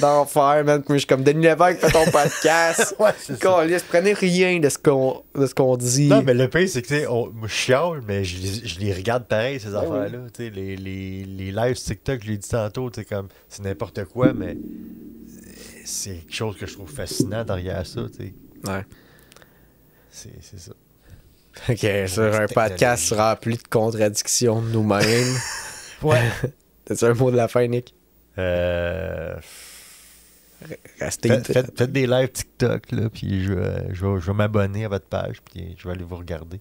d'enfer, 0.00 0.62
man. 0.64 0.82
Je 0.88 0.96
suis 0.98 1.06
comme 1.06 1.22
Denis 1.22 1.42
Lévesque, 1.42 1.78
fais 1.80 1.90
ton 1.90 2.04
podcast. 2.10 2.94
Ouais, 3.00 3.10
c'est 3.18 3.32
ça. 3.32 3.38
Calisse, 3.38 3.82
prenez 3.82 4.12
rien 4.12 4.60
de 4.60 4.68
ce 4.68 4.78
qu'on 4.78 5.22
de 5.34 5.46
ce 5.46 5.54
qu'on 5.54 5.76
dit. 5.76 6.08
Non, 6.08 6.22
mais 6.22 6.34
le 6.34 6.48
pire, 6.48 6.68
c'est 6.68 6.82
que, 6.82 6.86
tu 6.86 6.94
sais, 6.94 7.06
je 7.42 7.48
chiale, 7.48 8.02
mais 8.06 8.24
je 8.24 8.40
les, 8.40 8.68
je 8.68 8.78
les 8.80 8.92
regarde 8.92 9.24
pareil, 9.24 9.58
ces 9.58 9.70
oui. 9.70 9.76
affaires-là. 9.76 10.18
Tu 10.34 10.44
sais, 10.44 10.50
les, 10.50 10.76
les, 10.76 11.24
les 11.24 11.50
lives 11.50 11.76
TikTok, 11.76 12.20
je 12.22 12.28
l'ai 12.28 12.36
dit 12.36 12.48
tantôt, 12.48 12.90
tu 12.90 13.00
sais, 13.00 13.06
comme, 13.06 13.28
c'est 13.48 13.62
n'importe 13.64 14.04
quoi, 14.04 14.32
mais 14.34 14.56
c'est 15.84 16.14
quelque 16.16 16.34
chose 16.34 16.56
que 16.56 16.66
je 16.66 16.74
trouve 16.74 16.90
fascinant 16.90 17.44
derrière 17.44 17.86
ça, 17.86 18.02
tu 18.10 18.24
sais. 18.26 18.34
Ouais. 18.70 18.84
C'est 20.10 20.58
ça. 20.58 20.72
Ok, 21.68 22.08
sur 22.08 22.22
un 22.34 22.46
podcast 22.46 23.12
rempli 23.12 23.56
de 23.56 23.62
contradictions 23.68 24.60
de 24.62 24.68
nous-mêmes. 24.70 25.34
Ouais. 26.02 26.20
T'as-tu 26.84 27.04
un 27.06 27.14
mot 27.14 27.30
de 27.30 27.36
la 27.36 27.48
fin, 27.48 27.66
Nick? 27.66 27.94
Euh, 28.36 29.36
Restez. 31.00 31.28
faites, 31.28 31.46
faites- 31.52 31.78
faites 31.78 31.92
des 31.92 32.06
lives 32.06 32.30
TikTok, 32.32 32.92
là, 32.92 33.08
puis 33.08 33.42
je, 33.44 33.52
vais- 33.54 33.86
je 33.94 34.04
vais, 34.06 34.20
je 34.20 34.26
vais 34.26 34.32
m'abonner 34.34 34.84
à 34.84 34.88
votre 34.88 35.06
page, 35.06 35.36
puis 35.42 35.74
je 35.78 35.86
vais 35.88 35.94
aller 35.94 36.04
vous 36.04 36.16
regarder. 36.16 36.60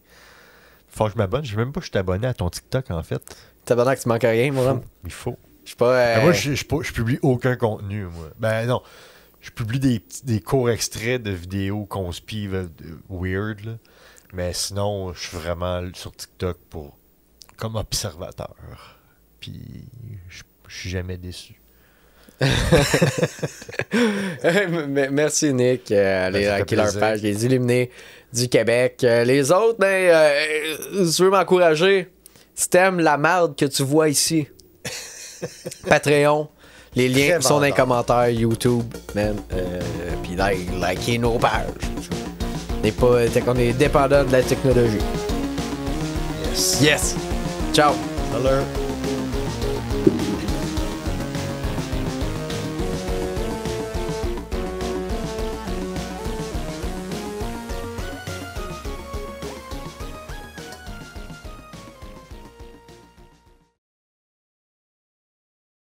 Faut 0.90 1.06
que 1.06 1.12
je 1.14 1.18
m'abonne. 1.18 1.44
Je 1.44 1.52
sais 1.52 1.58
même 1.58 1.72
pas 1.74 1.80
que 1.82 1.86
je 1.86 1.92
suis 1.92 1.98
abonné 2.00 2.28
à 2.28 2.34
ton 2.34 2.50
TikTok, 2.50 2.92
en 2.92 3.04
fait. 3.04 3.22
T'as 3.66 3.76
besoin 3.76 3.96
que 3.96 4.02
tu 4.02 4.08
manques 4.08 4.22
rien, 4.22 4.52
mon 4.52 4.66
homme? 4.68 4.82
Il 5.04 5.12
faut. 5.12 5.38
Je 5.66 5.72
sais 5.72 5.76
pas. 5.76 5.94
euh, 5.94 6.16
Ben, 6.18 6.24
moi, 6.24 6.32
je, 6.34 6.54
je, 6.54 6.64
je 6.82 6.94
publie 6.94 7.20
aucun 7.22 7.56
contenu, 7.56 8.04
moi. 8.06 8.30
Ben 8.40 8.66
non. 8.68 8.82
Je 9.44 9.52
publie 9.52 9.80
des, 9.80 10.00
petits- 10.00 10.26
des 10.26 10.40
courts 10.40 10.70
extraits 10.72 11.22
de 11.22 11.30
vidéos 11.32 11.86
conspives 11.86 12.56
euh, 12.56 12.68
weird, 13.10 13.60
là. 13.66 13.74
Mais 14.34 14.52
sinon, 14.54 15.14
je 15.14 15.20
suis 15.28 15.38
vraiment 15.38 15.84
sur 15.94 16.12
TikTok 16.16 16.58
pour 16.70 16.98
comme 17.58 17.76
observateur. 17.76 18.56
Puis 19.40 19.86
je, 20.30 20.42
je 20.68 20.76
suis 20.76 20.90
jamais 20.90 21.18
déçu. 21.18 21.60
Merci 25.12 25.54
Nick. 25.54 25.92
Euh, 25.92 26.32
Ben, 26.32 26.58
leur 26.58 26.66
plaisir. 26.66 27.00
page, 27.00 27.22
les 27.22 27.46
illuminés 27.46 27.92
du 28.34 28.50
Québec. 28.50 29.04
Euh, 29.04 29.24
les 29.24 29.52
autres, 29.52 29.78
ben, 29.80 29.88
euh, 29.88 31.06
si 31.06 31.16
tu 31.18 31.24
veux 31.24 31.30
m'encourager, 31.30 32.10
si 32.56 32.70
t'aimes 32.70 33.00
la 33.00 33.18
merde 33.18 33.56
que 33.56 33.66
tu 33.66 33.84
vois 33.84 34.10
ici, 34.10 34.48
Patreon, 35.88 36.50
les 36.96 37.10
liens 37.10 37.42
sont 37.42 37.56
dans 37.56 37.62
les 37.62 37.72
commentaires 37.72 38.30
YouTube, 38.30 38.84
man. 39.16 39.36
Euh, 39.54 39.80
Puis 40.22 40.36
like, 40.36 40.70
likez 40.82 41.18
nos 41.18 41.38
pages. 41.38 41.68
On 42.82 42.86
est 42.86 42.92
pas, 42.92 43.24
est 43.26 43.74
dépendant 43.74 44.24
de 44.24 44.32
la 44.32 44.42
technologie. 44.44 44.98
Yes. 46.52 46.82
Yes. 46.82 47.16
Ciao. 47.74 47.94
Salut. 48.32 48.83